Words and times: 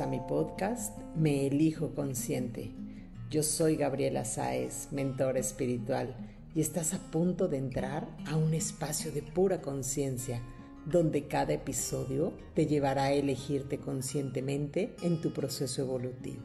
A 0.00 0.06
mi 0.06 0.20
podcast 0.20 0.96
Me 1.16 1.46
Elijo 1.46 1.94
Consciente. 1.94 2.72
Yo 3.30 3.42
soy 3.42 3.76
Gabriela 3.76 4.24
Sáez, 4.24 4.88
mentora 4.90 5.38
espiritual, 5.38 6.16
y 6.54 6.62
estás 6.62 6.94
a 6.94 6.98
punto 7.10 7.46
de 7.46 7.58
entrar 7.58 8.08
a 8.26 8.36
un 8.36 8.54
espacio 8.54 9.12
de 9.12 9.20
pura 9.20 9.60
conciencia, 9.60 10.40
donde 10.86 11.26
cada 11.26 11.52
episodio 11.52 12.32
te 12.54 12.66
llevará 12.66 13.04
a 13.04 13.12
elegirte 13.12 13.78
conscientemente 13.78 14.96
en 15.02 15.20
tu 15.20 15.30
proceso 15.34 15.82
evolutivo. 15.82 16.40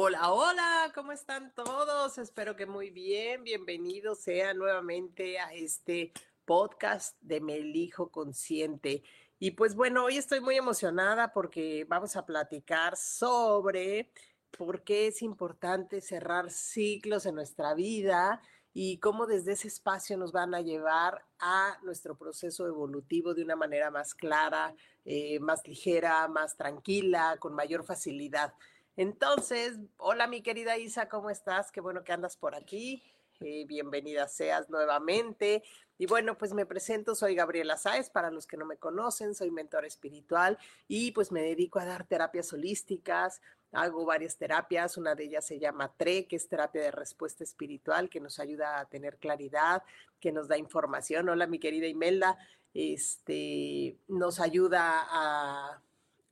Hola, 0.00 0.32
hola, 0.32 0.92
¿cómo 0.94 1.10
están 1.10 1.52
todos? 1.56 2.18
Espero 2.18 2.54
que 2.54 2.66
muy 2.66 2.90
bien. 2.90 3.42
Bienvenidos 3.42 4.20
sean 4.20 4.56
nuevamente 4.56 5.40
a 5.40 5.52
este 5.52 6.12
podcast 6.44 7.20
de 7.20 7.40
Me 7.40 7.56
Elijo 7.56 8.08
Consciente. 8.08 9.02
Y 9.40 9.50
pues 9.50 9.74
bueno, 9.74 10.04
hoy 10.04 10.16
estoy 10.16 10.40
muy 10.40 10.54
emocionada 10.54 11.32
porque 11.32 11.84
vamos 11.88 12.14
a 12.14 12.24
platicar 12.24 12.96
sobre 12.96 14.12
por 14.56 14.84
qué 14.84 15.08
es 15.08 15.20
importante 15.20 16.00
cerrar 16.00 16.52
ciclos 16.52 17.26
en 17.26 17.34
nuestra 17.34 17.74
vida 17.74 18.40
y 18.72 18.98
cómo 18.98 19.26
desde 19.26 19.54
ese 19.54 19.66
espacio 19.66 20.16
nos 20.16 20.30
van 20.30 20.54
a 20.54 20.60
llevar 20.60 21.24
a 21.40 21.76
nuestro 21.82 22.16
proceso 22.16 22.68
evolutivo 22.68 23.34
de 23.34 23.42
una 23.42 23.56
manera 23.56 23.90
más 23.90 24.14
clara, 24.14 24.76
eh, 25.04 25.40
más 25.40 25.66
ligera, 25.66 26.28
más 26.28 26.56
tranquila, 26.56 27.36
con 27.40 27.52
mayor 27.52 27.82
facilidad. 27.82 28.54
Entonces, 28.98 29.78
hola 29.96 30.26
mi 30.26 30.42
querida 30.42 30.76
Isa, 30.76 31.08
¿cómo 31.08 31.30
estás? 31.30 31.70
Qué 31.70 31.80
bueno 31.80 32.02
que 32.02 32.12
andas 32.12 32.36
por 32.36 32.56
aquí. 32.56 33.00
Eh, 33.38 33.64
bienvenida 33.64 34.26
seas 34.26 34.68
nuevamente. 34.70 35.62
Y 35.98 36.06
bueno, 36.06 36.36
pues 36.36 36.52
me 36.52 36.66
presento, 36.66 37.14
soy 37.14 37.36
Gabriela 37.36 37.76
Sáez, 37.76 38.10
para 38.10 38.32
los 38.32 38.48
que 38.48 38.56
no 38.56 38.66
me 38.66 38.76
conocen, 38.76 39.36
soy 39.36 39.52
mentor 39.52 39.84
espiritual 39.84 40.58
y 40.88 41.12
pues 41.12 41.30
me 41.30 41.42
dedico 41.42 41.78
a 41.78 41.84
dar 41.84 42.08
terapias 42.08 42.52
holísticas, 42.52 43.40
hago 43.70 44.04
varias 44.04 44.36
terapias, 44.36 44.96
una 44.96 45.14
de 45.14 45.26
ellas 45.26 45.46
se 45.46 45.60
llama 45.60 45.94
TRE, 45.96 46.26
que 46.26 46.34
es 46.34 46.48
terapia 46.48 46.82
de 46.82 46.90
respuesta 46.90 47.44
espiritual, 47.44 48.08
que 48.08 48.18
nos 48.18 48.40
ayuda 48.40 48.80
a 48.80 48.86
tener 48.86 49.18
claridad, 49.18 49.84
que 50.18 50.32
nos 50.32 50.48
da 50.48 50.58
información. 50.58 51.28
Hola 51.28 51.46
mi 51.46 51.60
querida 51.60 51.86
Imelda, 51.86 52.36
este, 52.74 53.96
nos 54.08 54.40
ayuda 54.40 55.06
a 55.08 55.82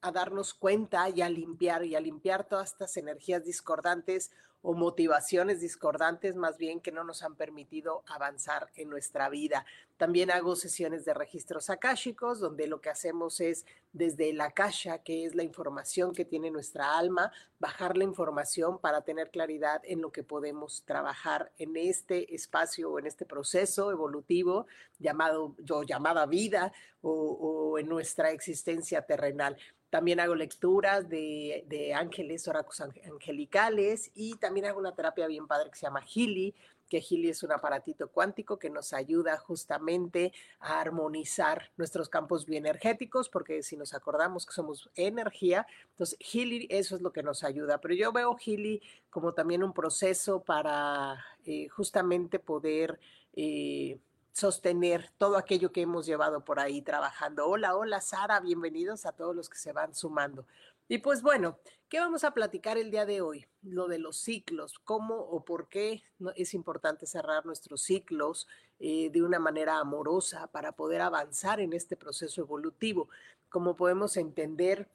a 0.07 0.13
darnos 0.13 0.55
cuenta 0.55 1.09
y 1.11 1.21
a 1.23 1.29
limpiar 1.29 1.85
y 1.85 1.97
a 1.97 2.01
limpiar 2.01 2.49
todas 2.49 2.73
estas 2.73 2.97
energías 2.97 3.45
discordantes 3.45 4.31
o 4.69 4.75
motivaciones 4.75 5.61
discordantes 5.61 6.35
más 6.35 6.59
bien 6.59 6.81
que 6.81 6.91
no 6.91 7.05
nos 7.05 7.23
han 7.23 7.37
permitido 7.37 8.03
avanzar 8.09 8.69
en 8.75 8.91
nuestra 8.91 9.29
vida. 9.29 9.65
También 9.97 10.29
hago 10.29 10.57
sesiones 10.57 11.05
de 11.05 11.15
registros 11.15 11.71
akáshicos 11.71 12.41
donde 12.41 12.67
lo 12.67 12.81
que 12.81 12.91
hacemos 12.91 13.41
es 13.41 13.65
desde 13.93 14.33
la 14.33 14.47
akasha, 14.47 15.05
que 15.05 15.25
es 15.25 15.37
la 15.37 15.45
información 15.45 16.13
que 16.13 16.25
tiene 16.25 16.51
nuestra 16.51 16.99
alma, 16.99 17.31
bajar 17.61 17.97
la 17.97 18.03
información 18.03 18.81
para 18.81 19.03
tener 19.03 19.31
claridad 19.31 19.83
en 19.85 20.01
lo 20.01 20.11
que 20.11 20.25
podemos 20.25 20.83
trabajar 20.85 21.53
en 21.59 21.77
este 21.77 22.35
espacio 22.35 22.91
o 22.91 22.99
en 22.99 23.07
este 23.07 23.25
proceso 23.25 23.93
evolutivo 23.93 24.67
llamado 24.99 25.55
o 25.71 25.83
llamada 25.85 26.27
vida 26.27 26.73
o, 27.03 27.13
o 27.13 27.79
en 27.79 27.89
nuestra 27.89 28.33
existencia 28.33 29.03
terrenal. 29.03 29.57
También 29.91 30.19
hago 30.19 30.35
lecturas 30.35 31.09
de, 31.09 31.95
ángeles, 31.97 32.49
oráculos 32.49 32.81
angelicales 32.81 34.11
y 34.15 34.37
también 34.37 34.56
hago 34.65 34.79
una 34.79 34.95
terapia 34.95 35.27
bien 35.27 35.47
padre 35.47 35.71
que 35.71 35.77
se 35.77 35.87
llama 35.87 36.03
Healy, 36.03 36.55
que 36.89 37.01
Healy 37.01 37.31
es 37.31 37.43
un 37.43 37.53
aparatito 37.53 38.09
cuántico 38.09 38.59
que 38.59 38.71
nos 38.71 38.93
ayuda 38.93 39.37
justamente 39.39 40.33
a 40.61 40.81
armonizar 40.81 41.71
nuestros 41.77 42.09
campos 42.09 42.47
bioenergéticos, 42.47 43.29
porque 43.29 43.63
si 43.63 43.77
nos 43.77 43.93
acordamos 43.93 44.47
que 44.47 44.55
somos 44.55 44.89
energía, 44.95 45.67
entonces 45.91 46.19
Healy 46.21 46.69
eso 46.71 46.97
es 46.97 47.03
lo 47.03 47.13
que 47.13 47.23
nos 47.23 47.45
ayuda. 47.45 47.79
Pero 47.79 47.95
yo 47.95 48.13
veo 48.13 48.37
Healy 48.37 48.81
como 49.11 49.35
también 49.35 49.63
un 49.63 49.73
proceso 49.73 50.41
para 50.41 51.25
eh, 51.45 51.69
justamente 51.69 52.39
poder... 52.39 52.99
Eh, 53.35 53.99
sostener 54.37 55.11
todo 55.17 55.39
aquello 55.39 55.73
que 55.73 55.81
hemos 55.81 56.05
llevado 56.05 56.45
por 56.45 56.61
ahí 56.61 56.83
trabajando. 56.83 57.49
Hola, 57.49 57.75
hola 57.75 58.03
Sara, 58.03 58.39
bienvenidos 58.39 59.07
a 59.07 59.13
todos 59.13 59.35
los 59.35 59.49
que 59.49 59.57
se 59.57 59.73
van 59.73 59.95
sumando. 59.95 60.45
Y 60.89 60.99
pues 60.99 61.21
bueno, 61.23 61.59
¿qué 61.89 61.99
vamos 61.99 62.23
a 62.23 62.33
platicar 62.33 62.79
el 62.79 62.91
día 62.91 63.07
de 63.07 63.21
hoy? 63.21 63.47
Lo 63.63 63.89
de 63.89 63.99
los 63.99 64.19
ciclos, 64.19 64.79
cómo 64.79 65.17
o 65.17 65.45
por 65.45 65.69
qué 65.69 66.05
es 66.37 66.55
importante 66.55 67.07
cerrar 67.07 67.45
nuestros 67.45 67.83
ciclos 67.83 68.47
eh, 68.79 69.11
de 69.11 69.23
una 69.23 69.41
manera 69.41 69.79
amorosa 69.79 70.47
para 70.49 70.73
poder 70.73 71.01
avanzar 71.01 71.61
en 71.61 71.73
este 71.73 71.97
proceso 71.97 72.41
evolutivo. 72.41 73.09
Como 73.49 73.75
podemos 73.75 74.17
entender, 74.17 74.89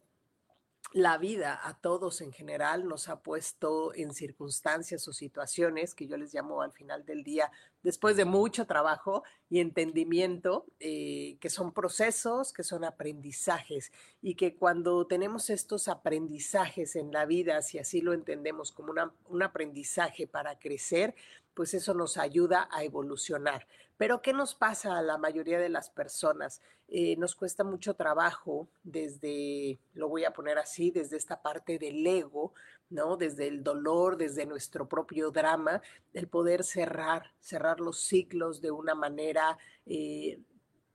la 0.93 1.17
vida 1.17 1.59
a 1.63 1.73
todos 1.73 2.21
en 2.21 2.31
general 2.31 2.87
nos 2.87 3.07
ha 3.09 3.21
puesto 3.21 3.93
en 3.93 4.13
circunstancias 4.13 5.07
o 5.07 5.13
situaciones 5.13 5.95
que 5.95 6.07
yo 6.07 6.17
les 6.17 6.33
llamo 6.33 6.61
al 6.61 6.71
final 6.71 7.05
del 7.05 7.23
día, 7.23 7.51
después 7.83 8.15
de 8.15 8.25
mucho 8.25 8.65
trabajo 8.65 9.23
y 9.49 9.59
entendimiento, 9.59 10.65
eh, 10.79 11.37
que 11.39 11.49
son 11.49 11.73
procesos, 11.73 12.53
que 12.53 12.63
son 12.63 12.83
aprendizajes 12.83 13.91
y 14.21 14.35
que 14.35 14.55
cuando 14.55 15.05
tenemos 15.07 15.49
estos 15.49 15.87
aprendizajes 15.87 16.95
en 16.95 17.11
la 17.11 17.25
vida, 17.25 17.61
si 17.61 17.79
así 17.79 18.01
lo 18.01 18.13
entendemos 18.13 18.71
como 18.71 18.93
un 19.25 19.43
aprendizaje 19.43 20.27
para 20.27 20.59
crecer, 20.59 21.15
pues 21.53 21.73
eso 21.73 21.93
nos 21.93 22.17
ayuda 22.17 22.69
a 22.71 22.83
evolucionar. 22.83 23.67
Pero 23.97 24.21
¿qué 24.21 24.33
nos 24.33 24.55
pasa 24.55 24.97
a 24.97 25.01
la 25.01 25.17
mayoría 25.17 25.59
de 25.59 25.69
las 25.69 25.89
personas? 25.89 26.61
Eh, 26.87 27.15
nos 27.17 27.35
cuesta 27.35 27.63
mucho 27.63 27.93
trabajo 27.93 28.67
desde, 28.83 29.79
lo 29.93 30.09
voy 30.09 30.25
a 30.25 30.33
poner 30.33 30.57
así, 30.57 30.91
desde 30.91 31.17
esta 31.17 31.41
parte 31.41 31.77
del 31.77 32.05
ego, 32.05 32.53
¿no? 32.91 33.17
Desde 33.17 33.47
el 33.47 33.63
dolor, 33.63 34.17
desde 34.17 34.45
nuestro 34.45 34.87
propio 34.87 35.31
drama, 35.31 35.81
el 36.13 36.27
poder 36.27 36.63
cerrar, 36.63 37.33
cerrar 37.39 37.79
los 37.79 38.01
ciclos 38.01 38.61
de 38.61 38.71
una 38.71 38.93
manera 38.93 39.57
eh, 39.85 40.39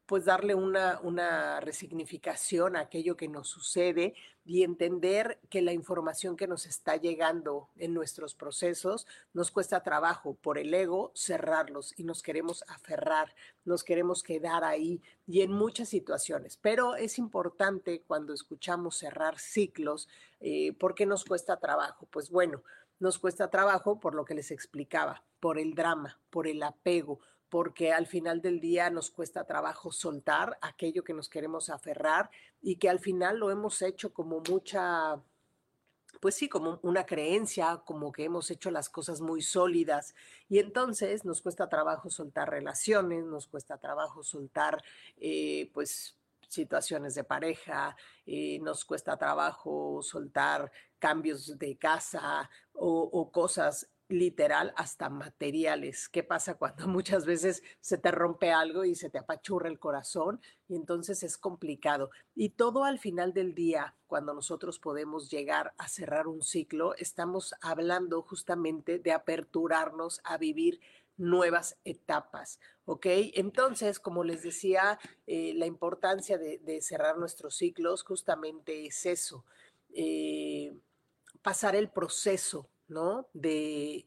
pues 0.07 0.25
darle 0.25 0.55
una, 0.55 1.01
una 1.03 1.61
resignificación 1.61 2.77
a 2.77 2.81
aquello 2.81 3.17
que 3.17 3.29
nos 3.29 3.49
sucede 3.49 4.15
y 4.45 4.63
entender 4.63 5.41
que 5.51 5.61
la 5.61 5.73
información 5.73 6.37
que 6.37 6.47
nos 6.47 6.67
está 6.67 6.97
llegando 6.97 7.69
en 7.75 7.93
nuestros 7.93 8.37
procesos 8.37 9.07
nos 9.35 9.51
cuesta 9.51 9.83
trabajo 9.83 10.35
por 10.35 10.59
el 10.59 10.73
ego 10.73 11.11
cerrarlos 11.17 11.93
y 11.99 12.05
nos 12.05 12.23
queremos 12.23 12.65
aferrar, 12.69 13.35
nos 13.65 13.83
queremos 13.83 14.23
quedar 14.23 14.63
ahí 14.63 15.03
y 15.27 15.41
en 15.41 15.51
muchas 15.51 15.89
situaciones. 15.89 16.57
Pero 16.57 16.95
es 16.95 17.19
importante 17.19 18.03
cuando 18.07 18.33
escuchamos 18.33 18.97
cerrar 18.97 19.41
ciclos, 19.41 20.09
eh, 20.39 20.73
¿por 20.75 20.95
qué 20.95 21.07
nos 21.07 21.25
cuesta 21.25 21.59
trabajo? 21.59 22.07
Pues 22.13 22.31
bueno, 22.31 22.63
nos 23.01 23.19
cuesta 23.19 23.51
trabajo 23.51 23.99
por 23.99 24.15
lo 24.15 24.25
que 24.25 24.35
les 24.35 24.53
explicaba, 24.53 25.25
por 25.41 25.59
el 25.59 25.75
drama, 25.75 26.21
por 26.31 26.47
el 26.47 26.63
apego, 26.63 27.19
porque 27.57 27.91
al 27.91 28.07
final 28.07 28.43
del 28.43 28.61
día 28.61 28.91
nos 28.91 29.11
cuesta 29.11 29.45
trabajo 29.45 29.91
soltar 29.91 30.59
aquello 30.61 31.03
que 31.03 31.15
nos 31.15 31.31
queremos 31.31 31.71
aferrar 31.71 32.31
y 32.61 32.77
que 32.77 32.91
al 32.91 32.99
final 32.99 33.39
lo 33.39 33.51
hemos 33.51 33.81
hecho 33.81 34.13
como 34.13 34.43
mucha, 34.47 35.19
pues 36.21 36.35
sí, 36.35 36.51
como 36.51 36.81
una 36.83 37.07
creencia, 37.07 37.81
como 37.87 38.13
que 38.13 38.25
hemos 38.25 38.51
hecho 38.51 38.71
las 38.71 38.91
cosas 38.91 39.23
muy 39.23 39.41
sólidas. 39.41 40.15
Y 40.51 40.59
entonces 40.59 41.25
nos 41.25 41.41
cuesta 41.41 41.67
trabajo 41.67 42.11
soltar 42.11 42.51
relaciones, 42.51 43.25
nos 43.25 43.47
cuesta 43.47 43.79
trabajo 43.79 44.23
soltar, 44.23 44.85
eh, 45.17 45.71
pues 45.73 46.15
situaciones 46.49 47.15
de 47.15 47.25
pareja, 47.25 47.97
eh, 48.27 48.59
nos 48.61 48.85
cuesta 48.85 49.17
trabajo 49.17 50.03
soltar 50.03 50.71
cambios 50.99 51.59
de 51.59 51.79
casa 51.79 52.51
o, 52.75 53.09
o, 53.11 53.31
cosas 53.31 53.89
literal 54.09 54.73
hasta 54.77 55.09
materiales. 55.09 56.09
¿Qué 56.09 56.23
pasa 56.23 56.55
cuando 56.55 56.87
muchas 56.89 57.27
veces 57.27 57.63
se 57.81 57.99
te 57.99 58.11
rompe 58.11 58.53
algo 58.53 58.85
y 58.85 58.95
se 58.95 59.11
te 59.11 59.19
apachurra 59.19 59.69
el 59.69 59.79
corazón 59.79 60.41
y 60.69 60.77
entonces 60.77 61.23
es 61.23 61.39
complicado? 61.39 62.11
Y 62.35 62.51
todo 62.51 62.85
al 62.85 62.99
final 62.99 63.33
del 63.33 63.55
día, 63.55 63.95
cuando 64.07 64.35
nosotros 64.35 64.79
podemos 64.79 65.31
llegar 65.31 65.73
a 65.79 65.89
cerrar 65.89 66.27
un 66.27 66.43
ciclo, 66.43 66.95
estamos 66.97 67.55
hablando 67.61 68.23
justamente 68.23 68.99
de 68.99 69.13
aperturarnos 69.13 70.21
a 70.25 70.39
vivir 70.39 70.81
nuevas 71.17 71.79
etapas, 71.85 72.61
¿ok? 72.85 73.07
Entonces, 73.35 73.99
como 73.99 74.23
les 74.23 74.43
decía, 74.43 74.99
eh, 75.27 75.55
la 75.55 75.67
importancia 75.67 76.39
de, 76.39 76.81
cerrar 76.83 77.17
nuestros 77.19 77.57
ciclos 77.57 78.03
justamente 78.03 78.87
es 78.87 79.07
eso, 79.07 79.45
eh, 79.95 80.77
pasar 81.43 81.75
el 81.75 81.89
proceso, 81.91 82.69
¿no? 82.89 83.29
De 83.33 84.07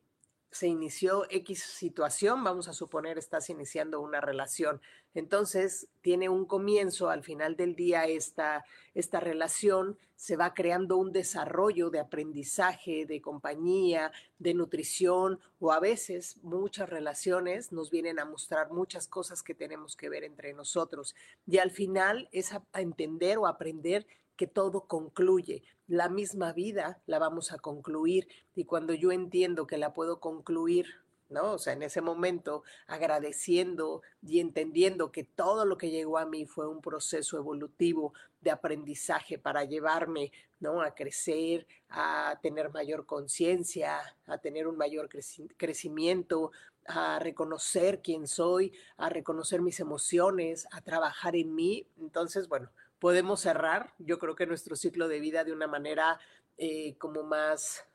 se 0.51 0.67
inició 0.67 1.25
X 1.29 1.61
situación, 1.63 2.43
vamos 2.43 2.67
a 2.67 2.73
suponer 2.73 3.17
estás 3.17 3.49
iniciando 3.49 4.01
una 4.01 4.19
relación. 4.19 4.81
Entonces, 5.13 5.87
tiene 6.01 6.29
un 6.29 6.45
comienzo, 6.45 7.09
al 7.09 7.23
final 7.23 7.55
del 7.55 7.75
día 7.75 8.05
esta, 8.05 8.65
esta 8.95 9.19
relación 9.19 9.97
se 10.15 10.35
va 10.35 10.53
creando 10.53 10.97
un 10.97 11.11
desarrollo 11.11 11.89
de 11.89 11.99
aprendizaje, 11.99 13.05
de 13.05 13.21
compañía, 13.21 14.11
de 14.39 14.53
nutrición, 14.53 15.39
o 15.59 15.71
a 15.71 15.79
veces 15.79 16.37
muchas 16.41 16.89
relaciones 16.89 17.71
nos 17.71 17.89
vienen 17.89 18.19
a 18.19 18.25
mostrar 18.25 18.71
muchas 18.71 19.07
cosas 19.07 19.43
que 19.43 19.53
tenemos 19.53 19.95
que 19.95 20.09
ver 20.09 20.23
entre 20.23 20.53
nosotros. 20.53 21.15
Y 21.45 21.59
al 21.59 21.71
final 21.71 22.27
es 22.31 22.53
a 22.53 22.63
entender 22.73 23.37
o 23.37 23.47
aprender 23.47 24.05
que 24.39 24.47
todo 24.47 24.87
concluye. 24.87 25.63
La 25.85 26.07
misma 26.07 26.53
vida 26.53 27.01
la 27.07 27.19
vamos 27.19 27.51
a 27.51 27.57
concluir 27.57 28.29
y 28.55 28.63
cuando 28.63 28.93
yo 28.93 29.11
entiendo 29.11 29.67
que 29.67 29.77
la 29.77 29.93
puedo 29.93 30.21
concluir, 30.21 30.85
¿no? 31.27 31.55
O 31.55 31.57
sea, 31.57 31.73
en 31.73 31.83
ese 31.83 31.99
momento 31.99 32.63
agradeciendo 32.87 34.01
y 34.21 34.39
entendiendo 34.39 35.11
que 35.11 35.25
todo 35.25 35.65
lo 35.65 35.77
que 35.77 35.91
llegó 35.91 36.17
a 36.17 36.25
mí 36.25 36.45
fue 36.45 36.69
un 36.69 36.79
proceso 36.79 37.35
evolutivo 37.35 38.13
de 38.39 38.51
aprendizaje 38.51 39.37
para 39.37 39.65
llevarme, 39.65 40.31
¿no? 40.61 40.81
A 40.81 40.95
crecer, 40.95 41.67
a 41.89 42.39
tener 42.41 42.69
mayor 42.69 43.05
conciencia, 43.05 43.99
a 44.25 44.37
tener 44.37 44.69
un 44.69 44.77
mayor 44.77 45.09
crecimiento, 45.57 46.51
a 46.85 47.19
reconocer 47.19 48.01
quién 48.01 48.25
soy, 48.25 48.71
a 48.95 49.09
reconocer 49.09 49.61
mis 49.61 49.81
emociones, 49.81 50.65
a 50.71 50.79
trabajar 50.79 51.35
en 51.35 51.53
mí. 51.53 51.85
Entonces, 51.99 52.47
bueno, 52.47 52.71
podemos 52.99 53.41
cerrar, 53.41 53.93
yo 53.97 54.19
creo 54.19 54.35
que 54.35 54.45
nuestro 54.45 54.75
ciclo 54.75 55.07
de 55.07 55.19
vida 55.19 55.43
de 55.43 55.53
una 55.53 55.67
manera 55.67 56.19
eh, 56.57 56.97
como 56.97 57.23
más 57.23 57.85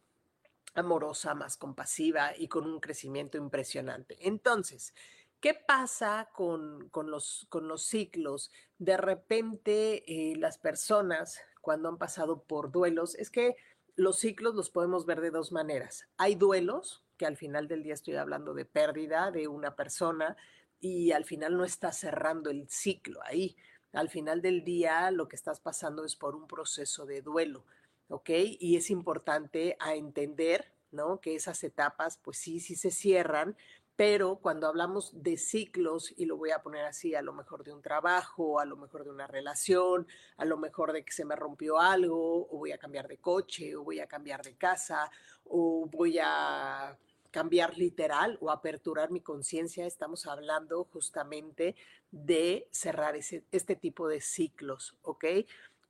amorosa, 0.74 1.34
más 1.34 1.56
compasiva 1.56 2.36
y 2.36 2.48
con 2.48 2.66
un 2.66 2.80
crecimiento 2.80 3.36
impresionante. 3.38 4.16
Entonces, 4.20 4.94
¿qué 5.40 5.54
pasa 5.54 6.30
con, 6.34 6.90
los, 6.92 7.46
con 7.48 7.68
los, 7.68 7.84
ciclos? 7.84 8.50
De 8.78 8.96
repente 8.96 10.02
eh, 10.06 10.36
las 10.36 10.58
personas 10.58 11.40
cuando 11.64 11.88
han 11.88 11.98
pasado 11.98 12.42
por 12.42 12.70
duelos, 12.70 13.16
es 13.16 13.30
que 13.30 13.56
los 13.96 14.18
ciclos 14.18 14.54
los 14.54 14.70
podemos 14.70 15.06
ver 15.06 15.20
de 15.20 15.30
dos 15.30 15.50
maneras. 15.50 16.06
Hay 16.18 16.36
duelos, 16.36 17.02
que 17.16 17.26
al 17.26 17.36
final 17.36 17.68
del 17.68 17.82
día 17.82 17.94
estoy 17.94 18.16
hablando 18.16 18.54
de 18.54 18.66
pérdida 18.66 19.30
de 19.30 19.48
una 19.48 19.74
persona 19.74 20.36
y 20.78 21.12
al 21.12 21.24
final 21.24 21.56
no 21.56 21.64
está 21.64 21.90
cerrando 21.92 22.50
el 22.50 22.68
ciclo 22.68 23.20
ahí 23.22 23.56
al 23.94 24.10
final 24.10 24.42
del 24.42 24.64
día 24.64 25.10
lo 25.10 25.28
que 25.28 25.36
estás 25.36 25.60
pasando 25.60 26.04
es 26.04 26.16
por 26.16 26.34
un 26.34 26.46
proceso 26.46 27.06
de 27.06 27.22
duelo, 27.22 27.64
¿ok? 28.08 28.30
Y 28.58 28.76
es 28.76 28.90
importante 28.90 29.76
a 29.80 29.94
entender, 29.94 30.72
¿no? 30.90 31.20
Que 31.20 31.34
esas 31.34 31.62
etapas, 31.64 32.18
pues 32.18 32.38
sí, 32.38 32.60
sí 32.60 32.76
se 32.76 32.90
cierran, 32.90 33.56
pero 33.96 34.36
cuando 34.36 34.66
hablamos 34.66 35.22
de 35.22 35.36
ciclos, 35.36 36.12
y 36.16 36.26
lo 36.26 36.36
voy 36.36 36.50
a 36.50 36.62
poner 36.62 36.84
así, 36.84 37.14
a 37.14 37.22
lo 37.22 37.32
mejor 37.32 37.62
de 37.62 37.72
un 37.72 37.80
trabajo, 37.80 38.58
a 38.58 38.64
lo 38.64 38.76
mejor 38.76 39.04
de 39.04 39.10
una 39.10 39.28
relación, 39.28 40.08
a 40.36 40.44
lo 40.44 40.56
mejor 40.56 40.92
de 40.92 41.04
que 41.04 41.12
se 41.12 41.24
me 41.24 41.36
rompió 41.36 41.78
algo, 41.78 42.48
o 42.50 42.58
voy 42.58 42.72
a 42.72 42.78
cambiar 42.78 43.06
de 43.06 43.18
coche, 43.18 43.76
o 43.76 43.84
voy 43.84 44.00
a 44.00 44.08
cambiar 44.08 44.42
de 44.42 44.56
casa, 44.56 45.10
o 45.44 45.86
voy 45.86 46.18
a 46.20 46.98
cambiar 47.34 47.76
literal 47.76 48.38
o 48.40 48.52
aperturar 48.52 49.10
mi 49.10 49.20
conciencia, 49.20 49.86
estamos 49.86 50.24
hablando 50.28 50.84
justamente 50.84 51.74
de 52.12 52.68
cerrar 52.70 53.16
ese, 53.16 53.42
este 53.50 53.74
tipo 53.74 54.06
de 54.06 54.20
ciclos, 54.20 54.94
¿ok? 55.02 55.24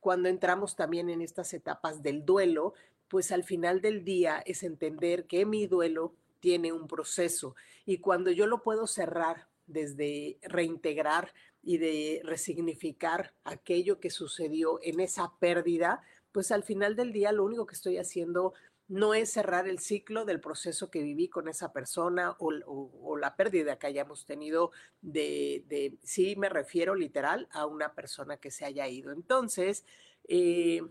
Cuando 0.01 0.31
entramos 0.31 0.75
también 0.75 1.11
en 1.11 1.21
estas 1.21 1.53
etapas 1.53 2.03
del 2.03 2.25
duelo, 2.25 2.73
pues 3.09 3.31
al 3.31 3.45
final 3.45 3.83
del 3.83 4.07
día 4.07 4.43
es 4.47 4.63
entender 4.63 5.27
que 5.27 5.45
mi 5.45 5.67
duelo 5.67 6.15
tiene 6.41 6.73
un 6.73 6.89
proceso 6.89 7.55
y 7.85 7.99
cuando 7.99 8.31
yo 8.31 8.47
lo 8.47 8.63
puedo 8.63 8.87
cerrar 8.87 9.47
desde 9.67 10.39
reintegrar 10.45 11.35
y 11.63 11.77
de 11.77 12.23
resignificar 12.25 13.35
aquello 13.45 14.01
que 14.01 14.09
sucedió 14.09 14.81
en 14.83 14.99
esa 14.99 15.35
pérdida, 15.41 16.01
pues 16.33 16.51
al 16.53 16.63
final 16.63 16.97
del 16.97 17.13
día 17.13 17.33
lo 17.33 17.45
único 17.45 17.67
que 17.67 17.75
estoy 17.75 17.99
haciendo 17.99 18.55
no 18.89 19.15
es 19.15 19.33
cerrar 19.33 19.67
el 19.67 19.79
ciclo 19.79 20.25
del 20.25 20.41
proceso 20.41 20.91
que 20.91 21.03
viví 21.03 21.29
con 21.29 21.49
esa 21.49 21.73
persona 21.73 22.37
o, 22.39 23.17
la 23.17 23.37
pérdida 23.37 23.79
que 23.79 23.87
hayamos 23.87 24.27
tenido 24.27 24.73
de, 25.01 25.97
sí 26.03 26.37
me 26.37 26.49
refiero 26.49 26.95
literal 26.95 27.49
a 27.53 27.67
una 27.67 27.95
persona 27.95 28.37
que 28.37 28.51
se 28.51 28.65
haya 28.65 28.87
ido. 28.89 29.13
Entonces, 29.13 29.85
eh, 30.29 30.83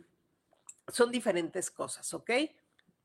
son 0.87 1.11
diferentes 1.11 1.69
cosas, 1.69 2.13
¿ok? 2.13 2.31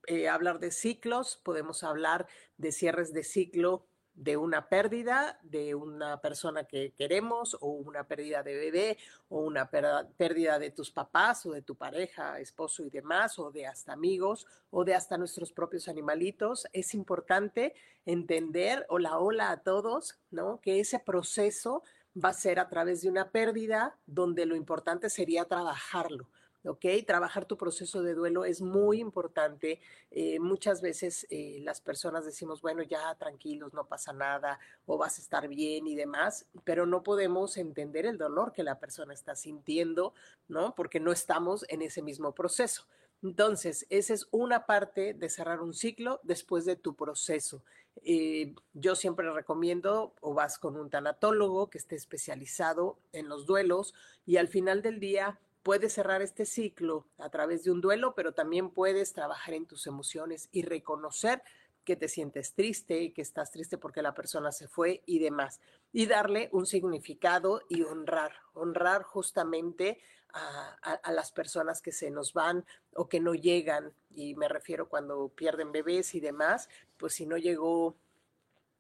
Eh, 0.07 0.29
hablar 0.29 0.59
de 0.59 0.71
ciclos, 0.71 1.39
podemos 1.43 1.85
hablar 1.85 2.27
de 2.57 2.73
cierres 2.73 3.13
de 3.13 3.25
ciclo 3.25 3.85
de 4.19 4.37
una 4.37 4.69
pérdida 4.69 5.39
de 5.43 5.77
una 5.77 6.21
persona 6.21 6.65
que 6.65 6.93
queremos 6.93 7.57
o 7.61 7.69
una 7.69 8.05
pérdida 8.05 8.43
de 8.43 8.57
bebé 8.57 8.99
o 9.29 9.41
una 9.41 9.71
pérdida 9.71 10.59
de 10.59 10.73
tus 10.73 10.91
papás 10.91 11.47
o 11.47 11.53
de 11.53 11.63
tu 11.63 11.77
pareja, 11.77 12.41
esposo 12.41 12.83
y 12.83 12.91
demás 12.91 13.39
o 13.39 13.53
de 13.53 13.67
hasta 13.67 13.93
amigos 13.93 14.47
o 14.71 14.85
de 14.85 14.95
hasta 14.95 15.17
nuestros 15.17 15.53
propios 15.53 15.87
animalitos. 15.89 16.67
Es 16.73 16.95
importante 16.95 17.75
entender, 18.07 18.85
hola, 18.89 19.19
hola 19.19 19.51
a 19.51 19.63
todos, 19.63 20.19
¿no? 20.33 20.61
Que 20.61 20.81
ese 20.81 20.99
proceso 20.99 21.85
va 22.13 22.31
a 22.31 22.35
ser 22.35 22.59
a 22.59 22.69
través 22.69 23.03
de 23.03 23.11
una 23.11 23.31
pérdida 23.31 23.97
donde 24.07 24.47
lo 24.47 24.57
importante 24.57 25.11
sería 25.11 25.45
trabajarlo 25.45 26.29
¿ok? 26.69 26.85
Trabajar 27.07 27.47
tu 27.47 27.57
proceso 27.57 28.03
de 28.03 28.15
duelo 28.15 28.45
es 28.45 28.61
muy 28.61 29.01
importante. 29.01 29.81
Eh, 30.11 30.39
muchas 30.39 30.81
veces 30.81 31.27
eh, 31.31 31.59
las 31.63 31.81
personas 31.81 32.25
decimos, 32.25 32.61
bueno, 32.61 32.83
ya 32.83 33.15
tranquilos, 33.17 33.73
no 33.75 33.87
pasa 33.87 34.13
nada, 34.13 34.59
o 34.87 34.99
vas 34.99 35.19
a 35.19 35.23
estar 35.23 35.49
bien 35.49 35.87
y 35.87 35.97
demás, 35.97 36.47
pero 36.65 36.87
no 36.87 37.03
podemos 37.03 37.57
entender 37.57 38.07
el 38.07 38.19
dolor 38.19 38.53
que 38.53 38.63
la 38.63 38.79
persona 38.79 39.15
está 39.15 39.35
sintiendo, 39.35 40.15
¿no? 40.47 40.75
Porque 40.75 41.01
no 41.01 41.13
estamos 41.13 41.65
en 41.69 41.83
ese 41.83 42.03
mismo 42.03 42.35
proceso. 42.35 42.87
Entonces, 43.23 43.87
esa 43.91 44.15
es 44.15 44.29
una 44.31 44.65
parte 44.65 45.13
de 45.13 45.29
cerrar 45.29 45.61
un 45.61 45.75
ciclo 45.75 46.21
después 46.23 46.65
de 46.65 46.77
tu 46.77 46.95
proceso. 46.95 47.65
Eh, 48.05 48.55
yo 48.75 48.95
siempre 48.95 49.31
recomiendo 49.33 50.15
o 50.21 50.35
vas 50.35 50.59
con 50.59 50.77
un 50.77 50.89
tanatólogo 50.89 51.69
que 51.69 51.79
esté 51.79 51.97
especializado 51.97 52.99
en 53.13 53.29
los 53.29 53.45
duelos 53.45 53.93
y 54.25 54.37
al 54.37 54.47
final 54.47 54.83
del 54.83 55.01
día 55.01 55.41
puedes 55.69 55.93
cerrar 55.93 56.23
este 56.23 56.47
ciclo 56.47 57.05
a 57.19 57.29
través 57.29 57.63
de 57.63 57.71
un 57.71 57.83
duelo, 57.83 58.15
pero 58.15 58.33
también 58.33 58.71
puedes 58.71 59.13
trabajar 59.13 59.53
en 59.53 59.67
tus 59.67 59.87
emociones 59.87 60.49
y 60.51 60.63
reconocer 60.63 61.43
que 61.85 61.95
te 61.95 62.09
sientes 62.09 62.55
triste, 62.55 63.13
que 63.13 63.21
estás 63.21 63.51
triste 63.51 63.77
porque 63.77 64.01
la 64.01 64.15
persona 64.15 64.51
se 64.51 64.67
fue 64.67 65.03
y 65.05 65.19
demás. 65.19 65.61
Y 65.93 66.07
darle 66.07 66.49
un 66.53 66.65
significado 66.65 67.61
y 67.69 67.83
honrar, 67.83 68.33
honrar 68.55 69.03
justamente 69.03 70.01
a, 70.33 71.13
las 71.13 71.33
personas 71.33 71.83
que 71.83 71.93
se 71.93 72.11
nos 72.11 72.33
van 72.33 72.65
o 72.95 73.11
que 73.11 73.21
no 73.21 73.35
llegan. 73.35 73.93
Y 74.09 74.37
me 74.37 74.49
refiero 74.49 74.89
cuando 74.89 75.29
pierden 75.29 75.71
bebés 75.71 76.15
y 76.15 76.21
demás, 76.21 76.71
pues 76.97 77.13
si 77.13 77.27
no 77.27 77.37
llegó... 77.37 77.95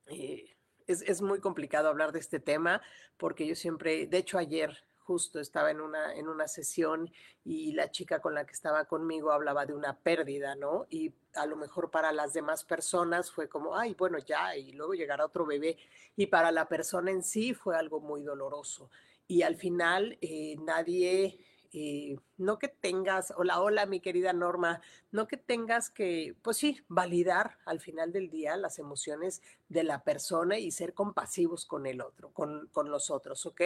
Eh, 0.07 0.57
es, 0.87 1.03
es, 1.03 1.21
muy 1.21 1.39
complicado 1.41 1.91
hablar 1.91 2.13
de 2.13 2.21
este 2.21 2.41
tema 2.41 2.81
porque 3.19 3.47
yo 3.47 3.55
siempre, 3.55 4.07
de 4.07 4.17
hecho 4.17 4.39
ayer 4.39 4.88
justo 5.09 5.41
estaba 5.41 5.71
en 5.71 5.81
una, 5.81 6.15
en 6.15 6.29
una 6.29 6.47
sesión 6.47 7.11
y 7.43 7.73
la 7.73 7.91
chica 7.91 8.21
con 8.21 8.35
la 8.35 8.45
que 8.45 8.53
estaba 8.53 8.85
conmigo 8.85 9.33
hablaba 9.33 9.65
de 9.65 9.73
una 9.73 9.97
pérdida, 9.97 10.55
¿no? 10.55 10.85
Y 10.91 11.15
a 11.33 11.47
lo 11.47 11.57
mejor 11.57 11.91
para 11.91 12.13
las 12.13 12.35
demás 12.35 12.63
personas 12.63 13.31
fue 13.31 13.49
como, 13.49 13.75
ay, 13.75 13.95
bueno, 13.95 14.19
ya, 14.19 14.55
y 14.55 14.73
luego 14.73 14.93
llegará 14.93 15.25
otro 15.25 15.47
bebé. 15.47 15.79
Y 16.15 16.27
para 16.27 16.53
la 16.53 16.69
persona 16.69 17.11
en 17.11 17.23
sí 17.23 17.55
fue 17.55 17.75
algo 17.75 18.01
muy 18.01 18.23
doloroso. 18.23 18.91
Y 19.27 19.41
al 19.41 19.57
final 19.57 20.19
eh, 20.21 20.57
nadie 20.61 21.39
eh, 21.73 22.17
no 22.39 22.59
que 22.59 22.69
tengas, 22.69 23.33
hola, 23.37 23.61
hola, 23.61 23.87
mi 23.87 24.01
querida 24.01 24.33
Norma, 24.33 24.81
no 25.11 25.27
que 25.27 25.37
tengas 25.37 25.91
que, 25.91 26.35
pues 26.43 26.57
sí, 26.57 26.83
validar 26.89 27.59
al 27.67 27.81
final 27.81 28.13
del 28.13 28.31
día 28.31 28.57
las 28.57 28.79
emociones 28.79 29.43
de 29.69 29.85
la 29.85 30.03
persona 30.03 30.59
y 30.59 30.71
ser 30.71 30.95
compasivos 30.95 31.67
con 31.67 31.87
el 31.87 32.01
otro, 32.01 32.31
con, 32.33 32.69
con 32.73 32.91
los 32.91 33.11
otros, 33.11 33.45
¿ok? 33.45 33.61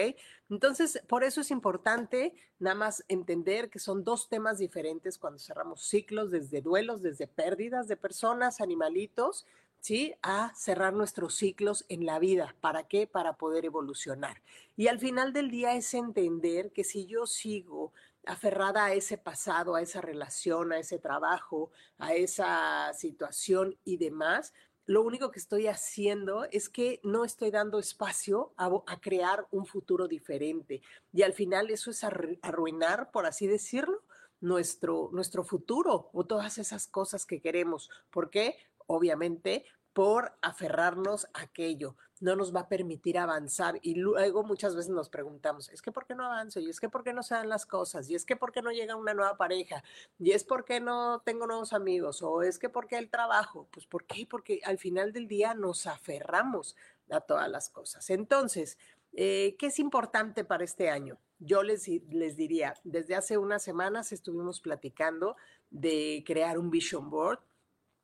Entonces, 0.49 1.01
por 1.07 1.23
eso 1.23 1.41
es 1.41 1.51
importante 1.51 2.33
nada 2.59 2.75
más 2.75 3.05
entender 3.07 3.69
que 3.69 3.79
son 3.79 4.03
dos 4.03 4.27
temas 4.29 4.57
diferentes 4.57 5.17
cuando 5.17 5.39
cerramos 5.39 5.83
ciclos, 5.83 6.31
desde 6.31 6.61
duelos, 6.61 7.01
desde 7.01 7.27
pérdidas 7.27 7.87
de 7.87 7.97
personas, 7.97 8.61
animalitos, 8.61 9.45
¿sí? 9.83 10.15
A 10.21 10.53
cerrar 10.55 10.93
nuestros 10.93 11.35
ciclos 11.35 11.85
en 11.89 12.05
la 12.05 12.17
vida. 12.17 12.55
¿Para 12.61 12.87
qué? 12.87 13.05
Para 13.05 13.33
poder 13.33 13.65
evolucionar. 13.65 14.41
Y 14.77 14.87
al 14.87 14.97
final 14.97 15.33
del 15.33 15.51
día 15.51 15.75
es 15.75 15.93
entender 15.93 16.71
que 16.71 16.85
si 16.85 17.05
yo 17.05 17.27
sigo 17.27 17.91
aferrada 18.25 18.85
a 18.85 18.93
ese 18.93 19.17
pasado, 19.17 19.75
a 19.75 19.81
esa 19.81 19.99
relación, 19.99 20.71
a 20.71 20.79
ese 20.79 20.99
trabajo, 20.99 21.69
a 21.97 22.13
esa 22.13 22.93
situación 22.93 23.77
y 23.83 23.97
demás, 23.97 24.53
lo 24.85 25.01
único 25.01 25.31
que 25.31 25.39
estoy 25.39 25.67
haciendo 25.67 26.45
es 26.45 26.69
que 26.69 27.01
no 27.03 27.25
estoy 27.25 27.51
dando 27.51 27.77
espacio 27.77 28.53
a, 28.55 28.71
crear 29.01 29.47
un 29.51 29.65
futuro 29.65 30.07
diferente. 30.07 30.81
Y 31.11 31.23
al 31.23 31.33
final 31.33 31.69
eso 31.69 31.91
es 31.91 32.05
arruinar, 32.05 33.11
por 33.11 33.25
así 33.25 33.47
decirlo, 33.47 34.01
nuestro, 34.43 35.09
nuestro 35.13 35.43
futuro 35.45 36.09
o 36.11 36.25
todas 36.25 36.57
esas 36.57 36.87
cosas 36.87 37.25
que 37.25 37.41
queremos. 37.41 37.89
¿Por 38.11 38.29
qué? 38.29 38.57
Obviamente 38.87 39.65
por 39.93 40.33
aferrarnos 40.41 41.25
a 41.33 41.43
aquello. 41.43 41.95
No 42.19 42.35
nos 42.35 42.53
va 42.53 42.61
a 42.61 42.67
permitir 42.67 43.17
avanzar. 43.17 43.79
Y 43.81 43.95
luego 43.95 44.43
muchas 44.43 44.75
veces 44.75 44.91
nos 44.91 45.09
preguntamos, 45.09 45.69
es 45.69 45.81
que 45.81 45.91
¿por 45.91 46.05
qué 46.05 46.15
no 46.15 46.25
avanzo? 46.25 46.59
Y 46.59 46.69
es 46.69 46.79
que 46.79 46.89
¿por 46.89 47.03
qué 47.03 47.13
no 47.13 47.21
se 47.21 47.35
dan 47.35 47.47
las 47.49 47.65
cosas? 47.65 48.09
Y 48.09 48.15
es 48.15 48.25
que 48.25 48.35
¿por 48.35 48.51
qué 48.51 48.61
no 48.61 48.71
llega 48.71 48.95
una 48.95 49.13
nueva 49.13 49.37
pareja? 49.37 49.83
Y 50.19 50.31
es 50.31 50.43
¿por 50.43 50.65
qué 50.65 50.79
no 50.79 51.21
tengo 51.23 51.45
nuevos 51.45 51.73
amigos? 51.73 52.21
O 52.23 52.41
es 52.41 52.57
que 52.59 52.69
¿por 52.69 52.87
qué 52.87 52.97
el 52.97 53.09
trabajo? 53.09 53.67
Pues 53.71 53.85
¿por 53.85 54.05
qué? 54.05 54.25
Porque 54.27 54.61
al 54.63 54.79
final 54.79 55.13
del 55.13 55.27
día 55.27 55.53
nos 55.53 55.85
aferramos 55.85 56.75
a 57.11 57.21
todas 57.21 57.49
las 57.49 57.69
cosas. 57.69 58.09
Entonces, 58.09 58.77
eh, 59.11 59.55
¿qué 59.59 59.67
es 59.67 59.77
importante 59.77 60.43
para 60.43 60.63
este 60.63 60.89
año? 60.89 61.19
Yo 61.39 61.61
les, 61.61 61.87
les 61.87 62.35
diría, 62.35 62.73
desde 62.83 63.15
hace 63.15 63.37
unas 63.37 63.61
semanas 63.61 64.11
estuvimos 64.11 64.61
platicando 64.61 65.35
de 65.69 66.23
crear 66.25 66.57
un 66.57 66.71
vision 66.71 67.09
board 67.09 67.39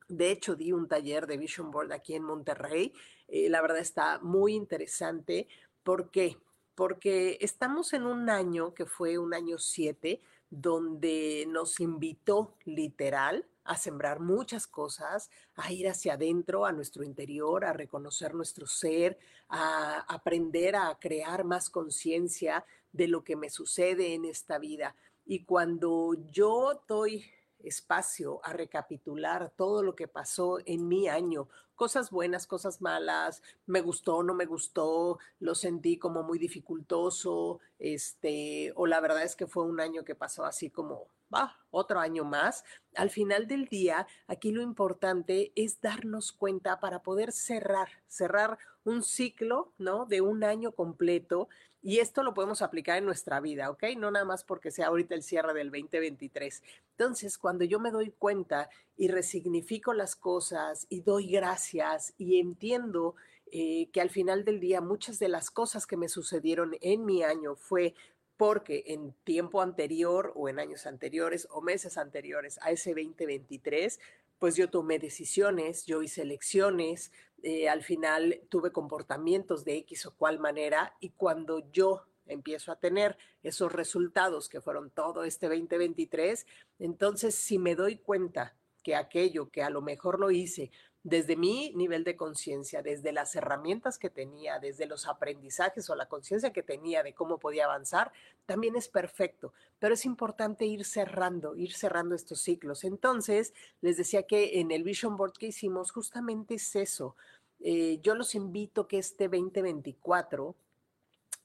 de 0.10 0.32
hecho, 0.32 0.56
di 0.56 0.72
un 0.72 0.88
taller 0.88 1.28
de 1.28 1.38
Vision 1.38 1.72
Board 1.72 1.92
aquí 1.94 2.16
en 2.16 2.24
Monterrey. 2.24 2.92
Eh, 3.28 3.48
la 3.50 3.62
verdad 3.62 3.78
está 3.78 4.20
muy 4.20 4.56
interesante. 4.56 5.48
¿Por 5.84 6.10
qué? 6.10 6.38
Porque 6.76 7.38
estamos 7.42 7.94
en 7.94 8.06
un 8.06 8.30
año 8.30 8.74
que 8.74 8.86
fue 8.86 9.18
un 9.18 9.34
año 9.34 9.60
7, 9.60 10.20
donde 10.50 11.46
nos 11.48 11.80
invitó 11.80 12.56
literal 12.66 13.46
a 13.66 13.78
sembrar 13.78 14.20
muchas 14.20 14.66
cosas, 14.66 15.30
a 15.56 15.72
ir 15.72 15.88
hacia 15.88 16.14
adentro, 16.14 16.66
a 16.66 16.72
nuestro 16.72 17.04
interior, 17.04 17.64
a 17.64 17.74
reconocer 17.74 18.34
nuestro 18.34 18.66
ser, 18.66 19.20
a 19.48 20.00
aprender 20.08 20.76
a 20.76 20.98
crear 21.00 21.44
más 21.44 21.70
conciencia 21.70 22.66
de 22.92 23.08
lo 23.08 23.24
que 23.24 23.36
me 23.36 23.52
sucede 23.52 24.16
en 24.16 24.26
esta 24.26 24.58
vida. 24.58 24.96
Y 25.24 25.44
cuando 25.44 26.16
yo 26.32 26.82
doy 26.88 27.32
espacio 27.64 28.40
a 28.44 28.54
recapitular 28.54 29.52
todo 29.56 29.84
lo 29.84 29.96
que 29.96 30.08
pasó 30.08 30.60
en 30.66 30.88
mi 30.88 31.08
año, 31.08 31.48
cosas 31.76 32.12
buenas, 32.12 32.46
cosas 32.46 32.82
malas, 32.82 33.42
me 33.66 33.82
gustó, 33.82 34.22
no 34.22 34.34
me 34.34 34.46
gustó, 34.46 35.18
lo 35.40 35.56
sentí 35.56 35.98
como 35.98 36.24
muy 36.24 36.38
dificultoso, 36.38 37.60
este, 37.80 38.74
o 38.76 38.86
la 38.86 39.00
verdad 39.00 39.24
es 39.24 39.36
que 39.36 39.48
fue 39.48 39.64
un 39.64 39.80
año 39.80 40.04
que 40.04 40.14
pasó 40.14 40.44
así 40.44 40.70
como, 40.70 41.08
va, 41.34 41.58
otro 41.72 42.00
año 42.00 42.26
más. 42.26 42.64
Al 42.96 43.10
final 43.10 43.48
del 43.48 43.68
día, 43.68 44.08
aquí 44.28 44.52
lo 44.52 44.62
importante 44.62 45.54
es 45.56 45.80
darnos 45.80 46.32
cuenta 46.32 46.80
para 46.80 47.02
poder 47.02 47.32
cerrar, 47.32 47.88
cerrar 48.08 48.58
un 48.84 49.04
ciclo, 49.04 49.72
¿no? 49.78 50.06
De 50.06 50.22
un 50.22 50.44
año 50.44 50.72
completo 50.72 51.48
y 51.82 52.00
esto 52.00 52.24
lo 52.24 52.34
podemos 52.34 52.62
aplicar 52.62 52.98
en 52.98 53.06
nuestra 53.06 53.40
vida, 53.40 53.70
¿ok? 53.70 53.84
No 53.98 54.12
nada 54.12 54.26
más 54.26 54.44
porque 54.44 54.72
sea 54.72 54.88
ahorita 54.88 55.16
el 55.16 55.24
cierre 55.24 55.54
del 55.54 55.72
2023. 55.72 56.62
Entonces, 56.92 57.38
cuando 57.38 57.64
yo 57.64 57.80
me 57.80 57.92
doy 57.92 58.12
cuenta 58.12 58.70
y 58.98 59.08
resignifico 59.08 59.94
las 59.94 60.16
cosas 60.16 60.86
y 60.90 61.02
doy 61.02 61.32
gracias 61.32 62.14
y 62.18 62.40
entiendo 62.40 63.16
eh, 63.52 63.90
que 63.94 64.02
al 64.02 64.10
final 64.10 64.44
del 64.44 64.60
día 64.60 64.82
muchas 64.82 65.20
de 65.20 65.30
las 65.30 65.50
cosas 65.50 65.88
que 65.88 65.98
me 65.98 66.10
sucedieron 66.10 66.76
en 66.82 67.06
mi 67.06 67.24
año 67.24 67.56
fue 67.56 67.96
porque 68.36 68.84
en 68.88 69.14
tiempo 69.24 69.62
anterior 69.62 70.32
o 70.36 70.48
en 70.50 70.60
años 70.60 70.86
anteriores 70.86 71.48
o 71.50 71.62
meses 71.62 71.98
anteriores 71.98 72.60
a 72.62 72.72
ese 72.72 72.92
2023, 72.92 74.00
pues 74.38 74.56
yo 74.56 74.70
tomé 74.70 75.00
decisiones, 75.00 75.86
yo 75.86 76.02
hice 76.02 76.22
elecciones, 76.22 77.12
eh, 77.44 77.70
al 77.70 77.84
final 77.84 78.42
tuve 78.50 78.72
comportamientos 78.72 79.64
de 79.64 79.78
X 79.78 80.06
o 80.06 80.16
cual 80.16 80.40
manera 80.40 80.96
y 81.00 81.10
cuando 81.12 81.60
yo 81.72 82.04
empiezo 82.26 82.72
a 82.72 82.80
tener 82.80 83.18
esos 83.44 83.72
resultados 83.72 84.50
que 84.50 84.62
fueron 84.62 84.92
todo 84.92 85.24
este 85.24 85.48
2023, 85.48 86.46
entonces 86.80 87.36
si 87.36 87.58
me 87.58 87.76
doy 87.76 87.98
cuenta 87.98 88.56
que 88.80 88.96
aquello 88.96 89.50
que 89.50 89.64
a 89.64 89.70
lo 89.70 89.82
mejor 89.82 90.20
lo 90.20 90.32
hice 90.32 90.72
desde 91.04 91.38
mi 91.38 91.72
nivel 91.76 92.04
de 92.04 92.18
conciencia, 92.18 92.82
desde 92.82 93.14
las 93.14 93.34
herramientas 93.36 93.98
que 93.98 94.10
tenía, 94.10 94.60
desde 94.60 94.86
los 94.86 95.08
aprendizajes 95.08 95.90
o 95.90 95.96
la 95.96 96.08
conciencia 96.08 96.52
que 96.52 96.62
tenía 96.62 97.04
de 97.04 97.14
cómo 97.14 97.40
podía 97.40 97.66
avanzar, 97.66 98.12
también 98.46 98.76
es 98.76 98.90
perfecto. 98.90 99.54
Pero 99.80 99.94
es 99.94 100.06
importante 100.06 100.66
ir 100.66 100.84
cerrando, 100.84 101.56
ir 101.56 101.74
cerrando 101.74 102.16
estos 102.16 102.42
ciclos. 102.42 102.84
Entonces, 102.84 103.54
les 103.82 103.96
decía 103.96 104.24
que 104.24 104.60
en 104.60 104.72
el 104.72 104.84
Vision 104.84 105.16
Board 105.16 105.34
que 105.34 105.48
hicimos, 105.48 105.92
justamente 105.92 106.56
es 106.56 106.76
eso. 106.76 107.16
Eh, 107.62 108.00
yo 108.02 108.16
los 108.16 108.36
invito 108.36 108.88
que 108.88 108.98
este 108.98 109.30
2024 109.30 110.56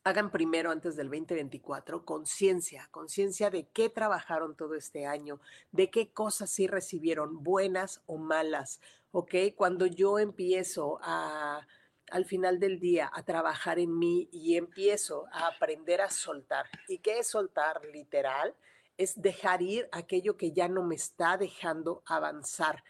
hagan 0.04 0.30
primero 0.30 0.70
antes 0.70 0.96
del 0.96 1.08
2024 1.08 2.04
conciencia, 2.04 2.88
conciencia 2.90 3.48
de 3.48 3.66
qué 3.68 3.88
trabajaron 3.88 4.54
todo 4.54 4.74
este 4.74 5.06
año, 5.06 5.40
de 5.72 5.90
qué 5.90 6.12
cosas 6.12 6.50
sí 6.50 6.66
recibieron, 6.66 7.42
buenas 7.42 8.02
o 8.04 8.18
malas, 8.18 8.80
¿ok? 9.12 9.34
Cuando 9.56 9.86
yo 9.86 10.18
empiezo 10.18 10.98
a, 11.02 11.66
al 12.10 12.26
final 12.26 12.60
del 12.60 12.80
día 12.80 13.10
a 13.14 13.22
trabajar 13.22 13.78
en 13.78 13.98
mí 13.98 14.28
y 14.30 14.56
empiezo 14.56 15.24
a 15.32 15.46
aprender 15.46 16.02
a 16.02 16.10
soltar. 16.10 16.66
¿Y 16.86 16.98
qué 16.98 17.20
es 17.20 17.28
soltar 17.28 17.82
literal? 17.86 18.54
Es 18.98 19.20
dejar 19.20 19.62
ir 19.62 19.88
aquello 19.90 20.36
que 20.36 20.52
ya 20.52 20.68
no 20.68 20.82
me 20.82 20.96
está 20.96 21.38
dejando 21.38 22.02
avanzar 22.04 22.84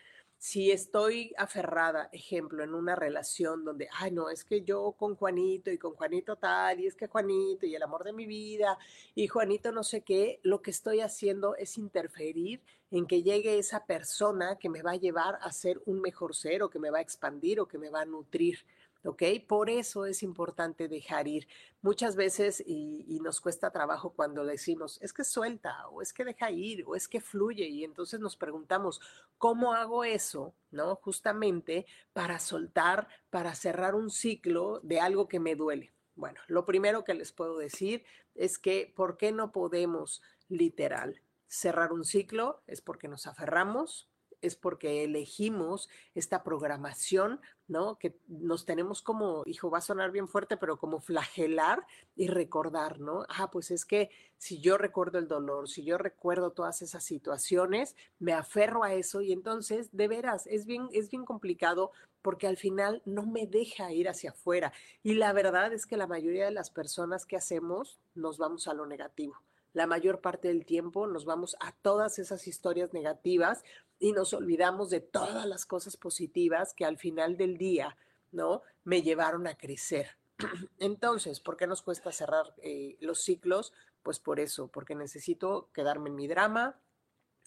si 0.44 0.70
estoy 0.70 1.32
aferrada, 1.38 2.10
ejemplo, 2.12 2.62
en 2.62 2.74
una 2.74 2.94
relación 2.94 3.64
donde, 3.64 3.88
ay, 3.98 4.10
no, 4.10 4.28
es 4.28 4.44
que 4.44 4.60
yo 4.60 4.92
con 4.92 5.16
Juanito 5.16 5.70
y 5.70 5.78
con 5.78 5.94
Juanito 5.94 6.36
tal, 6.36 6.80
y 6.80 6.86
es 6.86 6.94
que 6.96 7.06
Juanito 7.06 7.64
y 7.64 7.74
el 7.74 7.82
amor 7.82 8.04
de 8.04 8.12
mi 8.12 8.26
vida, 8.26 8.76
y 9.14 9.26
Juanito 9.26 9.72
no 9.72 9.82
sé 9.82 10.02
qué, 10.02 10.40
lo 10.42 10.60
que 10.60 10.70
estoy 10.70 11.00
haciendo 11.00 11.56
es 11.56 11.78
interferir 11.78 12.60
en 12.90 13.06
que 13.06 13.22
llegue 13.22 13.58
esa 13.58 13.86
persona 13.86 14.58
que 14.58 14.68
me 14.68 14.82
va 14.82 14.90
a 14.90 14.96
llevar 14.96 15.38
a 15.40 15.50
ser 15.50 15.80
un 15.86 16.02
mejor 16.02 16.34
ser 16.34 16.62
o 16.62 16.68
que 16.68 16.78
me 16.78 16.90
va 16.90 16.98
a 16.98 17.00
expandir 17.00 17.58
o 17.58 17.66
que 17.66 17.78
me 17.78 17.88
va 17.88 18.02
a 18.02 18.04
nutrir. 18.04 18.66
¿Ok? 19.04 19.22
Por 19.46 19.70
eso 19.70 20.06
es 20.06 20.22
importante 20.22 20.88
dejar 20.88 21.28
ir. 21.28 21.46
Muchas 21.82 22.16
veces, 22.16 22.62
y, 22.66 23.20
nos 23.20 23.40
cuesta 23.40 23.70
trabajo 23.70 24.10
cuando 24.10 24.44
decimos, 24.44 24.98
es 25.00 25.12
que 25.12 25.24
suelta, 25.24 25.88
o 25.88 26.02
es 26.02 26.12
que 26.12 26.24
deja 26.24 26.50
ir, 26.50 26.84
o 26.86 26.94
es 26.94 27.08
que 27.08 27.20
fluye, 27.20 27.66
y 27.66 27.84
entonces 27.84 28.20
nos 28.20 28.36
preguntamos, 28.36 29.00
¿cómo 29.38 29.72
hago 29.72 30.04
eso? 30.04 30.54
¿No? 30.70 30.96
Justamente 30.96 31.86
para 32.12 32.38
soltar, 32.38 33.08
para 33.30 33.54
cerrar 33.54 33.94
un 33.94 34.10
ciclo 34.10 34.80
de 34.82 35.00
algo 35.00 35.28
que 35.28 35.40
me 35.40 35.54
duele. 35.54 35.92
Bueno, 36.16 36.40
lo 36.48 36.64
primero 36.64 37.04
que 37.04 37.14
les 37.14 37.32
puedo 37.32 37.58
decir 37.58 38.04
es 38.34 38.58
que, 38.58 38.92
¿por 38.94 39.16
qué 39.16 39.32
no 39.32 39.52
podemos 39.52 40.22
literal 40.48 41.22
cerrar 41.46 41.92
un 41.92 42.04
ciclo? 42.04 42.62
Es 42.66 42.80
porque 42.80 43.08
nos 43.08 43.26
aferramos, 43.26 44.08
es 44.44 44.56
porque 44.56 45.04
elegimos 45.04 45.88
esta 46.14 46.42
programación, 46.42 47.40
¿no? 47.66 47.98
Que 47.98 48.16
nos 48.28 48.66
tenemos 48.66 49.02
como, 49.02 49.42
hijo, 49.46 49.70
va 49.70 49.78
a 49.78 49.82
sonar 49.82 50.10
bien 50.10 50.28
fuerte, 50.28 50.56
pero 50.56 50.78
como 50.78 51.00
flagelar 51.00 51.86
y 52.14 52.28
recordar, 52.28 53.00
¿no? 53.00 53.24
Ah, 53.28 53.50
pues 53.50 53.70
es 53.70 53.84
que 53.84 54.10
si 54.36 54.60
yo 54.60 54.76
recuerdo 54.76 55.18
el 55.18 55.28
dolor, 55.28 55.68
si 55.68 55.84
yo 55.84 55.96
recuerdo 55.98 56.50
todas 56.50 56.82
esas 56.82 57.04
situaciones, 57.04 57.96
me 58.18 58.32
aferro 58.32 58.84
a 58.84 58.94
eso 58.94 59.22
y 59.22 59.32
entonces, 59.32 59.88
de 59.96 60.08
veras, 60.08 60.46
es 60.46 60.66
bien, 60.66 60.88
es 60.92 61.10
bien 61.10 61.24
complicado 61.24 61.92
porque 62.20 62.46
al 62.46 62.56
final 62.56 63.02
no 63.04 63.24
me 63.26 63.46
deja 63.46 63.92
ir 63.92 64.08
hacia 64.08 64.30
afuera. 64.30 64.72
Y 65.02 65.14
la 65.14 65.32
verdad 65.32 65.72
es 65.72 65.86
que 65.86 65.96
la 65.96 66.06
mayoría 66.06 66.46
de 66.46 66.50
las 66.50 66.70
personas 66.70 67.26
que 67.26 67.36
hacemos 67.36 67.98
nos 68.14 68.38
vamos 68.38 68.68
a 68.68 68.74
lo 68.74 68.86
negativo 68.86 69.36
la 69.74 69.86
mayor 69.86 70.20
parte 70.20 70.48
del 70.48 70.64
tiempo 70.64 71.06
nos 71.06 71.26
vamos 71.26 71.56
a 71.60 71.72
todas 71.72 72.18
esas 72.18 72.46
historias 72.46 72.94
negativas 72.94 73.62
y 73.98 74.12
nos 74.12 74.32
olvidamos 74.32 74.88
de 74.88 75.00
todas 75.00 75.46
las 75.46 75.66
cosas 75.66 75.96
positivas 75.96 76.72
que 76.74 76.84
al 76.84 76.96
final 76.96 77.36
del 77.36 77.58
día, 77.58 77.96
¿no? 78.32 78.62
Me 78.84 79.02
llevaron 79.02 79.46
a 79.46 79.56
crecer. 79.56 80.16
Entonces, 80.78 81.40
¿por 81.40 81.56
qué 81.56 81.66
nos 81.66 81.82
cuesta 81.82 82.12
cerrar 82.12 82.54
eh, 82.62 82.96
los 83.00 83.22
ciclos? 83.22 83.72
Pues 84.02 84.20
por 84.20 84.40
eso, 84.40 84.68
porque 84.68 84.94
necesito 84.94 85.68
quedarme 85.72 86.08
en 86.08 86.16
mi 86.16 86.28
drama, 86.28 86.78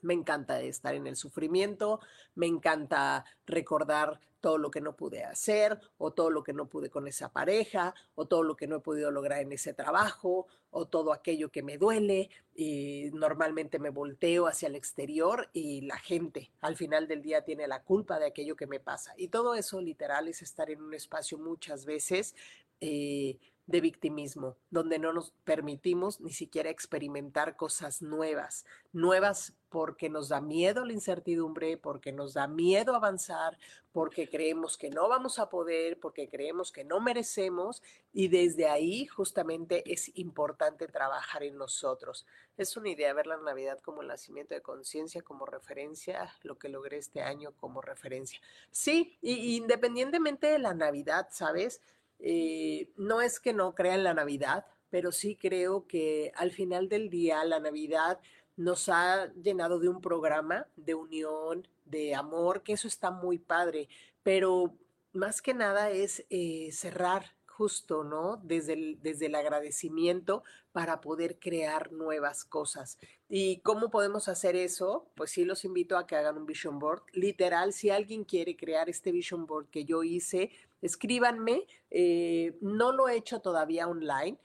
Me 0.01 0.13
encanta 0.13 0.61
estar 0.61 0.93
en 0.95 1.07
el 1.07 1.15
sufrimiento, 1.15 1.99
me 2.35 2.47
encanta 2.47 3.25
recordar 3.45 4.19
todo 4.41 4.57
lo 4.57 4.69
que 4.69 4.81
no 4.81 4.95
pude 4.95 5.23
hacer 5.23 5.79
o 5.97 6.11
todo 6.11 6.29
lo 6.29 6.43
que 6.43 6.53
no 6.53 6.67
pude 6.67 6.89
con 6.89 7.07
esa 7.07 7.31
pareja 7.31 7.93
o 8.15 8.27
todo 8.27 8.43
lo 8.43 8.55
que 8.55 8.67
no 8.67 8.77
he 8.77 8.79
podido 8.79 9.11
lograr 9.11 9.41
en 9.41 9.51
ese 9.51 9.73
trabajo 9.73 10.47
o 10.69 10.85
todo 10.85 11.11
aquello 11.11 11.49
que 11.49 11.63
me 11.63 11.77
duele. 11.77 12.29
Y 12.55 13.09
normalmente 13.13 13.79
me 13.79 13.89
volteo 13.89 14.47
hacia 14.47 14.67
el 14.67 14.75
exterior 14.75 15.49
y 15.53 15.81
la 15.81 15.97
gente 15.97 16.51
al 16.61 16.75
final 16.75 17.07
del 17.07 17.21
día 17.21 17.43
tiene 17.43 17.67
la 17.67 17.83
culpa 17.83 18.19
de 18.19 18.27
aquello 18.27 18.55
que 18.55 18.67
me 18.67 18.79
pasa. 18.79 19.13
Y 19.17 19.27
todo 19.27 19.55
eso 19.55 19.81
literal 19.81 20.27
es 20.27 20.41
estar 20.41 20.69
en 20.69 20.81
un 20.81 20.93
espacio 20.93 21.37
muchas 21.37 21.85
veces. 21.85 22.35
Eh, 22.79 23.37
de 23.67 23.81
victimismo, 23.81 24.55
donde 24.71 24.97
no 24.97 25.11
nos 25.11 25.31
permitimos 25.43 26.21
ni 26.21 26.31
siquiera 26.31 26.69
experimentar 26.69 27.57
cosas 27.57 28.01
nuevas, 28.01 28.65
nuevas 28.93 29.53
porque 29.69 30.09
nos 30.09 30.29
da 30.29 30.39
miedo 30.39 30.85
la 30.85 30.93
incertidumbre, 30.93 31.77
porque 31.77 32.13
nos 32.13 32.33
da 32.33 32.47
miedo 32.47 32.95
avanzar, 32.95 33.57
porque 33.91 34.29
creemos 34.29 34.77
que 34.77 34.89
no 34.89 35.09
vamos 35.09 35.37
a 35.39 35.49
poder, 35.49 35.99
porque 35.99 36.29
creemos 36.29 36.71
que 36.71 36.85
no 36.85 37.01
merecemos 37.01 37.83
y 38.13 38.29
desde 38.29 38.69
ahí 38.69 39.05
justamente 39.05 39.83
es 39.91 40.15
importante 40.17 40.87
trabajar 40.87 41.43
en 41.43 41.57
nosotros. 41.57 42.25
Es 42.57 42.77
una 42.77 42.89
idea 42.89 43.13
ver 43.13 43.27
la 43.27 43.37
Navidad 43.37 43.79
como 43.81 44.01
el 44.01 44.07
nacimiento 44.07 44.55
de 44.55 44.61
conciencia, 44.61 45.21
como 45.21 45.45
referencia, 45.45 46.33
lo 46.43 46.57
que 46.57 46.69
logré 46.69 46.97
este 46.97 47.21
año 47.21 47.51
como 47.57 47.81
referencia. 47.81 48.39
Sí, 48.71 49.17
y, 49.21 49.57
independientemente 49.57 50.47
de 50.47 50.59
la 50.59 50.73
Navidad, 50.73 51.27
¿sabes? 51.31 51.81
Eh, 52.19 52.91
no 52.97 53.21
es 53.21 53.39
que 53.39 53.53
no 53.53 53.75
crea 53.75 53.95
en 53.95 54.03
la 54.03 54.13
Navidad, 54.13 54.65
pero 54.89 55.11
sí 55.11 55.35
creo 55.35 55.87
que 55.87 56.31
al 56.35 56.51
final 56.51 56.89
del 56.89 57.09
día 57.09 57.43
la 57.43 57.59
Navidad 57.59 58.19
nos 58.55 58.89
ha 58.89 59.31
llenado 59.33 59.79
de 59.79 59.89
un 59.89 60.01
programa 60.01 60.67
de 60.75 60.95
unión, 60.95 61.67
de 61.85 62.15
amor, 62.15 62.63
que 62.63 62.73
eso 62.73 62.87
está 62.87 63.11
muy 63.11 63.37
padre, 63.37 63.87
pero 64.23 64.75
más 65.13 65.41
que 65.41 65.53
nada 65.53 65.91
es 65.91 66.25
eh, 66.29 66.69
cerrar 66.71 67.36
justo, 67.57 68.03
¿no? 68.03 68.37
Desde 68.43 68.73
el, 68.73 68.99
desde 69.01 69.25
el 69.25 69.35
agradecimiento 69.35 70.43
para 70.71 71.01
poder 71.01 71.39
crear 71.39 71.91
nuevas 71.91 72.45
cosas. 72.45 72.99
¿Y 73.27 73.61
cómo 73.61 73.89
podemos 73.89 74.27
hacer 74.27 74.55
eso? 74.55 75.09
Pues 75.15 75.31
sí, 75.31 75.43
los 75.43 75.65
invito 75.65 75.97
a 75.97 76.05
que 76.05 76.15
hagan 76.15 76.37
un 76.37 76.45
vision 76.45 76.77
board. 76.77 77.01
Literal, 77.13 77.73
si 77.73 77.89
alguien 77.89 78.25
quiere 78.25 78.55
crear 78.55 78.89
este 78.89 79.11
vision 79.11 79.47
board 79.47 79.69
que 79.71 79.85
yo 79.85 80.03
hice, 80.03 80.51
escríbanme. 80.83 81.65
Eh, 81.89 82.55
no 82.61 82.91
lo 82.91 83.09
he 83.09 83.15
hecho 83.15 83.39
todavía 83.39 83.87
online. 83.87 84.37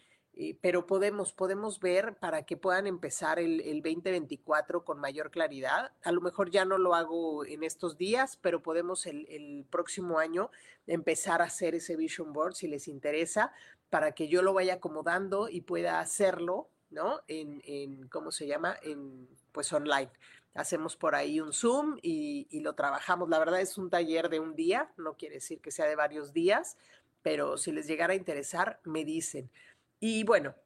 Pero 0.62 0.86
podemos, 0.86 1.32
podemos 1.34 1.78
ver 1.78 2.16
para 2.16 2.44
que 2.44 2.56
puedan 2.56 2.86
empezar 2.86 3.38
el, 3.38 3.60
el, 3.60 3.82
2024 3.82 4.82
con 4.82 4.98
mayor 4.98 5.30
claridad. 5.30 5.92
A 6.02 6.10
lo 6.10 6.22
mejor 6.22 6.50
ya 6.50 6.64
no 6.64 6.78
lo 6.78 6.94
hago 6.94 7.44
en 7.44 7.62
estos 7.62 7.98
días, 7.98 8.38
pero 8.40 8.62
podemos 8.62 9.04
el, 9.06 9.26
el, 9.28 9.66
próximo 9.68 10.18
año 10.18 10.50
empezar 10.86 11.42
a 11.42 11.46
hacer 11.46 11.74
ese 11.74 11.96
vision 11.96 12.32
board 12.32 12.54
si 12.54 12.66
les 12.66 12.88
interesa, 12.88 13.52
para 13.90 14.12
que 14.12 14.28
yo 14.28 14.40
lo 14.40 14.54
vaya 14.54 14.74
acomodando 14.74 15.50
y 15.50 15.60
pueda 15.60 16.00
hacerlo, 16.00 16.70
¿no? 16.88 17.20
En, 17.28 17.60
en 17.66 18.08
¿cómo 18.08 18.30
se 18.30 18.46
llama? 18.46 18.78
En, 18.82 19.28
pues 19.52 19.70
online. 19.70 20.10
Hacemos 20.54 20.96
por 20.96 21.14
ahí 21.14 21.40
un 21.40 21.52
Zoom 21.52 21.98
y, 22.00 22.46
y 22.50 22.60
lo 22.60 22.74
trabajamos. 22.74 23.28
La 23.28 23.38
verdad 23.38 23.60
es 23.60 23.76
un 23.76 23.90
taller 23.90 24.30
de 24.30 24.40
un 24.40 24.54
día, 24.54 24.90
no 24.96 25.14
quiere 25.18 25.36
decir 25.36 25.60
que 25.60 25.70
sea 25.70 25.86
de 25.86 25.96
varios 25.96 26.32
días, 26.32 26.78
pero 27.22 27.56
si 27.56 27.70
les 27.72 27.86
llegara 27.86 28.14
a 28.14 28.16
interesar, 28.16 28.80
me 28.84 29.04
dicen. 29.04 29.50
Y 30.04 30.24
bueno, 30.24 30.56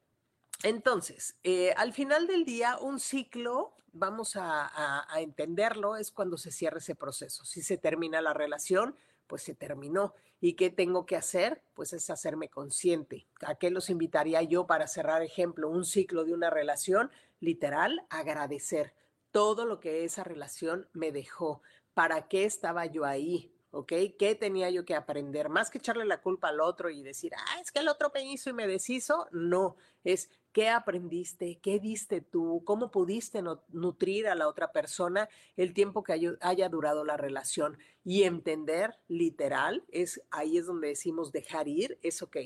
entonces, 0.63 1.37
eh, 1.43 1.71
al 1.77 1.93
final 1.93 2.25
del 2.25 2.43
día, 2.43 2.79
un 2.79 2.99
ciclo, 2.99 3.75
vamos 3.93 4.35
a, 4.35 5.05
entenderlo, 5.19 5.95
es 5.95 6.11
cuando 6.11 6.37
se 6.37 6.49
cierra 6.49 6.79
ese 6.79 6.95
proceso. 6.95 7.45
Si 7.45 7.61
se 7.61 7.77
termina 7.77 8.19
la 8.19 8.33
relación, 8.33 8.97
pues 9.27 9.43
se 9.43 9.53
terminó. 9.53 10.15
¿Y 10.41 10.53
qué 10.53 10.71
tengo 10.71 11.05
que 11.05 11.15
hacer? 11.15 11.61
Pues 11.75 11.93
es 11.93 12.09
hacerme 12.09 12.49
consciente. 12.49 13.27
¿A 13.45 13.53
qué 13.53 13.69
los 13.69 13.91
invitaría 13.91 14.41
yo 14.41 14.65
para 14.65 14.87
cerrar, 14.87 15.21
ejemplo, 15.21 15.69
un 15.69 15.85
ciclo 15.85 16.25
de 16.25 16.33
una 16.33 16.49
relación? 16.49 17.11
Literal, 17.39 18.07
agradecer 18.09 18.95
todo 19.29 19.65
lo 19.65 19.79
que 19.79 20.03
esa 20.03 20.23
relación 20.23 20.89
me 20.93 21.11
dejó. 21.11 21.61
¿Para 21.93 22.27
qué 22.27 22.45
estaba 22.45 22.87
yo 22.87 23.05
ahí? 23.05 23.53
¿Ok? 23.77 23.93
¿Qué 24.17 24.33
tenía 24.33 24.71
yo 24.71 24.85
que 24.85 24.95
aprender? 24.95 25.49
Más 25.49 25.69
que 25.69 25.77
echarle 25.77 26.03
la 26.03 26.19
culpa 26.19 26.49
al 26.49 26.61
otro 26.61 26.89
y 26.89 27.03
decir, 27.03 27.33
ah, 27.37 27.61
es 27.61 27.71
que 27.71 27.79
el 27.79 27.87
otro 27.87 28.11
me 28.11 28.23
hizo 28.23 28.49
y 28.49 28.53
me 28.53 28.65
deshizo, 28.65 29.27
no, 29.31 29.75
es 30.03 30.31
qué 30.51 30.69
aprendiste, 30.69 31.59
qué 31.61 31.79
diste 31.79 32.21
tú, 32.21 32.63
cómo 32.65 32.89
pudiste 32.89 33.43
nutrir 33.69 34.27
a 34.27 34.33
la 34.33 34.47
otra 34.47 34.71
persona 34.71 35.29
el 35.55 35.75
tiempo 35.75 36.03
que 36.03 36.37
haya 36.41 36.69
durado 36.69 37.05
la 37.05 37.17
relación 37.17 37.77
y 38.03 38.23
entender 38.23 38.97
literal, 39.07 39.85
es 39.89 40.23
ahí 40.31 40.57
es 40.57 40.65
donde 40.65 40.87
decimos 40.87 41.31
dejar 41.31 41.67
ir, 41.67 41.99
es 42.01 42.23
ok 42.23 42.37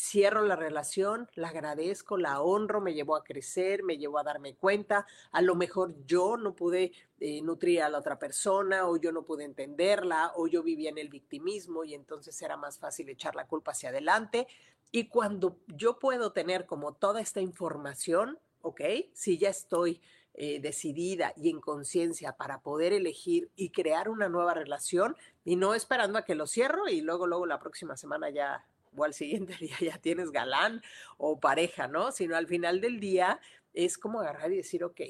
cierro 0.00 0.42
la 0.46 0.56
relación, 0.56 1.28
la 1.34 1.48
agradezco, 1.48 2.16
la 2.16 2.40
honro, 2.40 2.80
me 2.80 2.94
llevó 2.94 3.16
a 3.16 3.22
crecer, 3.22 3.82
me 3.82 3.98
llevó 3.98 4.18
a 4.18 4.22
darme 4.22 4.54
cuenta, 4.54 5.06
a 5.30 5.42
lo 5.42 5.54
mejor 5.54 5.94
yo 6.06 6.38
no 6.38 6.54
pude 6.54 6.92
eh, 7.18 7.42
nutrir 7.42 7.82
a 7.82 7.90
la 7.90 7.98
otra 7.98 8.18
persona 8.18 8.88
o 8.88 8.96
yo 8.96 9.12
no 9.12 9.24
pude 9.24 9.44
entenderla 9.44 10.32
o 10.36 10.46
yo 10.46 10.62
vivía 10.62 10.88
en 10.88 10.96
el 10.96 11.10
victimismo 11.10 11.84
y 11.84 11.92
entonces 11.94 12.40
era 12.40 12.56
más 12.56 12.78
fácil 12.78 13.10
echar 13.10 13.34
la 13.34 13.46
culpa 13.46 13.72
hacia 13.72 13.90
adelante. 13.90 14.46
Y 14.90 15.08
cuando 15.08 15.58
yo 15.66 15.98
puedo 15.98 16.32
tener 16.32 16.64
como 16.64 16.94
toda 16.94 17.20
esta 17.20 17.42
información, 17.42 18.38
¿ok? 18.62 18.80
Si 19.12 19.36
ya 19.36 19.50
estoy 19.50 20.00
eh, 20.32 20.60
decidida 20.60 21.34
y 21.36 21.50
en 21.50 21.60
conciencia 21.60 22.32
para 22.32 22.62
poder 22.62 22.94
elegir 22.94 23.50
y 23.54 23.68
crear 23.68 24.08
una 24.08 24.30
nueva 24.30 24.54
relación 24.54 25.14
y 25.44 25.56
no 25.56 25.74
esperando 25.74 26.18
a 26.18 26.24
que 26.24 26.34
lo 26.34 26.46
cierro 26.46 26.88
y 26.88 27.02
luego, 27.02 27.26
luego 27.26 27.44
la 27.44 27.58
próxima 27.58 27.98
semana 27.98 28.30
ya 28.30 28.64
o 28.96 29.04
al 29.04 29.14
siguiente 29.14 29.56
día 29.60 29.76
ya 29.80 29.98
tienes 29.98 30.30
galán 30.30 30.82
o 31.16 31.40
pareja, 31.40 31.88
¿no? 31.88 32.12
Sino 32.12 32.36
al 32.36 32.46
final 32.46 32.80
del 32.80 33.00
día 33.00 33.40
es 33.72 33.98
como 33.98 34.20
agarrar 34.20 34.52
y 34.52 34.56
decir, 34.56 34.84
ok, 34.84 35.00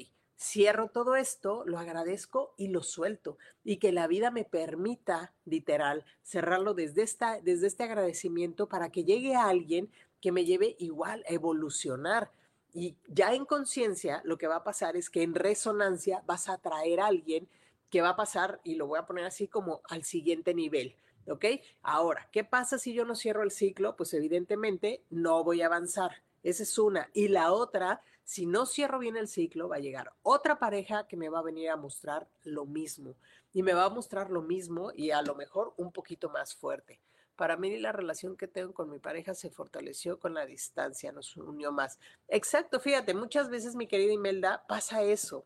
cierro 0.41 0.89
todo 0.89 1.15
esto, 1.15 1.63
lo 1.65 1.77
agradezco 1.77 2.53
y 2.57 2.69
lo 2.69 2.81
suelto. 2.81 3.37
Y 3.63 3.77
que 3.77 3.91
la 3.91 4.07
vida 4.07 4.31
me 4.31 4.43
permita, 4.43 5.33
literal, 5.45 6.05
cerrarlo 6.23 6.73
desde, 6.73 7.03
esta, 7.03 7.39
desde 7.41 7.67
este 7.67 7.83
agradecimiento 7.83 8.67
para 8.67 8.89
que 8.89 9.03
llegue 9.03 9.35
a 9.35 9.47
alguien 9.47 9.89
que 10.19 10.31
me 10.31 10.45
lleve 10.45 10.75
igual 10.79 11.23
a 11.27 11.33
evolucionar. 11.33 12.31
Y 12.73 12.95
ya 13.07 13.33
en 13.33 13.45
conciencia, 13.45 14.21
lo 14.23 14.37
que 14.37 14.47
va 14.47 14.57
a 14.57 14.63
pasar 14.63 14.95
es 14.95 15.09
que 15.09 15.23
en 15.23 15.35
resonancia 15.35 16.23
vas 16.25 16.49
a 16.49 16.53
atraer 16.53 17.01
a 17.01 17.07
alguien 17.07 17.47
que 17.89 18.01
va 18.01 18.09
a 18.09 18.15
pasar, 18.15 18.61
y 18.63 18.75
lo 18.75 18.87
voy 18.87 18.99
a 18.99 19.05
poner 19.05 19.25
así 19.25 19.47
como 19.47 19.81
al 19.89 20.05
siguiente 20.05 20.53
nivel. 20.53 20.95
¿Ok? 21.27 21.45
Ahora, 21.81 22.27
¿qué 22.31 22.43
pasa 22.43 22.77
si 22.77 22.93
yo 22.93 23.05
no 23.05 23.15
cierro 23.15 23.43
el 23.43 23.51
ciclo? 23.51 23.95
Pues 23.95 24.13
evidentemente 24.13 25.03
no 25.09 25.43
voy 25.43 25.61
a 25.61 25.67
avanzar. 25.67 26.23
Esa 26.43 26.63
es 26.63 26.77
una. 26.77 27.09
Y 27.13 27.27
la 27.27 27.51
otra, 27.51 28.01
si 28.23 28.45
no 28.45 28.65
cierro 28.65 28.99
bien 28.99 29.17
el 29.17 29.27
ciclo, 29.27 29.69
va 29.69 29.75
a 29.75 29.79
llegar 29.79 30.13
otra 30.23 30.57
pareja 30.57 31.07
que 31.07 31.17
me 31.17 31.29
va 31.29 31.39
a 31.39 31.43
venir 31.43 31.69
a 31.69 31.77
mostrar 31.77 32.27
lo 32.43 32.65
mismo. 32.65 33.15
Y 33.53 33.63
me 33.63 33.73
va 33.73 33.85
a 33.85 33.89
mostrar 33.89 34.31
lo 34.31 34.41
mismo 34.41 34.91
y 34.95 35.11
a 35.11 35.21
lo 35.21 35.35
mejor 35.35 35.73
un 35.77 35.91
poquito 35.91 36.29
más 36.29 36.55
fuerte. 36.55 36.99
Para 37.35 37.57
mí 37.57 37.77
la 37.77 37.91
relación 37.91 38.37
que 38.37 38.47
tengo 38.47 38.73
con 38.73 38.89
mi 38.89 38.99
pareja 38.99 39.33
se 39.33 39.49
fortaleció 39.49 40.19
con 40.19 40.33
la 40.33 40.45
distancia, 40.45 41.11
nos 41.11 41.35
unió 41.37 41.71
más. 41.71 41.99
Exacto, 42.27 42.79
fíjate, 42.79 43.13
muchas 43.13 43.49
veces 43.49 43.75
mi 43.75 43.87
querida 43.87 44.13
Imelda 44.13 44.63
pasa 44.67 45.01
eso. 45.03 45.45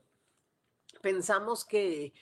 Pensamos 1.02 1.64
que, 1.64 2.14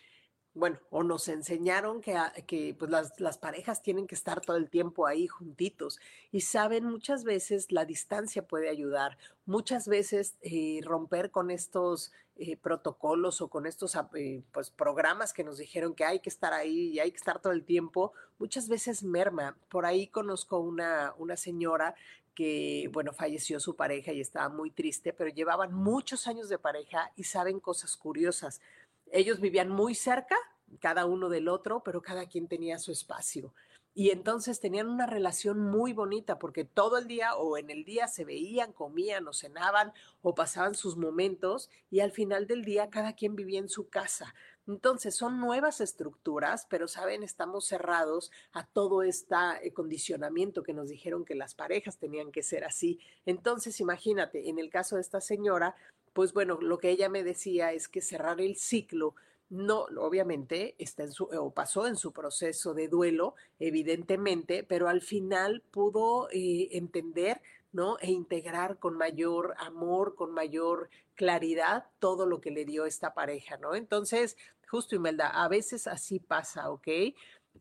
bueno, 0.56 0.78
o 0.92 1.04
nos 1.04 1.28
enseñaron 1.30 2.00
que, 2.02 2.16
que 2.46 2.76
pues 2.78 2.92
las, 2.92 3.38
parejas 3.40 3.82
tienen 3.82 4.06
que 4.06 4.14
estar 4.14 4.40
todo 4.40 4.56
el 4.56 4.70
tiempo 4.70 5.08
ahí 5.08 5.28
juntitos 5.28 6.00
y 6.32 6.42
saben, 6.42 6.86
muchas 6.86 7.24
veces 7.24 7.72
la 7.72 7.86
distancia 7.86 8.46
puede 8.46 8.70
ayudar, 8.70 9.18
muchas 9.46 9.88
veces 9.88 10.36
eh, 10.42 10.82
romper 10.84 11.32
con 11.32 11.50
estos 11.50 12.12
eh, 12.36 12.56
protocolos 12.56 13.42
o 13.42 13.48
con 13.48 13.66
estos 13.66 13.98
eh, 14.16 14.44
pues, 14.52 14.70
programas 14.70 15.34
que 15.34 15.44
nos 15.44 15.58
dijeron 15.58 15.96
que 15.96 16.06
hay 16.06 16.20
que 16.20 16.30
estar 16.30 16.54
ahí 16.54 16.90
y 16.90 17.00
hay 17.00 17.12
que 17.12 17.18
estar 17.18 17.42
todo 17.42 17.54
el 17.54 17.64
tiempo, 17.64 18.14
muchas 18.38 18.70
veces 18.70 19.04
merma. 19.04 19.58
Por 19.70 19.88
ahí 19.88 20.08
conozco 20.08 20.60
una, 20.60 21.16
una 21.18 21.36
señora 21.36 21.96
que, 22.36 22.90
bueno, 22.92 23.14
falleció 23.14 23.60
su 23.60 23.76
pareja 23.76 24.12
y 24.12 24.22
estaba 24.22 24.50
muy 24.50 24.72
triste, 24.72 25.14
pero 25.14 25.30
llevaban 25.30 25.74
muchos 25.74 26.28
años 26.28 26.50
de 26.50 26.58
pareja 26.58 27.12
y 27.16 27.24
saben 27.24 27.60
cosas 27.60 27.96
curiosas 27.96 28.62
ellos 29.14 29.40
vivían 29.40 29.70
muy 29.70 29.96
cerca, 29.96 30.36
cada 30.80 31.06
uno 31.06 31.30
del 31.30 31.48
otro, 31.48 31.84
pero 31.84 32.02
cada 32.02 32.26
quien 32.28 32.48
tenía 32.48 32.80
su 32.80 32.92
espacio. 32.92 33.54
Y 33.96 34.10
entonces 34.10 34.60
tenían 34.60 34.90
una 34.90 35.06
relación 35.06 35.60
muy 35.60 35.94
bonita 35.94 36.40
porque 36.40 36.66
todo 36.66 36.98
el 36.98 37.08
día 37.08 37.36
o 37.36 37.60
en 37.60 37.70
el 37.70 37.86
día 37.86 38.08
se 38.08 38.26
veían, 38.26 38.74
comían 38.74 39.28
o 39.28 39.34
cenaban 39.34 39.94
o 40.24 40.34
pasaban 40.34 40.74
sus 40.74 40.98
momentos 40.98 41.70
y 41.92 42.00
al 42.00 42.12
final 42.12 42.48
del 42.48 42.66
día 42.66 42.90
cada 42.90 43.14
quien 43.14 43.36
vivía 43.36 43.60
en 43.60 43.70
su 43.70 43.90
casa. 43.90 44.34
Entonces 44.66 45.16
son 45.16 45.40
nuevas 45.40 45.80
estructuras, 45.80 46.66
pero 46.70 46.88
saben, 46.88 47.22
estamos 47.22 47.68
cerrados 47.68 48.32
a 48.52 48.66
todo 48.66 49.04
este 49.04 49.36
condicionamiento 49.76 50.64
que 50.64 50.74
nos 50.74 50.90
dijeron 50.90 51.24
que 51.24 51.36
las 51.36 51.54
parejas 51.54 52.00
tenían 52.00 52.32
que 52.32 52.42
ser 52.42 52.64
así. 52.64 53.00
Entonces 53.28 53.80
imagínate, 53.80 54.50
en 54.50 54.58
el 54.58 54.72
caso 54.72 54.96
de 54.96 55.02
esta 55.02 55.22
señora, 55.22 55.76
pues 56.14 56.34
bueno, 56.34 56.60
lo 56.62 56.78
que 56.78 56.90
ella 56.90 57.10
me 57.10 57.24
decía 57.24 57.74
es 57.74 57.88
que 57.88 58.02
cerrar 58.02 58.40
el 58.40 58.56
ciclo 58.56 59.16
no, 59.50 59.86
obviamente, 60.00 60.74
está 60.80 61.04
en 61.04 61.12
su, 61.12 61.26
o 61.26 61.52
pasó 61.52 61.86
en 61.86 61.96
su 61.96 62.12
proceso 62.12 62.74
de 62.74 62.88
duelo, 62.88 63.36
evidentemente, 63.60 64.64
pero 64.64 64.88
al 64.88 65.02
final 65.02 65.62
pudo 65.70 66.28
eh, 66.32 66.70
entender 66.72 67.40
¿no? 67.72 67.98
E 68.00 68.12
integrar 68.12 68.78
con 68.78 68.96
mayor 68.98 69.56
amor, 69.58 70.16
con 70.16 70.32
mayor 70.32 70.90
claridad 71.16 71.86
todo 72.00 72.26
lo 72.26 72.40
que 72.40 72.52
le 72.52 72.66
dio 72.66 72.86
esta 72.86 73.14
pareja, 73.14 73.58
¿no? 73.58 73.76
Entonces, 73.76 74.38
justo 74.68 74.96
Imelda, 74.96 75.30
a 75.30 75.48
veces 75.48 75.88
así 75.88 76.20
pasa, 76.20 76.72
¿ok? 76.72 76.88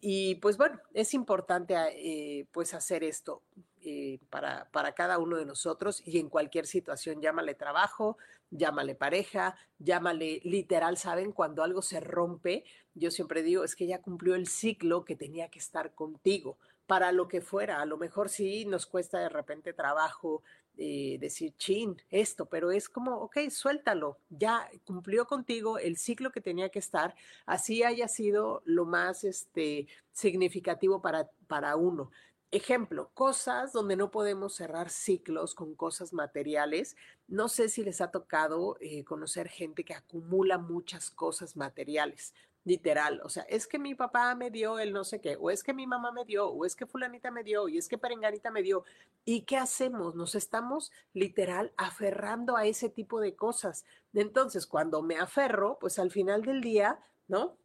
Y 0.01 0.37
pues 0.37 0.57
bueno, 0.57 0.81
es 0.95 1.15
importante 1.15 1.75
eh, 1.75 2.47
pues 2.53 2.75
hacer 2.75 3.05
esto 3.05 3.43
eh, 3.85 4.21
para, 4.31 4.69
para 4.71 4.93
cada 4.93 5.19
uno 5.19 5.37
de 5.37 5.45
nosotros 5.45 6.03
y 6.05 6.19
en 6.19 6.29
cualquier 6.29 6.67
situación, 6.67 7.21
llámale 7.21 7.55
trabajo, 7.55 8.17
llámale 8.51 8.95
pareja, 8.95 9.57
llámale 9.79 10.41
literal, 10.45 10.97
¿saben? 10.97 11.33
Cuando 11.33 11.63
algo 11.63 11.83
se 11.83 12.01
rompe, 12.01 12.65
yo 12.95 13.11
siempre 13.11 13.43
digo, 13.43 13.65
es 13.65 13.75
que 13.75 13.87
ya 13.87 14.01
cumplió 14.03 14.35
el 14.35 14.47
ciclo 14.47 15.05
que 15.05 15.17
tenía 15.17 15.49
que 15.49 15.59
estar 15.59 15.95
contigo 15.95 16.59
para 16.87 17.13
lo 17.13 17.29
que 17.29 17.41
fuera. 17.41 17.81
A 17.81 17.87
lo 17.87 17.97
mejor 17.97 18.29
sí 18.29 18.65
nos 18.67 18.87
cuesta 18.87 19.19
de 19.19 19.29
repente 19.29 19.73
trabajo 19.73 20.43
eh, 20.77 21.19
decir, 21.21 21.55
chin, 21.57 22.01
esto, 22.11 22.47
pero 22.47 22.71
es 22.71 22.89
como, 22.89 23.17
ok, 23.17 23.39
suéltalo, 23.51 24.19
ya 24.31 24.69
cumplió 24.87 25.27
contigo 25.27 25.79
el 25.79 25.99
ciclo 25.99 26.33
que 26.33 26.41
tenía 26.41 26.71
que 26.71 26.79
estar, 26.79 27.15
así 27.45 27.83
haya 27.83 28.09
sido 28.09 28.63
lo 28.65 28.87
más 28.87 29.25
este, 29.25 29.87
significativo 30.13 31.03
para, 31.03 31.31
para 31.47 31.77
uno. 31.77 32.11
Ejemplo, 32.53 33.11
cosas 33.15 33.73
donde 33.73 33.97
no 33.97 34.11
podemos 34.11 34.55
cerrar 34.55 34.91
ciclos 34.91 35.55
con 35.55 35.75
cosas 35.75 36.13
materiales. 36.13 36.97
No 37.27 37.49
sé 37.49 37.69
si 37.69 37.83
les 37.83 38.01
ha 38.01 38.11
tocado 38.11 38.77
eh, 38.81 39.05
conocer 39.05 39.49
gente 39.49 39.85
que 39.85 39.95
acumula 39.95 40.59
muchas 40.59 41.11
cosas 41.11 41.57
materiales 41.57 42.33
literal, 42.65 43.21
o 43.25 43.29
sea, 43.29 43.43
es 43.49 43.67
que 43.67 43.79
mi 43.79 43.95
papá 43.95 44.35
me 44.35 44.51
dio 44.51 44.79
el 44.79 44.93
no 44.93 45.05
sé 45.05 45.21
qué, 45.21 45.37
o 45.41 45.51
es 45.51 45.65
que 45.65 45.75
mi 45.75 45.87
mamá 45.87 46.13
me 46.13 46.25
dio, 46.25 46.49
o 46.49 46.65
es 46.65 46.77
que 46.77 46.87
fulanita 46.87 47.31
me 47.31 47.43
dio, 47.43 47.69
y 47.69 47.79
es 47.79 47.89
que 47.89 47.99
perenganita 47.99 48.51
me 48.51 48.63
dio. 48.63 48.85
¿Y 49.25 49.43
qué 49.43 49.57
hacemos? 49.57 50.15
Nos 50.15 50.35
estamos 50.35 50.93
literal 51.13 51.73
aferrando 51.77 52.57
a 52.57 52.67
ese 52.67 52.89
tipo 52.89 53.21
de 53.21 53.35
cosas. 53.35 53.85
Entonces, 54.15 54.67
cuando 54.67 55.03
me 55.03 55.19
aferro, 55.19 55.79
pues 55.81 55.99
al 55.99 56.11
final 56.11 56.43
del 56.43 56.61
día, 56.61 57.01
¿no? 57.27 57.57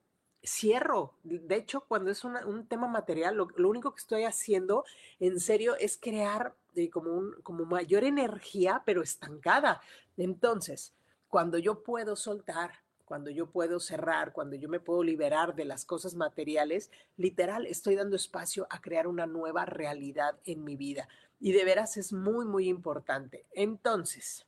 Cierro. 0.43 1.13
De 1.23 1.55
hecho, 1.55 1.81
cuando 1.81 2.11
es 2.11 2.23
un 2.23 2.67
tema 2.67 2.87
material, 2.87 3.35
lo, 3.35 3.69
único 3.69 3.93
que 3.93 3.99
estoy 3.99 4.23
haciendo 4.23 4.85
en 5.19 5.39
serio 5.39 5.75
es 5.75 5.97
crear 5.97 6.55
eh, 6.75 6.89
como, 6.89 7.11
un, 7.11 7.35
mayor 7.67 8.03
energía, 8.03 8.83
pero 8.85 9.01
estancada. 9.01 9.81
Entonces, 10.15 10.93
cuando 11.27 11.57
yo 11.57 11.83
puedo 11.83 12.15
soltar, 12.15 12.71
cuando 13.03 13.29
yo 13.29 13.47
puedo 13.47 13.79
cerrar, 13.79 14.31
cuando 14.31 14.55
yo 14.55 14.69
me 14.69 14.79
puedo 14.79 15.03
liberar 15.03 15.55
de 15.55 15.65
las 15.65 15.85
cosas 15.85 16.13
materiales, 16.13 16.91
literal, 17.17 17.65
estoy 17.65 17.95
dando 17.95 18.15
espacio 18.15 18.67
a 18.69 18.81
crear 18.81 19.07
una 19.07 19.25
nueva 19.25 19.65
realidad 19.65 20.37
en 20.45 20.63
mi 20.63 20.75
vida. 20.75 21.07
Y 21.39 21.51
de 21.51 21.65
veras 21.65 21.97
es 21.97 22.13
muy, 22.13 22.45
muy 22.45 22.67
importante. 22.67 23.45
Entonces, 23.51 24.45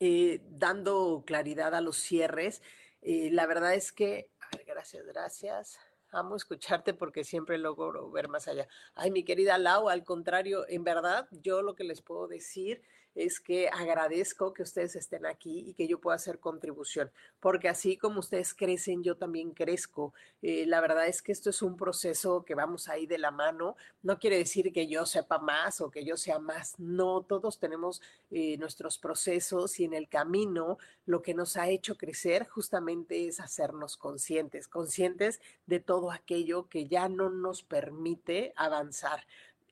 eh, 0.00 0.42
dando 0.50 1.24
claridad 1.26 1.74
a 1.74 1.80
los 1.80 1.96
cierres, 1.96 2.62
eh, 3.04 3.28
la 3.30 3.46
verdad 3.46 3.74
es 3.74 3.92
que, 3.92 4.30
gracias, 4.66 5.04
gracias. 5.06 5.78
Amo 6.10 6.36
escucharte 6.36 6.94
porque 6.94 7.24
siempre 7.24 7.58
logro 7.58 8.10
ver 8.10 8.28
más 8.28 8.48
allá. 8.48 8.66
Ay, 8.94 9.10
mi 9.10 9.24
querida 9.24 9.58
Lau, 9.58 9.88
al 9.88 10.04
contrario, 10.04 10.64
en 10.68 10.84
verdad, 10.84 11.28
yo 11.30 11.60
lo 11.60 11.74
que 11.74 11.84
les 11.84 12.02
puedo 12.02 12.28
decir 12.28 12.82
es 13.14 13.40
que 13.40 13.68
agradezco 13.68 14.52
que 14.52 14.62
ustedes 14.62 14.96
estén 14.96 15.26
aquí 15.26 15.64
y 15.66 15.74
que 15.74 15.86
yo 15.86 16.00
pueda 16.00 16.16
hacer 16.16 16.38
contribución, 16.38 17.10
porque 17.40 17.68
así 17.68 17.96
como 17.96 18.20
ustedes 18.20 18.54
crecen, 18.54 19.02
yo 19.02 19.16
también 19.16 19.52
crezco. 19.52 20.12
Eh, 20.42 20.66
la 20.66 20.80
verdad 20.80 21.06
es 21.06 21.22
que 21.22 21.32
esto 21.32 21.50
es 21.50 21.62
un 21.62 21.76
proceso 21.76 22.44
que 22.44 22.54
vamos 22.54 22.88
ahí 22.88 23.06
de 23.06 23.18
la 23.18 23.30
mano. 23.30 23.76
No 24.02 24.18
quiere 24.18 24.38
decir 24.38 24.72
que 24.72 24.86
yo 24.86 25.06
sepa 25.06 25.38
más 25.38 25.80
o 25.80 25.90
que 25.90 26.04
yo 26.04 26.16
sea 26.16 26.38
más. 26.38 26.78
No, 26.78 27.22
todos 27.22 27.58
tenemos 27.58 28.02
eh, 28.30 28.56
nuestros 28.58 28.98
procesos 28.98 29.78
y 29.80 29.84
en 29.84 29.94
el 29.94 30.08
camino 30.08 30.78
lo 31.06 31.22
que 31.22 31.34
nos 31.34 31.56
ha 31.56 31.68
hecho 31.68 31.96
crecer 31.96 32.46
justamente 32.48 33.28
es 33.28 33.40
hacernos 33.40 33.96
conscientes, 33.96 34.68
conscientes 34.68 35.40
de 35.66 35.80
todo 35.80 36.10
aquello 36.10 36.68
que 36.68 36.86
ya 36.86 37.08
no 37.08 37.30
nos 37.30 37.62
permite 37.62 38.52
avanzar. 38.56 39.24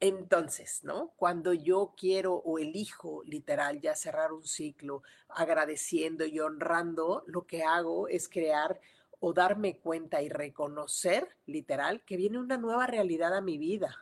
Entonces, 0.05 0.83
¿no? 0.83 1.13
Cuando 1.15 1.53
yo 1.53 1.95
quiero 1.97 2.35
o 2.35 2.59
elijo 2.59 3.23
literal 3.25 3.81
ya 3.81 3.95
cerrar 3.95 4.33
un 4.33 4.45
ciclo 4.45 5.05
agradeciendo 5.29 6.27
y 6.27 6.41
honrando, 6.41 7.23
lo 7.29 7.47
que 7.47 7.63
hago 7.63 8.09
es 8.09 8.29
crear 8.29 8.81
o 9.21 9.33
darme 9.33 9.79
cuenta 9.79 10.21
y 10.21 10.29
reconocer 10.29 11.37
literal 11.47 12.03
que 12.03 12.17
viene 12.17 12.41
una 12.41 12.57
nueva 12.57 12.89
realidad 12.89 13.33
a 13.33 13.41
mi 13.41 13.59
vida. 13.59 13.97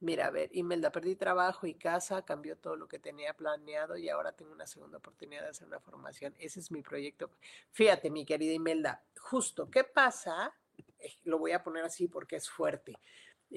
Mira, 0.00 0.26
a 0.26 0.30
ver, 0.32 0.50
Imelda, 0.52 0.90
perdí 0.90 1.14
trabajo 1.14 1.68
y 1.68 1.74
casa, 1.74 2.24
cambió 2.24 2.56
todo 2.56 2.74
lo 2.74 2.88
que 2.88 2.98
tenía 2.98 3.34
planeado 3.34 3.96
y 3.96 4.08
ahora 4.08 4.32
tengo 4.32 4.50
una 4.50 4.66
segunda 4.66 4.98
oportunidad 4.98 5.42
de 5.42 5.50
hacer 5.50 5.68
una 5.68 5.78
formación. 5.78 6.34
Ese 6.40 6.58
es 6.58 6.72
mi 6.72 6.82
proyecto. 6.82 7.30
Fíjate, 7.70 8.10
mi 8.10 8.26
querida 8.26 8.52
Imelda, 8.52 9.04
justo, 9.20 9.70
¿qué 9.70 9.84
pasa? 9.84 10.52
Eh, 10.98 11.12
lo 11.22 11.38
voy 11.38 11.52
a 11.52 11.62
poner 11.62 11.84
así 11.84 12.08
porque 12.08 12.34
es 12.34 12.50
fuerte 12.50 12.98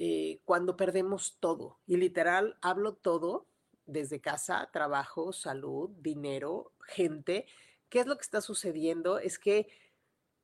eh, 0.00 0.38
cuando 0.44 0.76
perdemos 0.76 1.38
todo. 1.40 1.80
Y 1.84 1.96
literal, 1.96 2.56
hablo 2.60 2.94
todo 2.94 3.46
desde 3.84 4.20
casa, 4.20 4.70
trabajo, 4.72 5.32
salud, 5.32 5.90
dinero, 5.98 6.70
gente. 6.86 7.46
¿Qué 7.88 7.98
es 7.98 8.06
lo 8.06 8.16
que 8.16 8.22
está 8.22 8.40
sucediendo? 8.40 9.18
Es 9.18 9.40
que 9.40 9.66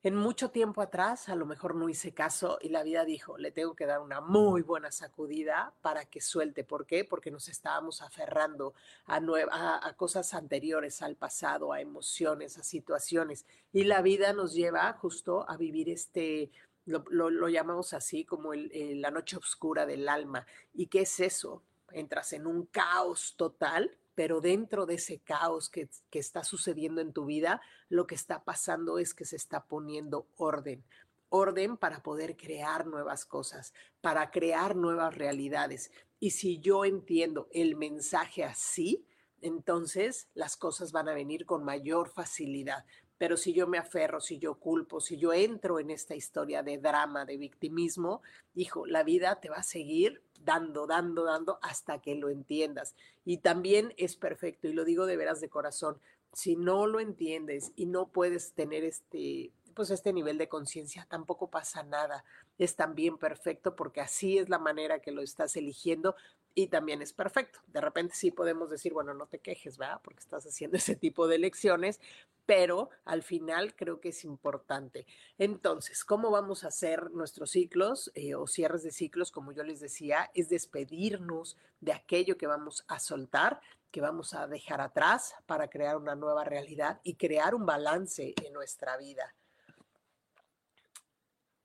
en 0.03 0.17
mucho 0.17 0.51
tiempo 0.51 0.83
atrás 0.83 1.29
a 1.29 1.37
lo 1.37 1.47
mejor 1.47 1.77
no 1.77 1.88
hice 1.88 2.12
caso 2.12 2.59
y 2.61 2.71
la 2.71 2.83
vida 2.83 3.05
dijo, 3.05 3.38
le 3.38 3.53
tengo 3.53 3.77
que 3.77 3.87
dar 3.87 4.01
una 4.01 4.21
muy 4.21 4.62
buena 4.62 4.90
sacudida 4.90 5.73
para 5.83 6.05
que 6.05 6.21
suelte. 6.21 6.64
¿Por 6.64 6.85
qué? 6.85 7.05
Porque 7.05 7.31
nos 7.31 7.49
estábamos 7.49 8.03
aferrando 8.03 8.75
a, 9.07 9.95
cosas 9.97 10.35
anteriores, 10.35 11.01
al 11.01 11.14
pasado, 11.14 11.73
a 11.73 11.81
emociones, 11.81 12.59
a 12.59 12.64
situaciones. 12.64 13.47
Y 13.73 13.85
la 13.85 14.03
vida 14.03 14.33
nos 14.33 14.53
lleva 14.53 14.93
justo 14.95 15.49
a 15.49 15.57
vivir 15.57 15.88
este 15.88 16.51
lo, 16.87 17.49
llamamos 17.49 17.94
así 17.94 18.25
como 18.25 18.53
la 18.55 19.11
noche 19.11 19.37
oscura 19.37 19.87
del 19.87 20.09
alma. 20.09 20.47
¿Y 20.73 20.87
qué 20.87 21.03
es 21.03 21.20
eso? 21.20 21.62
Entras 21.92 22.33
en 22.33 22.47
un 22.47 22.66
caos 22.66 23.35
total, 23.37 23.97
pero 24.14 24.40
dentro 24.40 24.87
de 24.87 24.94
ese 24.94 25.20
caos 25.20 25.68
que, 25.68 25.88
que 26.11 26.18
está 26.18 26.44
sucediendo 26.44 27.01
en 27.01 27.12
tu 27.12 27.25
vida, 27.25 27.61
lo 27.88 28.07
que 28.07 28.14
está 28.14 28.44
pasando 28.44 28.99
es 28.99 29.14
que 29.14 29.25
se 29.25 29.37
está 29.37 29.64
poniendo 29.66 30.29
orden. 30.37 30.85
Orden 31.31 31.77
para 31.77 32.03
poder 32.03 32.37
crear 32.37 32.87
nuevas 32.87 33.25
cosas, 33.25 33.73
para 34.01 34.31
crear 34.31 34.77
nuevas 34.77 35.14
realidades. 35.14 35.90
Y 36.20 36.31
si 36.31 36.61
yo 36.61 36.85
entiendo 36.85 37.49
el 37.53 37.77
mensaje 37.77 38.44
así, 38.44 39.07
entonces 39.44 40.29
las 40.33 40.57
cosas 40.57 40.90
van 40.90 41.09
a 41.09 41.14
venir 41.14 41.44
con 41.44 41.64
mayor 41.64 42.09
facilidad. 42.09 42.87
Pero 43.18 43.37
si 43.37 43.53
yo 43.53 43.66
me 43.66 43.79
aferro, 43.79 44.20
si 44.20 44.38
yo 44.38 44.57
culpo, 44.57 45.00
si 45.00 45.16
yo 45.16 45.33
entro 45.33 45.79
en 45.79 45.90
esta 45.90 46.14
historia 46.14 46.62
de 46.62 46.79
drama, 46.79 47.24
de 47.24 47.37
victimismo, 47.37 48.22
hijo, 48.55 48.87
la 48.87 49.03
vida 49.05 49.40
te 49.40 49.50
va 49.50 49.57
a 49.57 49.62
seguir 49.62 50.22
dando, 50.40 50.87
dando, 50.87 51.24
dando 51.24 51.59
hasta 51.62 52.00
que 52.00 52.14
lo 52.14 52.29
entiendas. 52.29 52.94
Y 53.24 53.38
también 53.38 53.94
es 53.96 54.16
perfecto, 54.16 54.68
y 54.68 54.72
lo 54.72 54.85
digo 54.85 55.07
de 55.07 55.16
veras 55.16 55.40
de 55.40 55.48
corazón, 55.48 56.00
si 56.33 56.57
no 56.57 56.87
lo 56.87 57.00
entiendes 57.00 57.72
y 57.77 57.87
no 57.87 58.09
puedes 58.09 58.53
tener 58.53 58.85
este, 58.85 59.53
pues 59.74 59.90
este 59.90 60.12
nivel 60.12 60.38
de 60.38 60.48
conciencia, 60.48 61.07
tampoco 61.09 61.50
pasa 61.50 61.83
nada. 61.83 62.24
Es 62.59 62.77
también 62.77 63.18
perfecto 63.18 63.77
porque 63.77 64.00
así 64.00 64.38
es 64.38 64.48
la 64.48 64.59
manera 64.59 65.00
que 65.00 65.12
lo 65.12 65.22
estás 65.22 65.57
eligiendo, 65.57 66.16
y 66.55 66.69
también 66.69 67.03
es 67.03 67.12
perfecto. 67.12 67.59
De 67.67 67.81
repente 67.81 68.14
sí 68.14 68.31
podemos 68.31 68.71
decir, 68.71 68.93
bueno, 68.93 69.12
no 69.12 69.27
te 69.27 69.40
quejes, 69.40 69.77
¿verdad? 69.77 70.01
Porque 70.03 70.21
estás 70.21 70.47
haciendo 70.47 70.77
ese 70.77 70.97
tipo 70.97 71.27
de 71.27 71.38
lecciones, 71.38 72.01
pero 72.47 72.90
al 73.05 73.23
final 73.23 73.75
creo 73.75 74.01
que 74.01 74.11
es 74.11 74.25
importante. 74.25 75.07
Entonces, 75.38 76.05
¿cómo 76.05 76.31
vamos 76.31 76.64
a 76.64 76.69
hacer 76.69 77.11
nuestros 77.11 77.51
ciclos 77.51 78.12
eh, 78.14 78.35
o 78.35 78.47
cierres 78.47 78.83
de 78.83 78.93
ciclos? 78.93 79.33
Como 79.33 79.53
yo 79.53 79.64
les 79.64 79.81
decía, 79.81 80.31
es 80.35 80.49
despedirnos 80.49 81.57
de 81.81 81.93
aquello 81.93 82.37
que 82.37 82.47
vamos 82.47 82.85
a 82.88 83.01
soltar, 83.01 83.61
que 83.90 84.01
vamos 84.01 84.35
a 84.35 84.47
dejar 84.47 84.81
atrás 84.81 85.35
para 85.47 85.69
crear 85.69 85.97
una 85.97 86.14
nueva 86.14 86.45
realidad 86.45 87.01
y 87.03 87.14
crear 87.14 87.55
un 87.55 87.67
balance 87.67 88.35
en 88.45 88.53
nuestra 88.53 88.97
vida. 88.97 89.35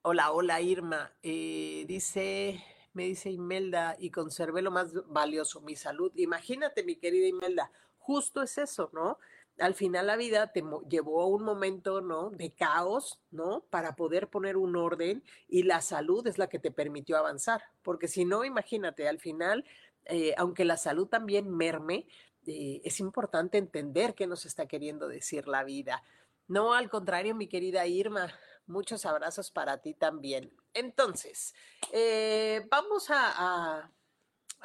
Hola, 0.02 0.32
hola 0.32 0.62
Irma. 0.62 1.12
Eh, 1.22 1.84
dice 1.88 2.64
me 3.00 3.06
dice 3.06 3.30
Imelda, 3.30 3.96
y 3.98 4.12
conservé 4.12 4.62
lo 4.62 4.72
más 4.72 4.92
valioso, 5.08 5.62
mi 5.62 5.78
salud. 5.78 6.12
Imagínate, 6.16 6.84
mi 6.84 6.98
querida 6.98 7.28
Imelda, 7.28 7.72
justo 7.98 8.42
es 8.42 8.58
eso, 8.58 8.90
¿no? 8.92 9.20
Al 9.58 9.74
final 9.74 10.08
la 10.08 10.18
vida 10.18 10.52
te 10.52 10.62
llevó 10.90 11.22
a 11.22 11.28
un 11.28 11.44
momento, 11.44 12.02
¿no? 12.02 12.30
De 12.30 12.52
caos, 12.52 13.22
¿no? 13.32 13.62
Para 13.70 13.96
poder 13.96 14.28
poner 14.28 14.58
un 14.58 14.76
orden 14.76 15.24
y 15.48 15.64
la 15.64 15.80
salud 15.80 16.28
es 16.28 16.38
la 16.38 16.50
que 16.50 16.60
te 16.60 16.72
permitió 16.72 17.18
avanzar, 17.18 17.64
porque 17.84 18.10
si 18.10 18.26
no, 18.26 18.44
imagínate, 18.44 19.08
al 19.08 19.20
final, 19.20 19.64
eh, 20.04 20.34
aunque 20.36 20.66
la 20.66 20.76
salud 20.76 21.08
también 21.08 21.50
merme, 21.50 22.06
eh, 22.48 22.82
es 22.84 23.00
importante 23.00 23.58
entender 23.58 24.14
qué 24.14 24.28
nos 24.28 24.46
está 24.46 24.66
queriendo 24.66 25.08
decir 25.08 25.48
la 25.48 25.64
vida. 25.64 26.04
No, 26.50 26.74
al 26.74 26.90
contrario, 26.90 27.34
mi 27.34 27.48
querida 27.48 27.88
Irma, 27.88 28.28
muchos 28.68 29.06
abrazos 29.06 29.52
para 29.52 29.78
ti 29.78 29.94
también. 29.94 30.52
Entonces, 30.74 31.54
eh, 31.92 32.66
vamos 32.70 33.08
a, 33.10 33.92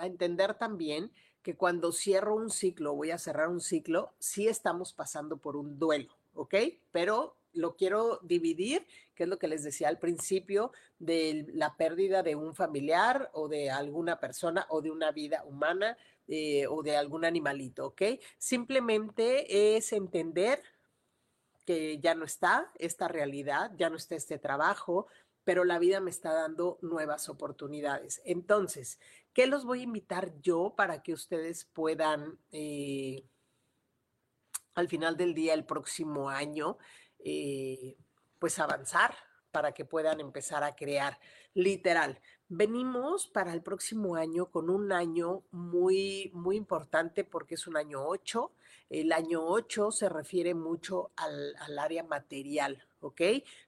entender 0.00 0.54
también 0.54 1.12
que 1.42 1.56
cuando 1.56 1.92
cierro 1.92 2.34
un 2.34 2.50
ciclo, 2.50 2.94
voy 2.94 3.12
a 3.12 3.18
cerrar 3.18 3.48
un 3.48 3.60
ciclo, 3.60 4.12
sí 4.18 4.48
estamos 4.48 4.92
pasando 4.92 5.36
por 5.36 5.56
un 5.56 5.78
duelo, 5.78 6.16
¿ok? 6.34 6.54
Pero 6.90 7.36
lo 7.52 7.76
quiero 7.76 8.18
dividir, 8.22 8.86
que 9.14 9.22
es 9.22 9.28
lo 9.28 9.38
que 9.38 9.46
les 9.46 9.62
decía 9.62 9.88
al 9.88 10.00
principio, 10.00 10.72
de 10.98 11.46
la 11.52 11.76
pérdida 11.76 12.24
de 12.24 12.34
un 12.34 12.56
familiar 12.56 13.30
o 13.34 13.46
de 13.46 13.70
alguna 13.70 14.18
persona 14.18 14.66
o 14.68 14.82
de 14.82 14.90
una 14.90 15.12
vida 15.12 15.44
humana 15.44 15.96
eh, 16.26 16.66
o 16.66 16.82
de 16.82 16.96
algún 16.96 17.24
animalito, 17.24 17.86
¿ok? 17.86 18.02
Simplemente 18.38 19.76
es 19.76 19.92
entender 19.92 20.62
que 21.64 21.98
ya 21.98 22.14
no 22.14 22.24
está 22.24 22.70
esta 22.78 23.08
realidad, 23.08 23.72
ya 23.76 23.90
no 23.90 23.96
está 23.96 24.14
este 24.14 24.38
trabajo, 24.38 25.06
pero 25.44 25.64
la 25.64 25.78
vida 25.78 26.00
me 26.00 26.11
está 26.11 26.33
dando 26.33 26.78
nuevas 26.83 27.28
oportunidades. 27.28 28.20
Entonces, 28.24 28.98
¿qué 29.33 29.46
los 29.46 29.64
voy 29.64 29.80
a 29.80 29.85
invitar 29.85 30.33
yo 30.40 30.74
para 30.76 31.02
que 31.02 31.12
ustedes 31.12 31.66
puedan, 31.66 32.38
eh, 32.50 33.24
al 34.74 34.88
final 34.88 35.16
del 35.16 35.35
día, 35.35 35.54
el 35.54 35.64
próximo 35.64 36.30
año, 36.30 36.78
eh, 37.18 37.96
pues 38.38 38.59
avanzar 38.59 39.14
para 39.54 39.72
que 39.72 39.85
puedan 39.85 40.18
empezar 40.18 40.64
a 40.64 40.74
crear. 40.74 41.18
Literal, 41.54 42.20
venimos 42.48 43.28
para 43.28 43.52
el 43.52 43.62
próximo 43.62 44.16
año 44.16 44.50
con 44.50 44.68
un 44.68 44.90
año 44.90 45.44
muy, 45.52 46.33
muy 46.35 46.57
importante 46.57 47.22
porque 47.22 47.54
es 47.54 47.68
un 47.68 47.76
año 47.76 48.04
8. 48.04 48.50
El 48.90 49.12
año 49.12 49.44
8 49.46 49.92
se 49.92 50.09
refiere 50.09 50.54
mucho 50.54 51.12
al, 51.16 51.54
al 51.61 51.78
área 51.78 52.02
material, 52.02 52.85
¿ok? 53.00 53.22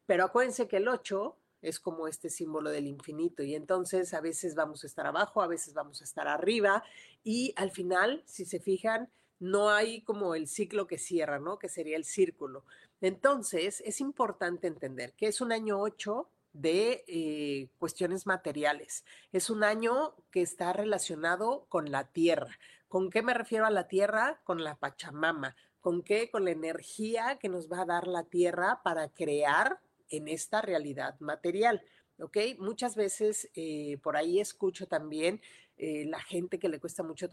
Pero 0.06 0.24
acuérdense 0.24 0.66
que 0.66 0.78
el 0.78 0.88
8 0.88 1.36
es 1.68 1.80
como 1.80 2.06
este 2.06 2.30
símbolo 2.30 2.70
del 2.70 2.86
infinito 2.86 3.42
y 3.42 3.54
entonces 3.54 4.14
a 4.14 4.20
veces 4.20 4.54
vamos 4.54 4.84
a 4.84 4.86
estar 4.86 5.06
abajo, 5.06 5.42
a 5.42 5.46
veces 5.46 5.74
vamos 5.74 6.00
a 6.00 6.04
estar 6.04 6.28
arriba 6.28 6.84
y 7.24 7.52
al 7.56 7.70
final, 7.70 8.22
si 8.24 8.44
se 8.44 8.60
fijan, 8.60 9.10
no 9.38 9.70
hay 9.70 10.02
como 10.02 10.34
el 10.34 10.46
ciclo 10.48 10.86
que 10.86 10.98
cierra, 10.98 11.38
¿no? 11.38 11.58
Que 11.58 11.68
sería 11.68 11.96
el 11.96 12.04
círculo. 12.04 12.64
Entonces, 13.00 13.82
es 13.84 14.00
importante 14.00 14.66
entender 14.66 15.12
que 15.14 15.26
es 15.26 15.40
un 15.40 15.52
año 15.52 15.80
8 15.80 16.28
de 16.52 17.04
eh, 17.06 17.68
cuestiones 17.78 18.26
materiales. 18.26 19.04
Es 19.32 19.50
un 19.50 19.62
año 19.62 20.14
que 20.30 20.40
está 20.40 20.72
relacionado 20.72 21.66
con 21.68 21.90
la 21.90 22.04
tierra. 22.04 22.58
¿Con 22.88 23.10
qué 23.10 23.22
me 23.22 23.34
refiero 23.34 23.66
a 23.66 23.70
la 23.70 23.88
tierra? 23.88 24.40
Con 24.44 24.64
la 24.64 24.76
Pachamama. 24.76 25.54
¿Con 25.80 26.02
qué? 26.02 26.30
Con 26.30 26.44
la 26.44 26.52
energía 26.52 27.38
que 27.38 27.48
nos 27.48 27.70
va 27.70 27.82
a 27.82 27.86
dar 27.86 28.06
la 28.06 28.24
tierra 28.24 28.80
para 28.82 29.08
crear 29.08 29.80
en 30.10 30.28
esta 30.28 30.62
realidad 30.62 31.18
material. 31.20 31.82
¿Ok? 32.18 32.38
Muchas 32.58 32.96
veces 32.96 33.50
eh, 33.54 33.98
por 34.02 34.16
ahí 34.16 34.40
escucho 34.40 34.86
también 34.86 35.42
eh, 35.76 36.06
la 36.06 36.20
gente 36.20 36.58
que 36.58 36.70
le 36.70 36.80
cuesta 36.80 37.02
mucho 37.02 37.28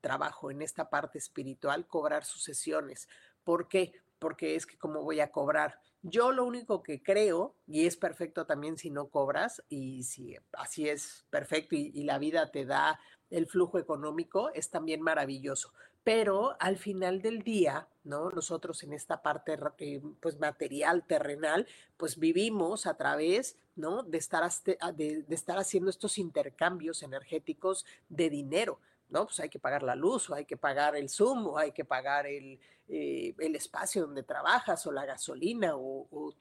trabajo 0.00 0.50
en 0.50 0.60
esta 0.62 0.90
parte 0.90 1.18
espiritual 1.18 1.86
cobrar 1.86 2.24
sus 2.24 2.42
sesiones. 2.42 3.08
¿Por 3.44 3.68
qué? 3.68 3.92
Porque 4.24 4.54
es 4.54 4.64
que 4.64 4.78
como 4.78 5.02
voy 5.02 5.20
a 5.20 5.30
cobrar. 5.30 5.78
Yo 6.00 6.32
lo 6.32 6.46
único 6.46 6.82
que 6.82 7.02
creo, 7.02 7.54
y 7.66 7.86
es 7.86 7.98
perfecto 7.98 8.46
también 8.46 8.78
si 8.78 8.88
no 8.88 9.08
cobras, 9.08 9.62
y 9.68 10.04
si 10.04 10.34
así 10.54 10.88
es 10.88 11.26
perfecto 11.28 11.76
y 11.76 12.04
la 12.04 12.18
vida 12.18 12.50
te 12.50 12.64
da 12.64 12.98
el 13.28 13.46
flujo 13.46 13.78
económico, 13.78 14.50
es 14.54 14.70
también 14.70 15.02
maravilloso 15.02 15.74
pero 16.04 16.54
al 16.60 16.76
final 16.76 17.22
del 17.22 17.42
día, 17.42 17.88
¿no? 18.04 18.30
Nosotros 18.30 18.82
en 18.82 18.92
esta 18.92 19.22
parte 19.22 19.58
eh, 19.78 20.02
pues 20.20 20.38
material, 20.38 21.04
terrenal, 21.06 21.66
pues 21.96 22.18
vivimos 22.18 22.86
a 22.86 22.94
través, 22.94 23.56
¿no? 23.74 24.02
De 24.02 24.18
estar, 24.18 24.44
ah, 24.80 24.92
de, 24.92 25.24
estar 25.30 25.58
haciendo 25.58 25.88
estos 25.88 26.18
intercambios 26.18 27.02
energéticos 27.02 27.86
de 28.10 28.28
dinero. 28.28 28.78
¿No? 29.08 29.26
Pues 29.26 29.40
hay 29.40 29.48
que 29.48 29.58
pagar 29.58 29.82
la 29.82 29.94
luz, 29.94 30.30
o 30.30 30.34
hay 30.34 30.44
que 30.44 30.56
pagar 30.56 30.96
el 30.96 31.08
Zoom, 31.08 31.46
o 31.46 31.58
hay 31.58 31.72
que 31.72 31.84
pagar 31.84 32.26
el, 32.26 32.58
eh, 32.88 33.34
el 33.38 33.56
espacio 33.56 34.02
donde 34.02 34.22
trabajas, 34.22 34.86
o 34.86 34.92
la 34.92 35.06
gasolina, 35.06 35.72
o, 35.76 36.34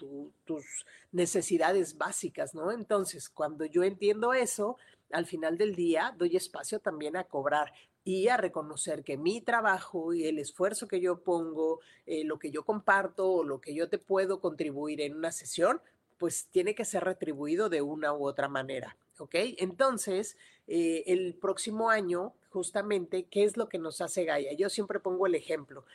tus 0.46 0.86
necesidades 1.12 1.98
básicas, 1.98 2.54
¿no? 2.54 2.72
Entonces, 2.72 3.30
cuando 3.30 3.66
yo 3.66 3.84
entiendo 3.84 4.34
eso, 4.34 4.78
al 5.12 5.26
final 5.26 5.58
del 5.58 5.76
día 5.76 6.14
doy 6.18 6.36
espacio 6.36 6.80
también 6.80 7.16
a 7.16 7.24
cobrar 7.24 7.72
y 8.04 8.28
a 8.28 8.38
reconocer 8.38 9.04
que 9.04 9.18
mi 9.18 9.42
trabajo 9.42 10.14
y 10.14 10.26
el 10.26 10.40
esfuerzo 10.40 10.88
que 10.88 11.00
yo 11.00 11.24
pongo, 11.24 11.80
eh, 12.06 12.24
lo 12.26 12.38
que 12.40 12.52
yo 12.52 12.64
comparto 12.66 13.32
o 13.32 13.44
lo 13.44 13.62
que 13.62 13.74
yo 13.74 13.88
te 13.88 13.98
puedo 13.98 14.42
contribuir 14.42 15.00
en 15.02 15.16
una 15.16 15.32
sesión, 15.32 15.82
pues 16.18 16.48
tiene 16.52 16.76
que 16.76 16.86
ser 16.86 17.04
retribuido 17.06 17.70
de 17.70 17.82
una 17.82 18.14
u 18.14 18.26
otra 18.28 18.50
manera. 18.50 18.98
¿Ok? 19.18 19.36
Entonces, 19.58 20.38
eh, 20.68 21.04
el 21.08 21.36
próximo 21.36 21.90
año, 21.90 22.34
justamente, 22.50 23.26
¿qué 23.26 23.44
es 23.44 23.58
lo 23.58 23.70
que 23.70 23.80
nos 23.80 24.02
hace 24.02 24.26
Gaia? 24.26 24.54
Yo 24.54 24.70
siempre 24.70 25.00
pongo 25.00 25.28
el 25.28 25.36
ejemplo. 25.36 25.86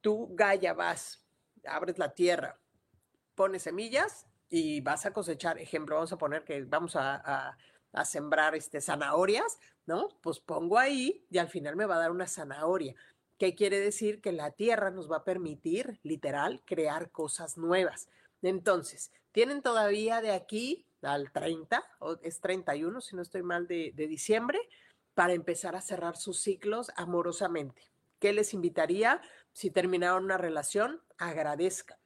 Tú, 0.00 0.28
Gaia, 0.32 0.74
vas, 0.74 1.24
abres 1.66 1.98
la 1.98 2.14
tierra, 2.14 2.58
pones 3.34 3.62
semillas 3.62 4.26
y 4.50 4.80
vas 4.80 5.06
a 5.06 5.12
cosechar. 5.12 5.58
Ejemplo, 5.58 5.96
vamos 5.96 6.12
a 6.12 6.18
poner 6.18 6.44
que 6.44 6.62
vamos 6.64 6.96
a 6.96 7.56
a 7.94 8.04
sembrar 8.04 8.54
este, 8.54 8.80
zanahorias, 8.80 9.58
¿no? 9.86 10.08
Pues 10.20 10.40
pongo 10.40 10.78
ahí 10.78 11.24
y 11.30 11.38
al 11.38 11.48
final 11.48 11.76
me 11.76 11.86
va 11.86 11.96
a 11.96 12.00
dar 12.00 12.10
una 12.10 12.26
zanahoria. 12.26 12.94
¿Qué 13.38 13.54
quiere 13.54 13.80
decir? 13.80 14.20
Que 14.20 14.32
la 14.32 14.50
tierra 14.50 14.90
nos 14.90 15.10
va 15.10 15.18
a 15.18 15.24
permitir, 15.24 15.98
literal, 16.02 16.62
crear 16.64 17.10
cosas 17.10 17.56
nuevas. 17.56 18.08
Entonces, 18.42 19.12
tienen 19.32 19.62
todavía 19.62 20.20
de 20.20 20.32
aquí 20.32 20.86
al 21.06 21.32
30, 21.32 21.84
o 22.00 22.16
es 22.22 22.40
31, 22.40 23.00
si 23.00 23.16
no 23.16 23.22
estoy 23.22 23.42
mal, 23.42 23.66
de, 23.66 23.92
diciembre, 23.96 24.58
para 25.14 25.32
empezar 25.32 25.76
a 25.76 25.80
cerrar 25.80 26.16
sus 26.16 26.40
ciclos 26.40 26.90
amorosamente. 26.96 27.82
¿Qué 28.18 28.32
les 28.32 28.54
invitaría? 28.54 29.20
Si 29.52 29.70
terminaron 29.70 30.24
una 30.24 30.38
relación, 30.38 31.02
agradezcan. 31.18 31.98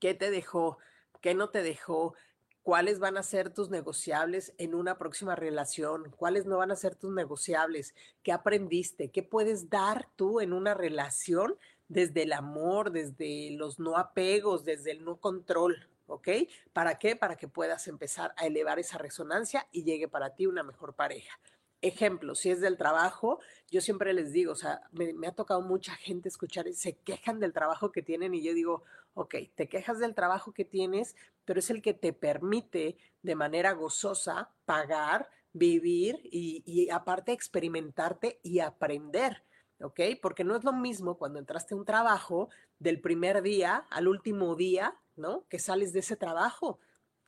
¿Qué 0.00 0.14
te 0.14 0.30
dejó? 0.30 0.78
¿Qué 1.20 1.34
no 1.34 1.50
te 1.50 1.62
dejó? 1.62 2.14
cuáles 2.62 2.98
van 2.98 3.18
a 3.18 3.22
ser 3.22 3.50
tus 3.50 3.68
negociables 3.68 4.54
en 4.56 4.74
una 4.74 4.96
próxima 4.96 5.36
relación, 5.36 6.10
cuáles 6.16 6.46
no 6.46 6.56
van 6.56 6.70
a 6.70 6.76
ser 6.76 6.96
tus 6.96 7.12
negociables, 7.12 7.94
qué 8.22 8.32
aprendiste, 8.32 9.10
qué 9.10 9.22
puedes 9.22 9.68
dar 9.68 10.08
tú 10.16 10.40
en 10.40 10.54
una 10.54 10.72
relación 10.72 11.58
desde 11.88 12.22
el 12.22 12.32
amor, 12.32 12.90
desde 12.90 13.50
los 13.50 13.78
no 13.78 13.98
apegos, 13.98 14.64
desde 14.64 14.92
el 14.92 15.04
no 15.04 15.20
control, 15.20 15.90
¿ok? 16.06 16.28
¿Para 16.72 16.98
qué? 16.98 17.16
Para 17.16 17.36
que 17.36 17.48
puedas 17.48 17.88
empezar 17.88 18.34
a 18.36 18.46
elevar 18.46 18.78
esa 18.78 18.98
resonancia 18.98 19.66
y 19.72 19.84
llegue 19.84 20.08
para 20.08 20.34
ti 20.34 20.46
una 20.46 20.62
mejor 20.62 20.94
pareja. 20.94 21.38
Ejemplo, 21.84 22.34
si 22.34 22.50
es 22.50 22.62
del 22.62 22.78
trabajo, 22.78 23.40
yo 23.70 23.82
siempre 23.82 24.14
les 24.14 24.32
digo, 24.32 24.52
o 24.52 24.56
sea, 24.56 24.80
me, 24.92 25.26
ha 25.26 25.32
tocado 25.32 25.60
mucha 25.60 25.94
gente 25.96 26.30
escuchar, 26.30 26.72
se 26.72 26.96
quejan 26.96 27.40
del 27.40 27.52
trabajo 27.52 27.92
que 27.92 28.00
tienen 28.00 28.32
y 28.32 28.42
yo 28.42 28.54
digo, 28.54 28.84
ok, 29.12 29.34
te 29.54 29.68
quejas 29.68 29.98
del 29.98 30.14
trabajo 30.14 30.54
que 30.54 30.64
tienes, 30.64 31.14
pero 31.44 31.58
es 31.58 31.68
el 31.68 31.82
que 31.82 31.92
te 31.92 32.14
permite 32.14 32.96
de 33.20 33.34
manera 33.34 33.72
gozosa 33.72 34.50
pagar, 34.64 35.28
vivir 35.52 36.20
y, 36.24 36.88
aparte 36.90 37.32
experimentarte 37.32 38.40
y 38.42 38.60
aprender. 38.60 39.42
¿ok? 39.80 40.00
Porque 40.22 40.42
no 40.42 40.56
es 40.56 40.64
lo 40.64 40.72
mismo 40.72 41.18
cuando 41.18 41.38
entraste 41.38 41.74
a 41.74 41.76
un 41.76 41.84
trabajo 41.84 42.48
del 42.78 43.00
primer 43.00 43.42
día 43.42 43.84
al 43.90 44.08
último 44.08 44.56
día, 44.56 44.96
¿no? 45.16 45.46
Que 45.48 45.58
sales 45.58 45.92
de 45.92 46.00
ese 46.00 46.16
trabajo. 46.16 46.78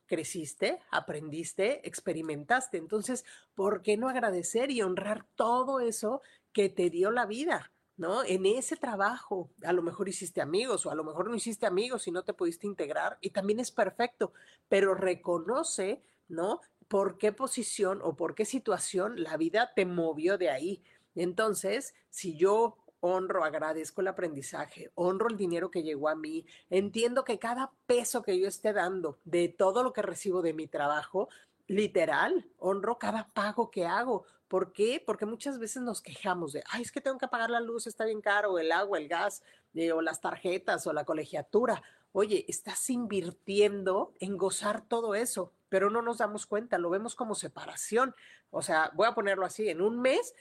Creciste, 0.06 0.78
aprendiste, 0.90 1.86
experimentaste. 1.86 2.78
Entonces, 2.78 3.24
¿por 3.54 3.82
qué 3.82 3.96
no 3.96 4.08
agradecer 4.08 4.70
y 4.70 4.82
honrar 4.82 5.26
todo 5.34 5.80
eso 5.80 6.22
que 6.52 6.68
te 6.68 6.90
dio 6.90 7.10
la 7.10 7.26
vida? 7.26 7.72
¿no? 7.96 8.24
En 8.24 8.44
ese 8.46 8.76
trabajo, 8.76 9.50
a 9.64 9.72
lo 9.72 9.82
mejor 9.82 10.08
hiciste 10.08 10.40
amigos 10.40 10.84
o 10.86 10.90
a 10.90 10.94
lo 10.94 11.04
mejor 11.04 11.28
no 11.28 11.34
hiciste 11.34 11.66
amigos 11.66 12.06
y 12.06 12.10
no 12.10 12.24
te 12.24 12.34
pudiste 12.34 12.66
integrar 12.66 13.18
y 13.20 13.30
también 13.30 13.58
es 13.58 13.70
perfecto, 13.70 14.32
pero 14.68 14.94
reconoce, 14.94 16.02
¿no? 16.28 16.60
¿Por 16.88 17.18
qué 17.18 17.32
posición 17.32 18.00
o 18.02 18.14
por 18.14 18.34
qué 18.34 18.44
situación 18.44 19.22
la 19.22 19.36
vida 19.36 19.72
te 19.74 19.86
movió 19.86 20.36
de 20.38 20.50
ahí? 20.50 20.82
Entonces, 21.14 21.94
si 22.10 22.36
yo 22.36 22.76
honro, 23.00 23.44
agradezco 23.44 24.00
el 24.00 24.08
aprendizaje, 24.08 24.90
honro 24.94 25.28
el 25.28 25.36
dinero 25.36 25.70
que 25.70 25.82
llegó 25.82 26.08
a 26.08 26.16
mí, 26.16 26.44
entiendo 26.70 27.24
que 27.24 27.38
cada 27.38 27.72
peso 27.86 28.22
que 28.22 28.38
yo 28.38 28.48
esté 28.48 28.72
dando 28.72 29.18
de 29.24 29.48
todo 29.48 29.82
lo 29.82 29.92
que 29.92 30.02
recibo 30.02 30.42
de 30.42 30.52
mi 30.52 30.66
trabajo, 30.66 31.28
literal, 31.66 32.46
honro 32.58 32.98
cada 32.98 33.28
pago 33.28 33.70
que 33.70 33.86
hago, 33.86 34.24
¿Por 34.48 34.72
qué? 34.72 35.02
Porque 35.04 35.26
muchas 35.26 35.58
veces 35.58 35.82
nos 35.82 36.00
quejamos 36.00 36.52
de, 36.52 36.62
ay, 36.70 36.82
es 36.82 36.92
que 36.92 37.00
tengo 37.00 37.18
que 37.18 37.26
pagar 37.26 37.50
la 37.50 37.60
luz, 37.60 37.86
está 37.86 38.04
bien 38.04 38.20
caro, 38.20 38.58
el 38.58 38.70
agua, 38.70 38.98
el 38.98 39.08
gas, 39.08 39.42
eh, 39.74 39.90
o 39.90 40.00
las 40.00 40.20
tarjetas, 40.20 40.86
o 40.86 40.92
la 40.92 41.04
colegiatura. 41.04 41.82
Oye, 42.12 42.44
estás 42.48 42.88
invirtiendo 42.88 44.14
en 44.20 44.36
gozar 44.36 44.86
todo 44.86 45.16
eso, 45.16 45.52
pero 45.68 45.90
no 45.90 46.00
nos 46.00 46.18
damos 46.18 46.46
cuenta, 46.46 46.78
lo 46.78 46.90
vemos 46.90 47.16
como 47.16 47.34
separación. 47.34 48.14
O 48.50 48.62
sea, 48.62 48.92
voy 48.94 49.08
a 49.08 49.14
ponerlo 49.14 49.44
así, 49.44 49.68
en 49.68 49.80
un 49.82 50.00
mes 50.00 50.32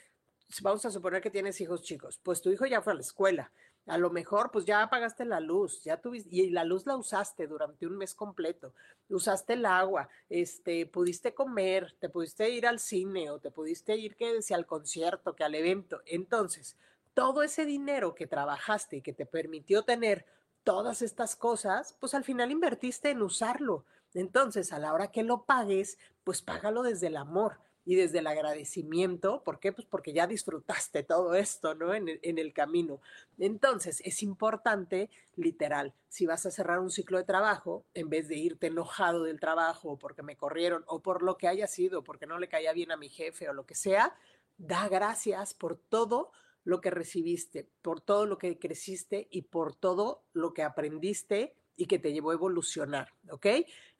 vamos 0.60 0.84
a 0.84 0.90
suponer 0.90 1.22
que 1.22 1.30
tienes 1.30 1.60
hijos 1.60 1.82
chicos, 1.82 2.18
pues 2.22 2.40
tu 2.40 2.50
hijo 2.50 2.66
ya 2.66 2.82
fue 2.82 2.92
a 2.92 2.96
la 2.96 3.02
escuela, 3.02 3.52
a 3.86 3.98
lo 3.98 4.10
mejor 4.10 4.50
pues 4.50 4.64
ya 4.64 4.82
apagaste 4.82 5.24
la 5.24 5.40
luz, 5.40 5.82
ya 5.84 6.00
tuviste, 6.00 6.28
y 6.32 6.50
la 6.50 6.64
luz 6.64 6.86
la 6.86 6.96
usaste 6.96 7.46
durante 7.46 7.86
un 7.86 7.96
mes 7.96 8.14
completo, 8.14 8.74
usaste 9.08 9.52
el 9.52 9.64
agua, 9.64 10.08
este, 10.28 10.86
pudiste 10.86 11.34
comer, 11.34 11.94
te 12.00 12.08
pudiste 12.08 12.50
ir 12.50 12.66
al 12.66 12.80
cine 12.80 13.30
o 13.30 13.38
te 13.38 13.50
pudiste 13.50 13.96
ir 13.96 14.16
que 14.16 14.42
sea 14.42 14.56
al 14.56 14.66
concierto, 14.66 15.36
que 15.36 15.44
al 15.44 15.54
evento. 15.54 16.02
Entonces, 16.04 16.76
todo 17.14 17.42
ese 17.42 17.64
dinero 17.64 18.14
que 18.14 18.26
trabajaste 18.26 18.96
y 18.96 19.02
que 19.02 19.12
te 19.12 19.24
permitió 19.24 19.84
tener 19.84 20.26
todas 20.64 21.00
estas 21.00 21.36
cosas, 21.36 21.96
pues 22.00 22.14
al 22.14 22.24
final 22.24 22.50
invertiste 22.50 23.10
en 23.10 23.22
usarlo. 23.22 23.84
Entonces, 24.14 24.72
a 24.72 24.80
la 24.80 24.92
hora 24.92 25.12
que 25.12 25.22
lo 25.22 25.44
pagues, 25.44 25.98
pues 26.24 26.42
págalo 26.42 26.82
desde 26.82 27.06
el 27.06 27.16
amor 27.16 27.60
y 27.86 27.94
desde 27.94 28.18
el 28.18 28.26
agradecimiento. 28.26 29.42
¿Por 29.44 29.60
qué? 29.60 29.72
Pues 29.72 29.86
porque 29.86 30.12
ya 30.12 30.26
disfrutaste 30.26 31.04
todo 31.04 31.34
esto, 31.34 31.74
¿no? 31.74 31.94
En 31.94 32.08
el, 32.20 32.52
camino. 32.52 33.00
Entonces, 33.38 34.02
es 34.04 34.22
importante, 34.22 35.08
literal, 35.36 35.94
si 36.08 36.26
vas 36.26 36.44
a 36.46 36.50
cerrar 36.50 36.80
un 36.80 36.90
ciclo 36.90 37.16
de 37.16 37.24
trabajo, 37.24 37.84
en 37.94 38.10
vez 38.10 38.28
de 38.28 38.36
irte 38.36 38.66
enojado 38.66 39.22
del 39.22 39.40
trabajo 39.40 39.98
porque 39.98 40.22
me 40.22 40.36
corrieron 40.36 40.84
o 40.88 41.00
por 41.00 41.22
lo 41.22 41.38
que 41.38 41.48
haya 41.48 41.68
sido, 41.68 42.02
porque 42.02 42.26
no 42.26 42.38
le 42.38 42.48
caía 42.48 42.72
bien 42.72 42.90
a 42.90 42.96
mi 42.96 43.08
jefe 43.08 43.48
o 43.48 43.52
lo 43.52 43.66
que 43.66 43.76
sea, 43.76 44.16
da 44.58 44.88
gracias 44.88 45.54
por 45.54 45.76
todo 45.76 46.32
lo 46.64 46.80
que 46.80 46.90
recibiste, 46.90 47.68
por 47.82 48.00
todo 48.00 48.26
lo 48.26 48.38
que 48.38 48.58
creciste 48.58 49.28
y 49.30 49.42
por 49.42 49.76
todo 49.76 50.24
lo 50.32 50.52
que 50.52 50.64
aprendiste 50.64 51.54
y 51.76 51.86
que 51.86 52.00
te 52.00 52.12
llevó 52.12 52.30
a 52.30 52.34
evolucionar, 52.34 53.12
¿ok? 53.30 53.46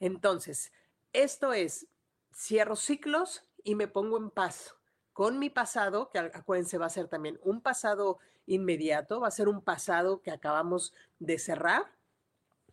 Entonces, 0.01 0.73
esto 1.13 1.53
es, 1.53 1.87
cierro 2.35 2.75
ciclos, 2.75 3.43
y 3.67 3.75
me 3.75 3.89
pongo 3.89 4.17
en 4.17 4.31
paz 4.31 4.75
con 5.13 5.39
mi 5.39 5.51
pasado, 5.51 6.09
que 6.11 6.19
acuérdense 6.19 6.79
va 6.79 6.87
a 6.87 6.91
ser 6.91 7.09
también 7.09 7.41
un 7.43 7.61
pasado 7.61 8.19
inmediato, 8.47 9.21
va 9.21 9.29
a 9.29 9.33
ser 9.33 9.49
un 9.49 9.61
pasado 9.61 10.23
que 10.23 10.31
acabamos 10.31 10.95
de 11.19 11.39
cerrar 11.39 11.83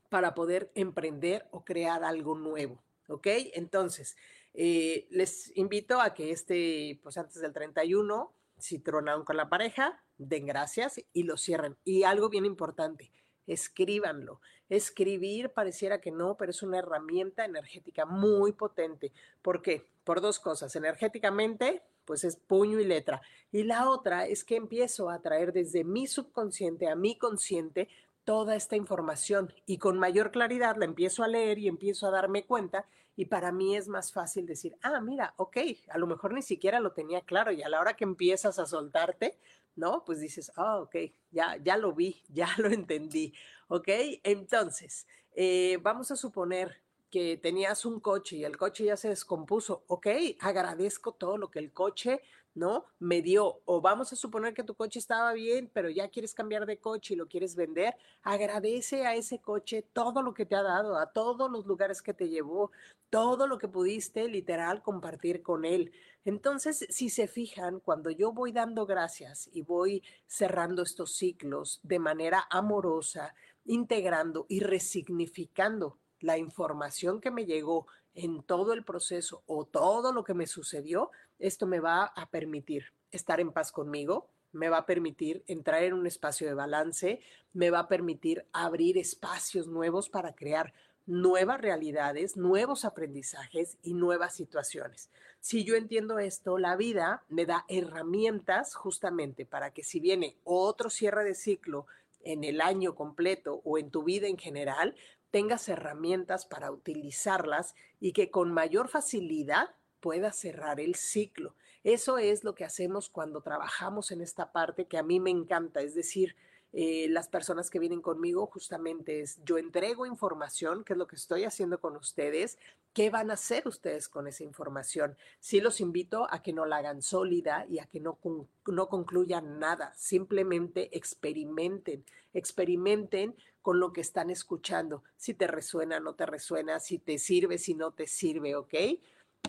para 0.10 0.36
poder 0.36 0.72
emprender 0.76 1.48
o 1.52 1.66
crear 1.66 2.04
algo 2.04 2.36
nuevo, 2.36 2.84
¿ok? 3.08 3.28
Entonces, 3.54 4.16
eh, 4.54 5.08
les 5.10 5.56
invito 5.58 6.00
a 6.00 6.14
que 6.14 6.32
este, 6.32 7.00
pues 7.02 7.18
antes 7.18 7.42
del 7.42 7.54
31, 7.54 8.32
si 8.60 8.80
con 8.84 9.38
la 9.38 9.50
pareja, 9.50 10.04
den 10.18 10.46
gracias 10.46 11.02
y 11.12 11.24
lo 11.24 11.38
cierren. 11.38 11.76
Y 11.84 12.04
algo 12.04 12.30
bien 12.30 12.46
importante, 12.46 13.12
escríbanlo. 13.48 14.40
Escribir 14.70 15.50
pareciera 15.50 16.02
que 16.02 16.12
no, 16.12 16.36
pero 16.36 16.52
es 16.52 16.64
una 16.64 16.80
herramienta 16.80 17.46
energética 17.46 18.06
muy 18.06 18.54
potente. 18.54 19.12
¿Por 19.42 19.62
qué? 19.62 19.86
Por 20.04 20.22
dos 20.22 20.40
cosas. 20.40 20.76
Energéticamente, 20.76 21.84
pues 22.06 22.24
es 22.24 22.36
puño 22.38 22.80
y 22.80 22.86
letra. 22.86 23.22
Y 23.52 23.64
la 23.64 23.90
otra 23.90 24.26
es 24.28 24.44
que 24.44 24.56
empiezo 24.56 25.10
a 25.10 25.22
traer 25.22 25.54
desde 25.54 25.84
mi 25.84 26.08
subconsciente 26.08 26.88
a 26.88 26.96
mi 26.96 27.18
consciente 27.18 27.88
toda 28.24 28.56
esta 28.56 28.76
información 28.76 29.54
y 29.66 29.78
con 29.78 30.00
mayor 30.00 30.32
claridad 30.32 30.78
la 30.78 30.86
empiezo 30.86 31.24
a 31.24 31.28
leer 31.28 31.60
y 31.60 31.68
empiezo 31.68 32.08
a 32.08 32.12
darme 32.12 32.46
cuenta 32.46 32.86
y 33.16 33.26
para 33.26 33.52
mí 33.52 33.76
es 33.76 33.88
más 33.88 34.12
fácil 34.12 34.46
decir, 34.46 34.76
ah, 34.82 35.00
mira, 35.02 35.34
ok, 35.38 35.58
a 35.90 35.98
lo 35.98 36.08
mejor 36.08 36.34
ni 36.34 36.42
siquiera 36.42 36.80
lo 36.80 36.94
tenía 36.94 37.22
claro 37.22 37.52
y 37.52 37.62
a 37.62 37.70
la 37.70 37.80
hora 37.80 37.96
que 37.96 38.06
empiezas 38.06 38.58
a 38.60 38.66
soltarte, 38.66 39.38
¿no? 39.76 40.04
Pues 40.06 40.20
dices, 40.20 40.52
ah, 40.56 40.80
ok, 40.80 40.96
ya, 41.32 41.58
ya 41.64 41.78
lo 41.78 41.94
vi, 41.94 42.22
ya 42.30 42.50
lo 42.58 42.70
entendí, 42.70 43.34
¿ok? 43.68 43.88
Entonces, 44.24 45.08
eh, 45.36 45.78
vamos 45.82 46.12
a 46.12 46.16
suponer 46.16 46.82
que 47.10 47.38
tenías 47.38 47.86
un 47.86 48.00
coche 48.00 48.38
y 48.38 48.44
el 48.44 48.58
coche 48.58 48.86
ya 48.86 48.98
se 48.98 49.10
descompuso, 49.10 49.84
ok, 49.88 50.08
agradezco 50.40 51.14
todo 51.14 51.38
lo 51.38 51.52
que 51.52 51.60
el 51.60 51.72
coche 51.72 52.22
¿no? 52.56 52.86
Me 53.00 53.22
dio, 53.22 53.62
o 53.66 53.82
vamos 53.82 54.14
a 54.14 54.16
suponer 54.16 54.54
que 54.54 54.64
tu 54.64 54.76
coche 54.76 55.00
estaba 55.00 55.34
bien, 55.34 55.70
pero 55.74 55.90
ya 55.90 56.10
quieres 56.10 56.34
cambiar 56.34 56.66
de 56.66 56.78
coche 56.78 57.14
y 57.14 57.18
lo 57.18 57.28
quieres 57.28 57.56
vender, 57.56 57.96
agradece 58.22 59.06
a 59.06 59.16
ese 59.16 59.40
coche 59.40 59.86
todo 59.94 60.22
lo 60.22 60.34
que 60.34 60.46
te 60.46 60.56
ha 60.56 60.64
dado, 60.64 60.98
a 60.98 61.12
todos 61.12 61.52
los 61.52 61.66
lugares 61.66 62.02
que 62.02 62.14
te 62.14 62.30
llevó, 62.30 62.72
todo 63.10 63.48
lo 63.48 63.58
que 63.58 63.68
pudiste 63.68 64.28
literal 64.28 64.82
compartir 64.82 65.42
con 65.42 65.66
él. 65.66 65.92
Entonces, 66.26 66.86
si 66.90 67.10
se 67.10 67.28
fijan, 67.28 67.80
cuando 67.80 68.10
yo 68.10 68.32
voy 68.32 68.52
dando 68.52 68.86
gracias 68.86 69.50
y 69.52 69.62
voy 69.62 70.04
cerrando 70.26 70.84
estos 70.84 71.16
ciclos 71.16 71.80
de 71.84 72.00
manera 72.00 72.46
amorosa, 72.50 73.34
integrando 73.66 74.46
y 74.50 74.60
resignificando 74.60 75.98
la 76.20 76.38
información 76.38 77.20
que 77.20 77.32
me 77.32 77.46
llegó 77.46 77.88
en 78.16 78.44
todo 78.44 78.74
el 78.74 78.84
proceso 78.84 79.44
o 79.46 79.66
todo 79.66 80.14
lo 80.14 80.24
que 80.24 80.34
me 80.34 80.48
sucedió, 80.48 81.12
esto 81.44 81.68
me 81.68 81.80
va 81.80 82.06
a 82.06 82.30
permitir 82.30 82.94
estar 83.12 83.40
en 83.40 83.52
paz 83.52 83.72
conmigo, 83.72 84.30
me 84.54 84.70
va 84.70 84.78
a 84.78 84.86
permitir 84.86 85.44
entrar 85.48 85.84
en 85.84 85.94
un 85.94 86.08
espacio 86.08 86.48
de 86.48 86.54
balance, 86.54 87.20
me 87.54 87.70
va 87.70 87.80
a 87.80 87.88
permitir 87.88 88.46
abrir 88.54 88.98
espacios 88.98 89.68
nuevos 89.68 90.10
para 90.10 90.34
crear 90.34 90.74
nuevas 91.06 91.60
realidades, 91.60 92.38
nuevos 92.38 92.86
aprendizajes 92.86 93.78
y 93.84 93.94
nuevas 93.94 94.36
situaciones. 94.36 95.10
Si 95.42 95.66
yo 95.66 95.76
entiendo 95.76 96.18
esto, 96.18 96.58
la 96.58 96.78
vida 96.78 97.24
me 97.28 97.46
da 97.46 97.66
herramientas 97.68 98.74
justamente 98.76 99.46
para 99.46 99.72
que 99.72 99.84
si 99.84 100.00
viene 100.00 100.38
otro 100.46 100.90
cierre 100.90 101.26
de 101.26 101.36
ciclo 101.36 101.88
en 102.24 102.46
el 102.46 102.62
año 102.62 102.96
completo 102.96 103.60
o 103.66 103.78
en 103.78 103.92
tu 103.92 104.04
vida 104.04 104.28
en 104.28 104.38
general, 104.38 104.96
tengas 105.30 105.68
herramientas 105.68 106.46
para 106.46 106.72
utilizarlas 106.72 107.76
y 108.00 108.14
que 108.14 108.32
con 108.32 108.54
mayor 108.54 108.88
facilidad 108.88 109.72
pueda 110.04 110.34
cerrar 110.34 110.82
el 110.82 110.96
ciclo. 110.96 111.56
Eso 111.86 112.18
es 112.18 112.44
lo 112.44 112.56
que 112.56 112.66
hacemos 112.66 113.08
cuando 113.08 113.40
trabajamos 113.42 114.12
en 114.12 114.20
esta 114.20 114.52
parte 114.52 114.86
que 114.86 114.98
a 114.98 115.04
mí 115.04 115.22
me 115.22 115.30
encanta, 115.30 115.80
es 115.80 115.96
decir, 115.96 116.36
eh, 116.74 117.08
las 117.10 117.30
personas 117.30 117.70
que 117.70 117.80
vienen 117.80 118.02
conmigo 118.02 118.48
justamente 118.48 119.22
es 119.22 119.40
yo 119.46 119.58
entrego 119.58 120.06
información, 120.06 120.84
que 120.84 120.94
es 120.94 121.00
lo 121.00 121.08
que 121.08 121.16
estoy 121.16 121.46
haciendo 121.46 121.80
con 121.80 121.96
ustedes, 121.96 122.58
¿qué 122.94 123.10
van 123.12 123.32
a 123.32 123.36
hacer 123.36 123.66
ustedes 123.66 124.10
con 124.10 124.28
esa 124.28 124.44
información? 124.44 125.16
Sí 125.40 125.62
los 125.62 125.80
invito 125.80 126.28
a 126.30 126.42
que 126.42 126.52
no 126.52 126.66
la 126.66 126.78
hagan 126.78 127.02
sólida 127.02 127.66
y 127.70 127.80
a 127.80 127.86
que 127.86 128.02
no, 128.02 128.20
no 128.66 128.90
concluyan 128.90 129.58
nada, 129.58 129.94
simplemente 129.96 130.98
experimenten, 130.98 132.04
experimenten 132.34 133.36
con 133.62 133.80
lo 133.80 133.94
que 133.94 134.02
están 134.02 134.30
escuchando, 134.30 135.04
si 135.16 135.34
te 135.34 135.48
resuena, 135.48 136.02
no 136.02 136.16
te 136.16 136.26
resuena, 136.26 136.82
si 136.82 137.00
te 137.00 137.18
sirve, 137.20 137.58
si 137.58 137.74
no 137.74 137.92
te 137.92 138.08
sirve, 138.08 138.56
¿ok? 138.56 138.74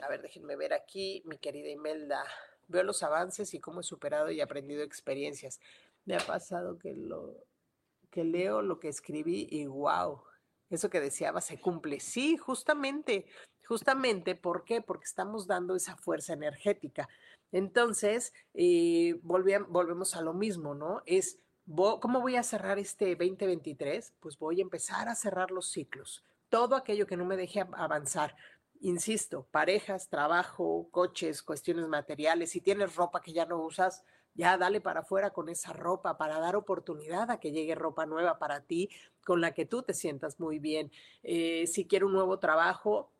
A 0.02 0.08
ver, 0.08 0.22
déjenme 0.22 0.56
ver 0.56 0.72
aquí, 0.72 1.22
mi 1.26 1.38
querida 1.38 1.68
Imelda. 1.68 2.24
Veo 2.68 2.82
los 2.82 3.02
avances 3.02 3.54
y 3.54 3.60
cómo 3.60 3.80
he 3.80 3.84
superado 3.84 4.30
y 4.30 4.40
aprendido 4.40 4.82
experiencias. 4.82 5.60
Me 6.04 6.16
ha 6.16 6.20
pasado 6.20 6.78
que 6.78 6.92
lo 6.94 7.44
que 8.10 8.22
leo 8.22 8.62
lo 8.62 8.78
que 8.78 8.88
escribí 8.88 9.48
y 9.50 9.66
wow, 9.66 10.22
eso 10.70 10.88
que 10.88 11.00
deseaba 11.00 11.40
se 11.40 11.60
cumple. 11.60 11.98
Sí, 11.98 12.36
justamente, 12.36 13.26
justamente, 13.66 14.36
¿por 14.36 14.64
qué? 14.64 14.80
Porque 14.80 15.04
estamos 15.04 15.48
dando 15.48 15.74
esa 15.74 15.96
fuerza 15.96 16.32
energética. 16.32 17.08
Entonces, 17.50 18.32
eh, 18.54 19.18
volvemos 19.22 20.14
a 20.14 20.22
lo 20.22 20.32
mismo, 20.32 20.74
¿no? 20.74 21.02
Es, 21.06 21.40
¿cómo 21.66 22.20
voy 22.20 22.36
a 22.36 22.44
cerrar 22.44 22.78
este 22.78 23.16
2023? 23.16 24.14
Pues 24.20 24.38
voy 24.38 24.60
a 24.60 24.62
empezar 24.62 25.08
a 25.08 25.16
cerrar 25.16 25.50
los 25.50 25.70
ciclos. 25.70 26.24
Todo 26.48 26.76
aquello 26.76 27.08
que 27.08 27.16
no 27.16 27.24
me 27.24 27.36
deje 27.36 27.66
avanzar, 27.72 28.36
insisto, 28.84 29.48
parejas, 29.50 30.10
trabajo, 30.10 30.88
coches, 30.90 31.42
cuestiones 31.42 31.88
materiales, 31.88 32.50
si 32.50 32.60
tienes 32.60 32.94
ropa 32.94 33.22
que 33.22 33.32
ya 33.32 33.46
no 33.46 33.58
usas, 33.58 34.04
ya 34.34 34.58
dale 34.58 34.82
para 34.82 35.00
afuera 35.00 35.30
con 35.30 35.48
esa 35.48 35.72
ropa 35.72 36.18
para 36.18 36.38
dar 36.38 36.54
oportunidad 36.54 37.30
a 37.30 37.40
que 37.40 37.50
llegue 37.50 37.74
ropa 37.74 38.04
nueva 38.04 38.38
para 38.38 38.60
ti, 38.60 38.90
con 39.24 39.40
la 39.40 39.54
que 39.54 39.64
tú 39.64 39.82
te 39.82 39.94
sientas 39.94 40.38
muy 40.38 40.58
bien. 40.58 40.92
Eh, 41.22 41.66
si 41.66 41.86
quiero 41.86 42.08
un 42.08 42.12
nuevo 42.12 42.38
trabajo, 42.38 43.13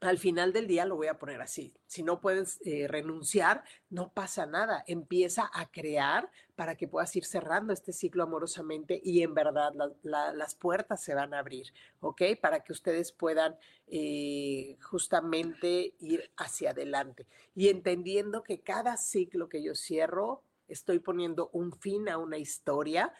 al 0.00 0.18
final 0.18 0.52
del 0.52 0.66
día 0.66 0.84
lo 0.84 0.96
voy 0.96 1.06
a 1.06 1.18
poner 1.18 1.40
así. 1.40 1.72
Si 1.86 2.02
no 2.02 2.20
puedes 2.20 2.60
eh, 2.64 2.86
renunciar, 2.88 3.64
no 3.90 4.12
pasa 4.12 4.46
nada. 4.46 4.84
Empieza 4.86 5.50
a 5.52 5.70
crear 5.70 6.30
para 6.56 6.76
que 6.76 6.88
puedas 6.88 7.14
ir 7.16 7.24
cerrando 7.24 7.72
este 7.72 7.92
ciclo 7.92 8.22
amorosamente 8.22 9.00
y 9.02 9.22
en 9.22 9.34
verdad 9.34 9.72
las 10.02 10.54
puertas 10.54 11.02
se 11.02 11.14
van 11.14 11.34
a 11.34 11.38
abrir, 11.38 11.72
¿ok? 12.00 12.22
Para 12.40 12.60
que 12.60 12.72
ustedes 12.72 13.12
puedan 13.12 13.56
eh, 13.86 14.76
justamente 14.82 15.94
ir 15.98 16.30
hacia 16.36 16.70
adelante. 16.70 17.26
Y 17.54 17.68
entendiendo 17.68 18.42
que 18.42 18.60
cada 18.60 18.96
ciclo 18.96 19.48
que 19.48 19.62
yo 19.62 19.74
cierro, 19.74 20.42
estoy 20.68 20.98
poniendo 20.98 21.50
un 21.52 21.72
fin 21.72 22.08
a 22.08 22.18
una 22.18 22.38
historia 22.38 23.12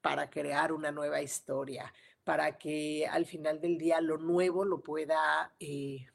para 0.00 0.30
crear 0.30 0.72
una 0.72 0.92
nueva 0.92 1.20
historia 1.20 1.92
para 2.26 2.58
que 2.58 3.06
al 3.06 3.24
final 3.24 3.60
del 3.60 3.78
día 3.78 4.00
lo 4.00 4.18
nuevo 4.18 4.64
lo 4.64 4.80
pueda 4.80 5.54
eh, 5.60 6.08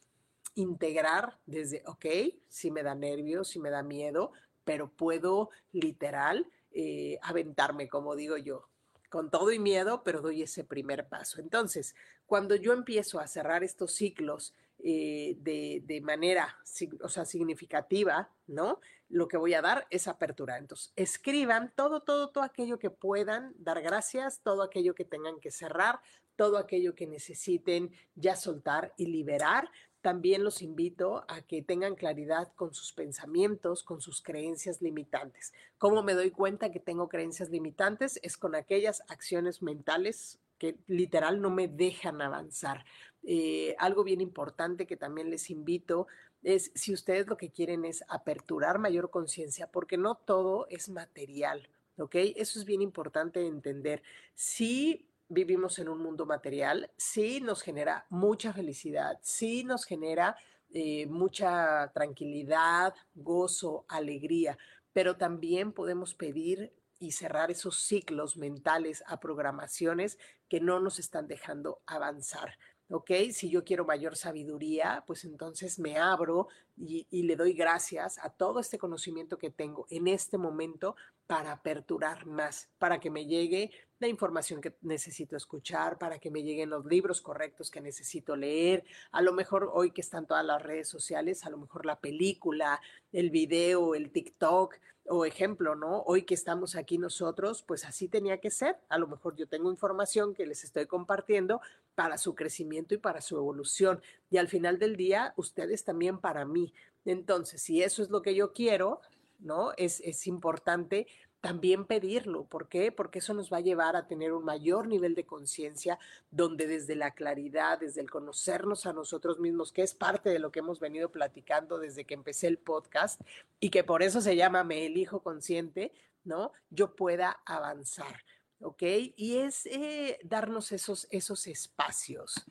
integrar 0.56 1.40
desde, 1.46 1.84
ok, 1.86 2.06
si 2.50 2.70
me 2.70 2.84
da 2.84 2.96
nervios, 2.96 3.48
si 3.48 3.62
me 3.62 3.70
da 3.70 3.82
miedo, 3.82 4.34
pero 4.66 4.92
puedo 4.92 5.52
literal 5.72 6.52
eh, 6.74 7.18
aventarme, 7.22 7.88
como 7.88 8.18
digo 8.18 8.36
yo, 8.36 8.68
con 9.10 9.32
todo 9.32 9.54
y 9.54 9.60
miedo, 9.60 10.04
pero 10.04 10.20
doy 10.20 10.42
ese 10.42 10.66
primer 10.66 11.08
paso. 11.08 11.40
Entonces, 11.40 11.96
cuando 12.26 12.56
yo 12.56 12.74
empiezo 12.74 13.22
a 13.22 13.28
cerrar 13.28 13.64
estos 13.64 13.94
ciclos 13.94 14.54
eh, 14.84 15.38
de, 15.40 16.02
manera, 16.04 16.58
o 17.02 17.08
sea, 17.08 17.24
significativa, 17.24 18.30
¿no? 18.48 18.82
Lo 19.12 19.28
que 19.28 19.38
voy 19.38 19.54
a 19.54 19.62
dar 19.62 19.86
es 19.90 20.08
apertura. 20.08 20.58
Entonces, 20.58 20.92
escriban 20.96 21.74
todo, 21.76 22.02
todo, 22.02 22.30
todo 22.30 22.44
aquello 22.44 22.80
que 22.80 22.90
puedan 22.90 23.54
dar 23.58 23.82
gracias, 23.82 24.42
todo 24.42 24.64
aquello 24.64 24.96
que 24.96 25.06
tengan 25.06 25.40
que 25.40 25.52
cerrar, 25.52 26.00
todo 26.36 26.58
aquello 26.58 26.96
que 26.96 27.08
necesiten 27.08 27.92
ya 28.16 28.36
soltar 28.36 28.94
y 28.98 29.06
liberar. 29.08 29.70
También 30.02 30.44
los 30.44 30.62
invito 30.62 31.24
a 31.28 31.42
que 31.42 31.62
tengan 31.62 31.96
claridad 31.96 32.52
con 32.56 32.74
sus 32.74 32.94
pensamientos, 32.94 33.84
con 33.84 34.02
sus 34.02 34.22
creencias 34.22 34.82
limitantes. 34.82 35.54
¿Cómo 35.78 36.02
me 36.02 36.14
doy 36.14 36.32
cuenta 36.32 36.72
que 36.72 36.80
tengo 36.80 37.08
creencias 37.08 37.50
limitantes? 37.50 38.20
Es 38.24 38.38
con 38.38 38.56
aquellas 38.56 39.04
acciones 39.10 39.62
mentales 39.62 40.40
que 40.58 40.78
literal 40.88 41.42
no 41.42 41.50
me 41.52 41.68
dejan 41.68 42.22
avanzar. 42.22 42.86
Eh, 43.24 43.76
algo 43.78 44.04
bien 44.04 44.22
importante 44.22 44.88
que 44.88 44.98
también 44.98 45.30
les 45.30 45.50
invito 45.52 46.08
es 46.44 46.72
si 46.76 46.94
ustedes 46.94 47.28
lo 47.28 47.38
que 47.38 47.52
quieren 47.52 47.86
es 47.86 48.04
aperturar 48.08 48.80
mayor 48.80 49.10
conciencia, 49.10 49.68
porque 49.68 49.98
no 49.98 50.16
todo 50.16 50.68
es 50.70 50.90
material, 50.90 51.68
¿ok? 51.98 52.16
Eso 52.36 52.60
es 52.60 52.66
bien 52.66 52.82
importante 52.82 53.46
entender. 53.46 54.02
Si 54.34 55.08
vivimos 55.30 55.80
en 55.80 55.88
un 55.88 56.00
mundo 56.00 56.26
material, 56.26 56.92
sí 56.98 57.40
nos 57.42 57.62
genera 57.62 58.06
mucha 58.10 58.54
felicidad, 58.54 59.20
sí 59.22 59.64
nos 59.64 59.86
genera 59.86 60.36
eh, 60.72 61.06
mucha 61.08 61.92
tranquilidad, 61.94 62.94
gozo, 63.14 63.86
alegría, 63.88 64.58
pero 64.94 65.18
también 65.18 65.72
podemos 65.72 66.16
pedir 66.16 66.74
y 67.00 67.14
cerrar 67.14 67.50
esos 67.50 67.80
ciclos 67.80 68.38
mentales 68.38 69.04
a 69.08 69.20
programaciones 69.20 70.18
que 70.48 70.60
no 70.60 70.80
nos 70.80 71.00
están 71.00 71.28
dejando 71.28 71.82
avanzar. 71.86 72.58
¿Ok? 72.92 73.12
Si 73.32 73.50
yo 73.50 73.64
quiero 73.64 73.86
mayor 73.86 74.16
sabiduría, 74.16 75.04
pues 75.08 75.24
entonces 75.24 75.80
me 75.80 75.98
abro 75.98 76.48
y, 76.78 77.06
le 77.24 77.36
doy 77.36 77.54
gracias 77.54 78.20
a 78.20 78.30
todo 78.30 78.60
este 78.60 78.78
conocimiento 78.78 79.38
que 79.38 79.50
tengo 79.50 79.88
en 79.90 80.08
este 80.08 80.38
momento 80.38 80.96
para 81.26 81.54
aperturar 81.54 82.26
más, 82.26 82.70
para 82.78 83.00
que 83.00 83.10
me 83.10 83.26
llegue 83.26 83.72
la 84.02 84.08
información 84.08 84.62
que 84.62 84.74
necesito 84.82 85.38
escuchar, 85.38 86.00
para 86.00 86.18
que 86.18 86.32
me 86.32 86.42
lleguen 86.42 86.72
los 86.72 86.86
libros 86.86 87.22
correctos 87.22 87.70
que 87.70 87.82
necesito 87.82 88.36
leer. 88.36 88.84
A 89.12 89.22
lo 89.22 89.32
mejor 89.32 89.70
hoy 89.72 89.92
que 89.92 90.02
están 90.02 90.26
todas 90.26 90.44
las 90.44 90.62
redes 90.62 90.90
sociales, 90.90 91.46
a 91.46 91.52
lo 91.52 91.60
mejor 91.60 91.86
la 91.86 92.00
película, 92.00 92.82
el 93.12 93.30
video, 93.30 93.94
el 93.94 94.12
TikTok, 94.12 94.76
o 95.06 95.26
ejemplo, 95.26 95.76
¿no? 95.76 96.02
Hoy 96.02 96.24
que 96.24 96.34
estamos 96.34 96.76
aquí 96.76 96.98
nosotros, 96.98 97.64
pues 97.64 97.86
así 97.86 98.08
tenía 98.08 98.40
que 98.40 98.50
ser. 98.50 98.78
A 98.90 98.98
lo 98.98 99.08
mejor 99.08 99.36
yo 99.36 99.48
tengo 99.48 99.70
información 99.70 100.34
que 100.34 100.48
les 100.48 100.64
estoy 100.64 100.88
compartiendo 100.88 101.62
para 101.94 102.18
su 102.18 102.34
crecimiento 102.34 102.96
y 102.96 102.98
para 102.98 103.22
su 103.22 103.38
evolución. 103.38 104.02
Y 104.32 104.38
al 104.38 104.48
final 104.48 104.80
del 104.80 104.96
día, 104.96 105.34
ustedes 105.38 105.84
también 105.84 106.18
para 106.20 106.46
mí. 106.46 106.74
Entonces, 107.06 107.62
si 107.62 107.84
eso 107.84 108.02
es 108.02 108.10
lo 108.10 108.22
que 108.22 108.34
yo 108.34 108.54
quiero, 108.54 109.02
¿no? 109.40 109.74
Es, 109.78 110.00
es 110.02 110.28
importante 110.28 111.08
también 111.42 111.86
pedirlo. 111.86 112.46
¿Por 112.46 112.70
qué? 112.70 112.92
Porque 112.92 113.20
eso 113.20 113.34
nos 113.34 113.52
va 113.52 113.58
a 113.58 113.62
llevar 113.62 113.96
a 113.96 114.08
tener 114.08 114.32
un 114.32 114.46
mayor 114.46 114.88
nivel 114.88 115.16
de 115.16 115.26
conciencia, 115.26 115.98
donde 116.30 116.68
desde 116.68 116.96
la 116.96 117.12
claridad, 117.12 117.80
desde 117.80 118.00
el 118.00 118.12
conocernos 118.12 118.86
a 118.86 118.94
nosotros 118.94 119.40
mismos, 119.40 119.72
que 119.72 119.82
es 119.82 119.96
parte 119.96 120.30
de 120.30 120.40
lo 120.40 120.52
que 120.52 120.60
hemos 120.60 120.80
venido 120.80 121.10
platicando 121.10 121.80
desde 121.80 122.06
que 122.06 122.14
empecé 122.14 122.48
el 122.48 122.60
podcast 122.60 123.20
y 123.60 123.72
que 123.72 123.84
por 123.84 124.04
eso 124.04 124.22
se 124.22 124.36
llama 124.36 124.64
Me 124.64 124.86
elijo 124.86 125.22
consciente, 125.24 125.92
¿no? 126.24 126.52
Yo 126.70 126.96
pueda 126.96 127.42
avanzar, 127.46 128.24
¿ok? 128.62 128.84
Y 129.16 129.38
es 129.38 129.66
eh, 129.66 130.20
darnos 130.24 130.72
esos, 130.72 131.08
esos 131.10 131.48
espacios. 131.48 132.46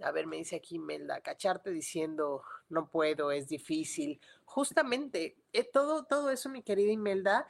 A 0.00 0.10
ver, 0.10 0.26
me 0.26 0.36
dice 0.36 0.56
aquí 0.56 0.78
Melda, 0.78 1.22
cacharte 1.22 1.70
diciendo, 1.70 2.42
no 2.68 2.90
puedo, 2.90 3.30
es 3.30 3.48
difícil. 3.48 4.20
Justamente, 4.44 5.38
eh, 5.54 5.64
todo, 5.64 6.04
todo 6.04 6.28
eso, 6.28 6.50
mi 6.50 6.62
querida 6.62 6.92
Imelda, 6.92 7.48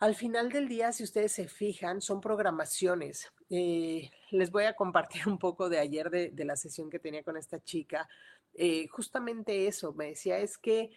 al 0.00 0.14
final 0.14 0.50
del 0.50 0.68
día, 0.68 0.92
si 0.92 1.04
ustedes 1.04 1.32
se 1.32 1.48
fijan, 1.48 2.00
son 2.00 2.20
programaciones. 2.20 3.32
Eh, 3.48 4.10
les 4.30 4.50
voy 4.50 4.64
a 4.64 4.74
compartir 4.74 5.28
un 5.28 5.38
poco 5.38 5.68
de 5.68 5.78
ayer 5.78 6.10
de, 6.10 6.44
la 6.44 6.56
sesión 6.56 6.90
que 6.90 6.98
tenía 6.98 7.22
con 7.22 7.36
esta 7.36 7.62
chica. 7.62 8.08
Eh, 8.54 8.86
justamente 8.88 9.66
eso, 9.66 9.92
me 9.94 10.06
decía, 10.06 10.38
es 10.38 10.58
que 10.58 10.90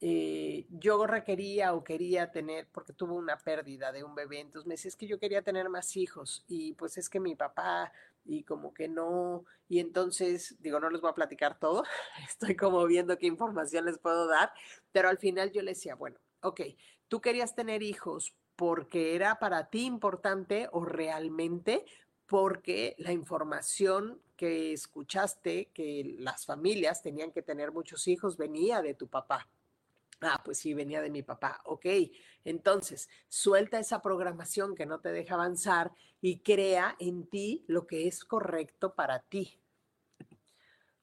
eh, 0.00 0.66
yo 0.68 1.06
requería 1.06 1.72
o 1.72 1.82
quería 1.82 2.30
tener, 2.30 2.68
porque 2.72 2.92
tuvo 2.92 3.14
una 3.14 3.38
pérdida 3.38 3.92
de 3.92 4.04
un 4.04 4.14
bebé, 4.14 4.40
entonces 4.40 4.66
me 4.66 4.74
decía, 4.74 4.90
es 4.90 4.96
que 4.96 5.06
yo 5.06 5.18
quería 5.18 5.42
tener 5.42 5.68
más 5.70 5.96
hijos 5.96 6.44
y 6.46 6.74
pues 6.74 6.98
es 6.98 7.08
que 7.08 7.20
mi 7.20 7.34
papá 7.36 7.92
y 8.24 8.42
como 8.44 8.74
que 8.74 8.88
no, 8.88 9.44
y 9.68 9.78
entonces 9.80 10.56
digo, 10.60 10.80
no 10.80 10.90
les 10.90 11.00
voy 11.00 11.10
a 11.10 11.14
platicar 11.14 11.58
todo, 11.58 11.84
estoy 12.28 12.56
como 12.56 12.84
viendo 12.86 13.18
qué 13.18 13.26
información 13.26 13.86
les 13.86 13.98
puedo 13.98 14.26
dar, 14.26 14.52
pero 14.92 15.08
al 15.08 15.18
final 15.18 15.52
yo 15.52 15.62
le 15.62 15.70
decía, 15.72 15.94
bueno, 15.94 16.18
ok, 16.42 16.60
tú 17.08 17.20
querías 17.20 17.54
tener 17.54 17.82
hijos 17.82 18.34
porque 18.56 19.14
era 19.14 19.38
para 19.38 19.68
ti 19.70 19.84
importante 19.84 20.68
o 20.72 20.84
realmente 20.84 21.84
porque 22.26 22.94
la 22.98 23.12
información 23.12 24.20
que 24.36 24.72
escuchaste 24.72 25.70
que 25.74 26.16
las 26.18 26.46
familias 26.46 27.02
tenían 27.02 27.32
que 27.32 27.42
tener 27.42 27.72
muchos 27.72 28.08
hijos 28.08 28.36
venía 28.36 28.82
de 28.82 28.94
tu 28.94 29.08
papá. 29.08 29.48
Ah, 30.20 30.40
pues 30.44 30.58
sí, 30.58 30.72
venía 30.72 31.02
de 31.02 31.10
mi 31.10 31.22
papá. 31.22 31.60
Ok, 31.64 31.86
entonces 32.44 33.08
suelta 33.28 33.78
esa 33.78 34.00
programación 34.00 34.74
que 34.74 34.86
no 34.86 35.00
te 35.00 35.12
deja 35.12 35.34
avanzar 35.34 35.92
y 36.20 36.38
crea 36.38 36.96
en 36.98 37.26
ti 37.26 37.64
lo 37.66 37.86
que 37.86 38.06
es 38.06 38.24
correcto 38.24 38.94
para 38.94 39.20
ti. 39.20 39.60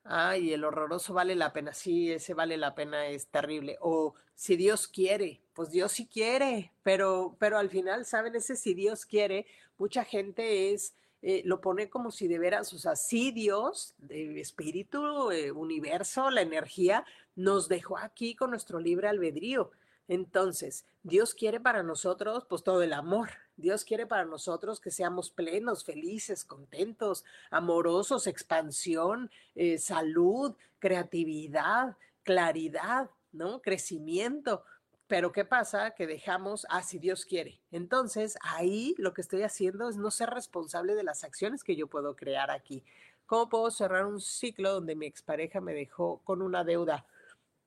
Ay, 0.03 0.53
el 0.53 0.63
horroroso 0.63 1.13
vale 1.13 1.35
la 1.35 1.53
pena. 1.53 1.73
Sí, 1.73 2.11
ese 2.11 2.33
vale 2.33 2.57
la 2.57 2.73
pena, 2.73 3.07
es 3.07 3.27
terrible. 3.27 3.77
O 3.81 4.15
si 4.33 4.55
Dios 4.55 4.87
quiere, 4.87 5.41
pues 5.53 5.69
Dios 5.71 5.91
sí 5.91 6.07
quiere, 6.07 6.71
pero, 6.83 7.35
pero 7.39 7.57
al 7.57 7.69
final, 7.69 8.05
¿saben? 8.05 8.35
Ese 8.35 8.55
si 8.55 8.73
Dios 8.73 9.05
quiere, 9.05 9.45
mucha 9.77 10.03
gente 10.03 10.73
es, 10.73 10.93
eh, 11.21 11.41
lo 11.45 11.61
pone 11.61 11.89
como 11.89 12.11
si 12.11 12.27
de 12.27 12.39
veras, 12.39 12.73
o 12.73 12.79
sea, 12.79 12.95
sí 12.95 13.31
Dios, 13.31 13.93
el 14.09 14.37
espíritu, 14.37 15.29
universo, 15.55 16.29
la 16.29 16.41
energía, 16.41 17.05
nos 17.35 17.67
dejó 17.67 17.97
aquí 17.97 18.35
con 18.35 18.51
nuestro 18.51 18.79
libre 18.79 19.07
albedrío. 19.07 19.71
Entonces, 20.07 20.85
Dios 21.03 21.33
quiere 21.33 21.59
para 21.59 21.83
nosotros, 21.83 22.45
pues 22.49 22.63
todo 22.63 22.81
el 22.81 22.93
amor, 22.93 23.29
Dios 23.55 23.85
quiere 23.85 24.05
para 24.05 24.25
nosotros 24.25 24.79
que 24.79 24.91
seamos 24.91 25.29
plenos, 25.29 25.83
felices, 25.85 26.43
contentos, 26.43 27.23
amorosos, 27.49 28.27
expansión, 28.27 29.31
eh, 29.55 29.77
salud, 29.77 30.55
creatividad, 30.79 31.95
claridad, 32.23 33.09
¿no? 33.31 33.61
Crecimiento. 33.61 34.63
Pero 35.12 35.34
¿qué 35.34 35.43
pasa? 35.43 35.91
Que 35.91 36.07
dejamos, 36.07 36.66
ah, 36.70 36.84
si 36.84 36.97
Dios 36.97 37.26
quiere. 37.26 37.59
Entonces, 37.70 38.38
ahí 38.39 38.95
lo 38.97 39.14
que 39.14 39.20
estoy 39.20 39.43
haciendo 39.43 39.89
es 39.89 39.97
no 39.97 40.09
ser 40.09 40.30
responsable 40.30 40.95
de 40.95 41.03
las 41.03 41.26
acciones 41.26 41.66
que 41.66 41.76
yo 41.76 41.88
puedo 41.88 42.16
crear 42.16 42.49
aquí. 42.49 42.86
¿Cómo 43.26 43.49
puedo 43.49 43.72
cerrar 43.72 44.05
un 44.05 44.22
ciclo 44.22 44.72
donde 44.72 44.95
mi 44.95 45.07
expareja 45.07 45.59
me 45.59 45.74
dejó 45.74 46.22
con 46.24 46.41
una 46.41 46.64
deuda? 46.64 47.05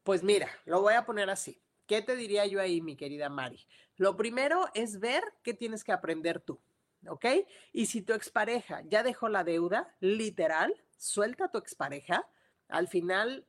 Pues 0.05 0.23
mira, 0.23 0.49
lo 0.65 0.81
voy 0.81 0.95
a 0.95 1.05
poner 1.05 1.29
así. 1.29 1.61
¿Qué 1.87 2.01
te 2.01 2.17
diría 2.17 2.47
yo 2.47 2.63
ahí, 2.63 2.81
mi 2.81 2.97
querida 2.97 3.29
Mari? 3.29 3.67
Lo 3.97 4.17
primero 4.17 4.65
es 4.73 4.99
ver 4.99 5.23
qué 5.43 5.53
tienes 5.53 5.85
que 5.85 5.93
aprender 5.93 6.41
tú, 6.41 6.59
¿ok? 7.07 7.27
Y 7.75 7.85
si 7.85 8.01
tu 8.01 8.15
expareja 8.15 8.81
ya 8.87 9.03
dejó 9.03 9.29
la 9.29 9.45
deuda, 9.45 9.95
literal, 10.01 10.75
suelta 10.97 11.45
a 11.45 11.51
tu 11.51 11.59
expareja. 11.59 12.27
Al 12.69 12.89
final, 12.89 13.47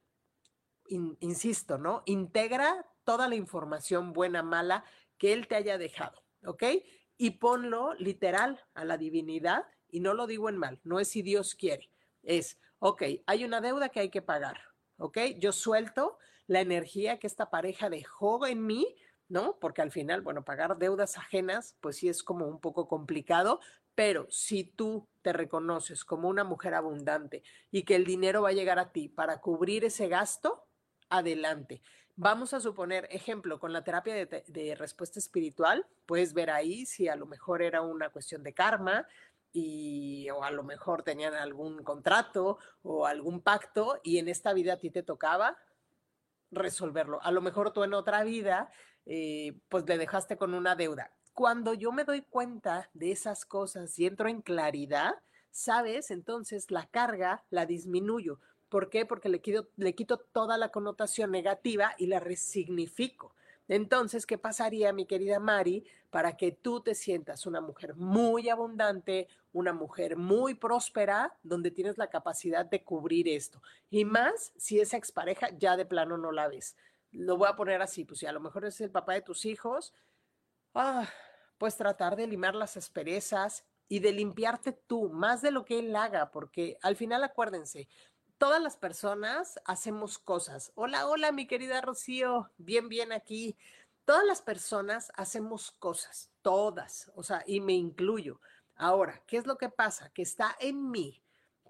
insisto, 0.90 1.78
¿no? 1.78 2.04
Integra 2.06 2.86
toda 3.06 3.30
la 3.30 3.36
información 3.36 4.12
buena, 4.12 4.44
mala 4.44 4.84
que 5.18 5.32
él 5.32 5.48
te 5.48 5.56
haya 5.56 5.78
dejado, 5.78 6.24
¿ok? 6.46 6.64
Y 7.18 7.32
ponlo 7.32 7.94
literal 7.94 8.62
a 8.74 8.84
la 8.84 8.98
divinidad, 8.98 9.66
y 9.90 10.02
no 10.02 10.14
lo 10.14 10.28
digo 10.28 10.50
en 10.50 10.58
mal, 10.58 10.80
no 10.84 11.00
es 11.00 11.08
si 11.08 11.22
Dios 11.22 11.56
quiere, 11.56 11.90
es, 12.24 12.60
ok, 12.80 13.04
hay 13.26 13.46
una 13.46 13.62
deuda 13.62 13.90
que 13.90 14.02
hay 14.02 14.10
que 14.10 14.22
pagar, 14.22 14.60
¿ok? 14.98 15.18
Yo 15.38 15.54
suelto 15.54 16.18
la 16.48 16.60
energía 16.60 17.18
que 17.18 17.28
esta 17.28 17.50
pareja 17.50 17.90
dejó 17.90 18.46
en 18.46 18.66
mí, 18.66 18.96
¿no? 19.28 19.58
Porque 19.60 19.82
al 19.82 19.92
final, 19.92 20.22
bueno, 20.22 20.44
pagar 20.44 20.78
deudas 20.78 21.18
ajenas, 21.18 21.76
pues 21.80 21.98
sí 21.98 22.10
es 22.10 22.24
como 22.24 22.46
un 22.46 22.60
poco 22.60 22.88
complicado, 22.88 23.60
pero 23.96 24.28
si 24.30 24.66
tú 24.66 25.08
te 25.22 25.32
reconoces 25.34 26.04
como 26.04 26.28
una 26.28 26.44
mujer 26.44 26.74
abundante 26.74 27.44
y 27.72 27.84
que 27.84 27.96
el 27.96 28.06
dinero 28.06 28.42
va 28.42 28.50
a 28.50 28.54
llegar 28.54 28.78
a 28.78 28.92
ti 28.92 29.08
para 29.08 29.40
cubrir 29.40 29.86
ese 29.86 30.08
gasto, 30.08 30.68
adelante. 31.10 31.82
Vamos 32.18 32.54
a 32.54 32.62
suponer, 32.62 33.10
ejemplo, 33.12 33.60
con 33.60 33.74
la 33.74 33.84
terapia 33.84 34.26
de, 34.26 34.76
respuesta 34.76 35.20
espiritual, 35.20 35.86
puedes 36.06 36.34
ver 36.34 36.50
ahí 36.50 36.86
si 36.86 37.10
a 37.10 37.16
lo 37.18 37.26
mejor 37.26 37.62
era 37.62 37.82
una 37.82 38.10
cuestión 38.10 38.42
de 38.42 38.54
karma 38.54 39.06
y 39.52 40.30
o 40.30 40.42
a 40.44 40.52
lo 40.52 40.64
mejor 40.64 41.04
tenían 41.04 41.34
algún 41.34 41.84
contrato 41.84 42.58
o 42.84 43.06
algún 43.06 43.42
pacto 43.42 44.00
y 44.02 44.18
en 44.18 44.30
esta 44.30 44.54
vida 44.54 44.74
a 44.74 44.78
ti 44.78 44.92
te 44.92 45.04
tocaba 45.04 45.58
resolverlo. 46.52 47.22
A 47.22 47.32
lo 47.32 47.42
mejor 47.42 47.72
tú 47.72 47.84
en 47.84 47.94
otra 47.94 48.24
vida, 48.24 48.72
eh, 49.06 49.60
pues 49.68 49.84
le 49.86 49.98
dejaste 49.98 50.38
con 50.38 50.54
una 50.54 50.76
deuda. 50.76 51.12
Cuando 51.34 51.74
yo 51.74 51.92
me 51.92 52.06
doy 52.06 52.22
cuenta 52.22 52.90
de 52.94 53.12
esas 53.12 53.44
cosas 53.44 54.00
y 54.00 54.06
entro 54.06 54.30
en 54.30 54.42
claridad, 54.42 55.16
¿sabes? 55.52 56.12
Entonces 56.12 56.72
la 56.72 56.88
carga 56.88 57.44
la 57.50 57.66
disminuyo. 57.66 58.40
¿Por 58.76 58.90
qué? 58.90 59.06
Porque 59.06 59.30
le 59.30 59.40
quito, 59.40 59.70
le 59.78 59.96
quito 59.96 60.18
toda 60.18 60.58
la 60.58 60.68
connotación 60.68 61.32
negativa 61.32 61.96
y 61.98 62.08
la 62.08 62.20
resignifico. 62.20 63.34
Entonces, 63.70 64.26
¿qué 64.26 64.38
pasaría, 64.38 64.92
mi 64.92 65.06
querida 65.06 65.40
Mari, 65.40 65.86
para 66.10 66.36
que 66.36 66.52
tú 66.52 66.82
te 66.82 66.94
sientas 66.94 67.46
una 67.46 67.62
mujer 67.62 67.96
muy 67.96 68.50
abundante, 68.50 69.30
una 69.54 69.72
mujer 69.72 70.18
muy 70.18 70.56
próspera, 70.56 71.38
donde 71.42 71.72
tienes 71.72 71.98
la 71.98 72.10
capacidad 72.10 72.66
de 72.66 72.84
cubrir 72.84 73.30
esto? 73.30 73.62
Y 73.90 74.04
más 74.04 74.52
si 74.58 74.82
esa 74.82 74.98
expareja 74.98 75.52
ya 75.58 75.78
de 75.78 75.86
plano 75.86 76.18
no 76.18 76.34
la 76.34 76.50
ves. 76.50 76.76
Lo 77.14 77.38
voy 77.38 77.48
a 77.48 77.56
poner 77.56 77.82
así, 77.82 78.04
pues 78.04 78.20
si 78.20 78.26
a 78.26 78.34
lo 78.34 78.42
mejor 78.42 78.66
es 78.66 78.82
el 78.82 78.92
papá 78.92 79.14
de 79.14 79.22
tus 79.22 79.46
hijos, 79.46 79.94
ah, 80.74 81.08
pues 81.58 81.78
tratar 81.78 82.18
de 82.18 82.28
limar 82.28 82.56
las 82.56 82.76
asperezas 82.76 83.64
y 83.88 84.00
de 84.00 84.12
limpiarte 84.12 84.74
tú, 84.74 85.10
más 85.10 85.42
de 85.42 85.52
lo 85.52 85.64
que 85.64 85.80
él 85.80 85.96
haga, 85.96 86.32
porque 86.32 86.78
al 86.82 86.96
final 86.96 87.24
acuérdense, 87.24 87.88
todas 88.38 88.62
las 88.62 88.78
personas 88.78 89.60
hacemos 89.66 90.18
cosas. 90.18 90.72
Hola, 90.76 91.08
hola, 91.08 91.32
mi 91.32 91.48
querida 91.48 91.82
Rocío, 91.82 92.52
bien, 92.58 92.90
bien 92.90 93.12
aquí. 93.12 93.58
Todas 94.06 94.26
las 94.26 94.42
personas 94.42 95.12
hacemos 95.16 95.72
cosas, 95.72 96.30
todas, 96.42 97.12
o 97.16 97.24
sea, 97.24 97.44
y 97.48 97.60
me 97.60 97.74
incluyo. 97.74 98.40
Ahora, 98.76 99.24
¿qué 99.26 99.38
es 99.38 99.48
lo 99.48 99.58
que 99.58 99.70
pasa? 99.70 100.10
Que 100.10 100.22
está 100.22 100.56
en 100.60 100.92
mí 100.92 101.22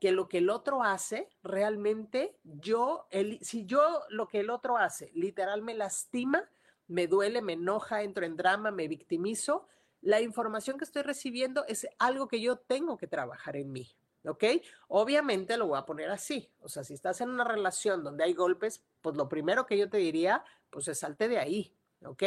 que 0.01 0.11
lo 0.11 0.27
que 0.27 0.39
el 0.39 0.49
otro 0.49 0.83
hace, 0.83 1.29
realmente 1.41 2.37
yo, 2.43 3.07
el, 3.11 3.39
si 3.41 3.65
yo 3.65 4.01
lo 4.09 4.27
que 4.27 4.41
el 4.41 4.49
otro 4.49 4.77
hace 4.77 5.09
literal 5.13 5.61
me 5.61 5.73
lastima, 5.73 6.43
me 6.87 7.07
duele, 7.07 7.41
me 7.41 7.53
enoja, 7.53 8.03
entro 8.03 8.25
en 8.25 8.35
drama, 8.35 8.71
me 8.71 8.87
victimizo, 8.87 9.67
la 10.01 10.21
información 10.21 10.77
que 10.77 10.83
estoy 10.83 11.01
recibiendo 11.03 11.65
es 11.67 11.87
algo 11.97 12.27
que 12.27 12.41
yo 12.41 12.57
tengo 12.57 12.97
que 12.97 13.07
trabajar 13.07 13.55
en 13.55 13.71
mí. 13.71 13.95
¿Ok? 14.27 14.43
Obviamente 14.87 15.57
lo 15.57 15.67
voy 15.67 15.77
a 15.77 15.85
poner 15.85 16.09
así, 16.09 16.49
o 16.61 16.69
sea, 16.69 16.83
si 16.83 16.93
estás 16.93 17.21
en 17.21 17.29
una 17.29 17.43
relación 17.43 18.03
donde 18.03 18.23
hay 18.23 18.33
golpes, 18.33 18.83
pues 19.01 19.15
lo 19.15 19.29
primero 19.29 19.65
que 19.65 19.77
yo 19.77 19.89
te 19.89 19.97
diría, 19.97 20.43
pues 20.69 20.87
es 20.87 20.99
salte 20.99 21.27
de 21.27 21.37
ahí, 21.37 21.73
¿ok? 22.03 22.23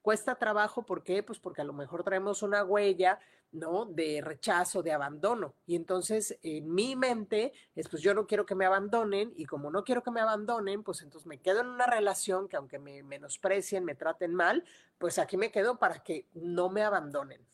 Cuesta 0.00 0.34
trabajo, 0.34 0.84
¿por 0.84 1.02
qué? 1.04 1.22
Pues 1.22 1.38
porque 1.38 1.60
a 1.60 1.64
lo 1.64 1.72
mejor 1.72 2.02
traemos 2.02 2.42
una 2.42 2.64
huella, 2.64 3.20
¿no? 3.52 3.84
De 3.84 4.20
rechazo, 4.20 4.82
de 4.82 4.90
abandono. 4.90 5.54
Y 5.66 5.76
entonces 5.76 6.38
en 6.42 6.74
mi 6.74 6.96
mente 6.96 7.52
es, 7.76 7.88
pues 7.88 8.02
yo 8.02 8.12
no 8.12 8.26
quiero 8.26 8.44
que 8.44 8.56
me 8.56 8.64
abandonen 8.64 9.32
y 9.36 9.44
como 9.44 9.70
no 9.70 9.84
quiero 9.84 10.02
que 10.02 10.10
me 10.10 10.20
abandonen, 10.20 10.82
pues 10.82 11.02
entonces 11.02 11.26
me 11.26 11.40
quedo 11.40 11.60
en 11.60 11.68
una 11.68 11.86
relación 11.86 12.48
que 12.48 12.56
aunque 12.56 12.78
me 12.78 13.02
menosprecien, 13.04 13.84
me 13.84 13.94
traten 13.94 14.34
mal, 14.34 14.64
pues 14.98 15.18
aquí 15.18 15.36
me 15.36 15.52
quedo 15.52 15.78
para 15.78 16.02
que 16.02 16.26
no 16.34 16.68
me 16.68 16.82
abandonen 16.82 17.46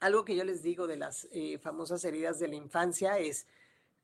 algo 0.00 0.24
que 0.24 0.34
yo 0.34 0.44
les 0.44 0.62
digo 0.62 0.86
de 0.86 0.96
las 0.96 1.28
eh, 1.32 1.58
famosas 1.58 2.04
heridas 2.04 2.38
de 2.38 2.48
la 2.48 2.56
infancia 2.56 3.18
es, 3.18 3.46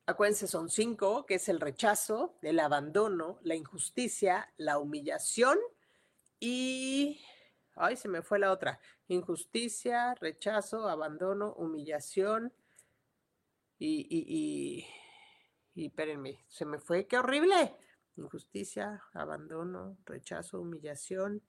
acuérdense, 0.07 0.47
son 0.47 0.69
cinco, 0.69 1.27
que 1.27 1.37
es 1.37 1.49
el 1.49 1.61
rechazo, 1.61 2.37
el 2.43 2.61
abandono, 2.61 3.39
la 3.43 3.55
injusticia, 3.55 4.53
la 4.57 4.79
humillación 4.79 5.59
y... 6.39 7.21
Ay, 7.79 7.97
se 7.97 8.09
me 8.09 8.23
fue 8.23 8.39
la 8.39 8.53
otra. 8.53 8.81
Injusticia, 9.09 10.15
rechazo, 10.15 10.89
abandono, 10.89 11.53
humillación 11.55 12.53
y... 13.79 14.07
y, 14.09 14.25
y, 14.29 14.87
y 15.75 15.87
espérenme, 15.87 16.45
se 16.49 16.65
me 16.65 16.79
fue, 16.79 17.07
qué 17.07 17.19
horrible. 17.19 17.75
Injusticia, 18.17 19.03
abandono, 19.13 19.99
rechazo, 20.07 20.61
humillación 20.61 21.43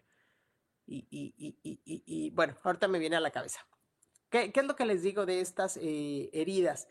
y, 0.86 1.08
y, 1.10 1.34
y, 1.38 1.80
y, 1.84 2.30
bueno, 2.32 2.58
ahorita 2.64 2.90
me 2.90 3.00
viene 3.00 3.16
a 3.16 3.22
la 3.22 3.32
cabeza. 3.32 3.66
¿Qué, 4.30 4.52
es 4.54 4.66
lo 4.66 4.76
que 4.76 4.86
les 4.86 5.04
digo 5.04 5.26
de 5.26 5.42
estas 5.42 5.78
eh, 5.78 6.30
heridas? 6.34 6.88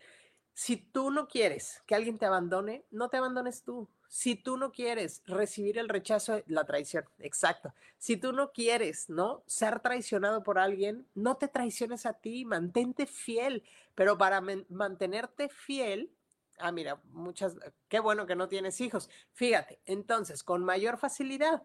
Si 0.54 0.76
tú 0.76 1.10
no 1.10 1.28
quieres 1.28 1.82
que 1.86 1.94
alguien 1.94 2.18
te 2.18 2.26
abandone, 2.26 2.86
no 2.90 3.10
te 3.10 3.18
abandones 3.18 3.62
tú. 3.62 3.90
Si 4.08 4.36
tú 4.36 4.56
no 4.56 4.72
quieres 4.72 5.22
recibir 5.26 5.78
el 5.78 5.88
rechazo, 5.88 6.42
la 6.46 6.64
traición, 6.64 7.04
exacto. 7.18 7.74
Si 7.98 8.16
tú 8.16 8.32
no 8.32 8.52
quieres, 8.52 9.10
¿no? 9.10 9.42
Ser 9.46 9.80
traicionado 9.80 10.42
por 10.42 10.58
alguien, 10.58 11.06
no 11.14 11.36
te 11.36 11.48
traiciones 11.48 12.06
a 12.06 12.14
ti, 12.14 12.44
mantente 12.44 13.04
fiel. 13.06 13.64
Pero 13.94 14.16
para 14.16 14.40
mantenerte 14.40 15.50
fiel, 15.50 16.10
ah, 16.58 16.72
mira, 16.72 17.00
muchas, 17.10 17.56
qué 17.88 18.00
bueno 18.00 18.26
que 18.26 18.36
no 18.36 18.48
tienes 18.48 18.80
hijos. 18.80 19.10
Fíjate, 19.32 19.80
entonces, 19.84 20.42
con 20.42 20.64
mayor 20.64 20.96
facilidad, 20.96 21.62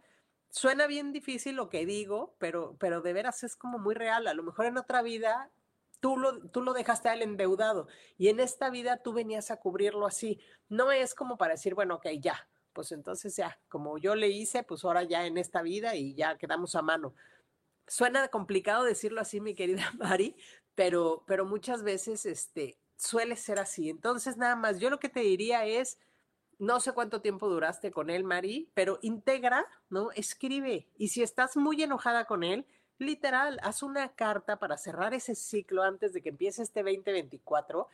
suena 0.50 0.88
bien 0.88 1.14
difícil 1.14 1.56
lo 1.56 1.70
que 1.70 1.86
digo, 1.86 2.36
pero, 2.40 2.76
pero 2.80 3.02
de 3.02 3.14
veras 3.14 3.44
es 3.44 3.56
como 3.56 3.80
muy 3.80 3.96
real. 3.96 4.28
A 4.28 4.34
lo 4.34 4.44
mejor 4.44 4.66
en 4.66 4.78
otra 4.78 5.02
vida 5.02 5.50
Tú 6.02 6.18
lo, 6.18 6.50
tú 6.50 6.62
lo 6.62 6.74
dejaste 6.74 7.08
a 7.08 7.14
él 7.14 7.22
endeudado 7.22 7.88
y 8.18 8.28
en 8.28 8.42
esta 8.42 8.70
vida 8.70 8.98
tú 8.98 9.14
venías 9.14 9.52
a 9.52 9.58
cubrirlo 9.58 10.06
así. 10.06 10.42
No 10.68 10.92
es 10.92 11.16
como 11.16 11.38
para 11.38 11.54
decir, 11.54 11.76
bueno, 11.76 11.96
ok, 11.96 12.08
ya, 12.20 12.50
pues 12.74 12.92
entonces 12.92 13.36
ya, 13.36 13.60
como 13.70 13.98
yo 13.98 14.16
le 14.16 14.30
hice, 14.30 14.64
pues 14.64 14.84
ahora 14.84 15.04
ya 15.04 15.26
en 15.26 15.38
esta 15.38 15.62
vida 15.62 15.96
y 15.96 16.14
ya 16.16 16.38
quedamos 16.38 16.76
a 16.76 16.82
mano. 16.82 17.14
Suena 17.88 18.28
complicado 18.30 18.84
decirlo 18.84 19.22
así, 19.22 19.42
mi 19.42 19.56
querida 19.56 19.92
Mari, 20.00 20.36
pero, 20.76 21.24
pero 21.28 21.46
muchas 21.46 21.84
veces 21.84 22.26
este, 22.26 22.78
suele 22.98 23.36
ser 23.36 23.60
así. 23.60 23.90
Entonces, 23.90 24.38
nada 24.38 24.56
más, 24.56 24.80
yo 24.80 24.90
lo 24.90 25.00
que 25.00 25.10
te 25.10 25.22
diría 25.22 25.66
es, 25.66 26.00
no 26.60 26.80
sé 26.80 26.94
cuánto 26.94 27.22
tiempo 27.22 27.50
duraste 27.50 27.92
con 27.92 28.10
él, 28.10 28.24
Mari, 28.24 28.70
pero 28.74 29.00
integra, 29.02 29.66
¿no? 29.90 30.12
Escribe. 30.12 30.88
Y 30.98 31.10
si 31.10 31.24
estás 31.24 31.58
muy 31.58 31.82
enojada 31.82 32.26
con 32.26 32.44
él, 32.44 32.66
literal, 33.02 33.60
haz 33.64 33.84
una 33.84 34.10
carta 34.10 34.58
para 34.58 34.78
cerrar 34.78 35.14
ese 35.14 35.36
ciclo 35.36 35.84
antes 35.84 36.14
de 36.14 36.22
que 36.22 36.30
empiece 36.30 36.62
este 36.62 36.84
2024 36.84 37.88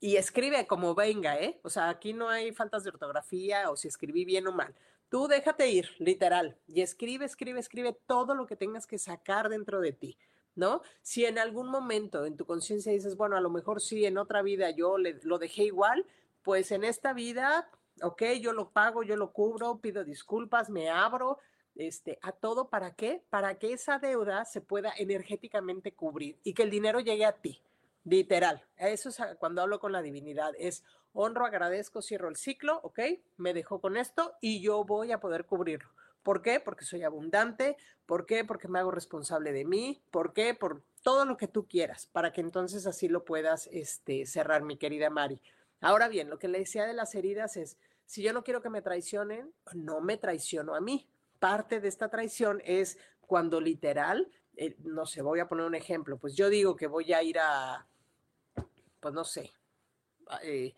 y 0.00 0.16
escribe 0.16 0.66
como 0.66 0.94
venga, 0.94 1.38
¿eh? 1.38 1.58
O 1.62 1.70
sea, 1.70 1.88
aquí 1.88 2.12
no 2.12 2.28
hay 2.28 2.52
faltas 2.52 2.84
de 2.84 2.90
ortografía 2.90 3.70
o 3.70 3.76
si 3.76 3.88
escribí 3.88 4.24
bien 4.24 4.46
o 4.46 4.52
mal. 4.52 4.74
Tú 5.08 5.28
déjate 5.28 5.68
ir, 5.68 5.88
literal, 5.98 6.56
y 6.66 6.82
escribe, 6.82 7.24
escribe, 7.24 7.60
escribe 7.60 7.96
todo 8.06 8.34
lo 8.34 8.46
que 8.46 8.56
tengas 8.56 8.86
que 8.86 8.98
sacar 8.98 9.48
dentro 9.48 9.80
de 9.80 9.92
ti, 9.92 10.18
¿no? 10.56 10.82
Si 11.02 11.24
en 11.24 11.38
algún 11.38 11.68
momento 11.68 12.26
en 12.26 12.36
tu 12.36 12.44
conciencia 12.44 12.92
dices, 12.92 13.16
bueno, 13.16 13.36
a 13.36 13.40
lo 13.40 13.50
mejor 13.50 13.80
sí, 13.80 14.04
en 14.04 14.18
otra 14.18 14.42
vida 14.42 14.70
yo 14.70 14.96
lo 14.98 15.38
dejé 15.38 15.64
igual, 15.64 16.04
pues 16.42 16.72
en 16.72 16.82
esta 16.82 17.12
vida, 17.12 17.70
ok, 18.02 18.22
yo 18.40 18.52
lo 18.52 18.70
pago, 18.70 19.04
yo 19.04 19.16
lo 19.16 19.32
cubro, 19.32 19.78
pido 19.78 20.02
disculpas, 20.02 20.68
me 20.68 20.90
abro, 20.90 21.38
este, 21.76 22.18
a 22.22 22.32
todo, 22.32 22.68
¿para 22.68 22.94
qué? 22.94 23.22
Para 23.30 23.58
que 23.58 23.72
esa 23.72 23.98
deuda 23.98 24.44
se 24.44 24.60
pueda 24.60 24.92
energéticamente 24.96 25.92
cubrir 25.92 26.38
y 26.42 26.54
que 26.54 26.62
el 26.62 26.70
dinero 26.70 27.00
llegue 27.00 27.24
a 27.24 27.32
ti, 27.32 27.60
literal. 28.04 28.64
Eso 28.76 29.08
es 29.08 29.18
cuando 29.38 29.62
hablo 29.62 29.78
con 29.80 29.92
la 29.92 30.02
divinidad, 30.02 30.52
es 30.58 30.84
honro, 31.12 31.46
agradezco, 31.46 32.02
cierro 32.02 32.28
el 32.28 32.36
ciclo, 32.36 32.80
¿ok? 32.82 33.00
Me 33.36 33.54
dejo 33.54 33.80
con 33.80 33.96
esto 33.96 34.34
y 34.40 34.60
yo 34.60 34.84
voy 34.84 35.12
a 35.12 35.20
poder 35.20 35.46
cubrirlo. 35.46 35.88
¿Por 36.22 36.42
qué? 36.42 36.58
Porque 36.58 36.84
soy 36.84 37.04
abundante. 37.04 37.76
¿Por 38.04 38.26
qué? 38.26 38.44
Porque 38.44 38.66
me 38.66 38.80
hago 38.80 38.90
responsable 38.90 39.52
de 39.52 39.64
mí. 39.64 40.02
¿Por 40.10 40.32
qué? 40.32 40.54
Por 40.54 40.82
todo 41.02 41.24
lo 41.24 41.36
que 41.36 41.46
tú 41.46 41.68
quieras, 41.68 42.08
para 42.10 42.32
que 42.32 42.40
entonces 42.40 42.84
así 42.88 43.06
lo 43.06 43.24
puedas 43.24 43.68
este, 43.70 44.26
cerrar, 44.26 44.62
mi 44.62 44.76
querida 44.76 45.08
Mari. 45.08 45.40
Ahora 45.80 46.08
bien, 46.08 46.28
lo 46.28 46.38
que 46.38 46.48
le 46.48 46.58
decía 46.58 46.84
de 46.84 46.94
las 46.94 47.14
heridas 47.14 47.56
es, 47.56 47.76
si 48.06 48.22
yo 48.22 48.32
no 48.32 48.42
quiero 48.42 48.60
que 48.60 48.70
me 48.70 48.82
traicionen, 48.82 49.52
no 49.72 50.00
me 50.00 50.16
traiciono 50.16 50.74
a 50.74 50.80
mí 50.80 51.08
parte 51.46 51.80
de 51.80 51.86
esta 51.86 52.08
traición 52.08 52.60
es 52.64 52.98
cuando 53.20 53.60
literal, 53.60 54.28
eh, 54.56 54.74
no 54.82 55.06
sé, 55.06 55.22
voy 55.22 55.38
a 55.38 55.46
poner 55.46 55.64
un 55.64 55.76
ejemplo, 55.76 56.18
pues 56.18 56.34
yo 56.34 56.48
digo 56.48 56.74
que 56.74 56.88
voy 56.88 57.12
a 57.12 57.22
ir 57.22 57.38
a, 57.38 57.86
pues 58.98 59.14
no 59.14 59.22
sé, 59.22 59.52
eh, 60.42 60.74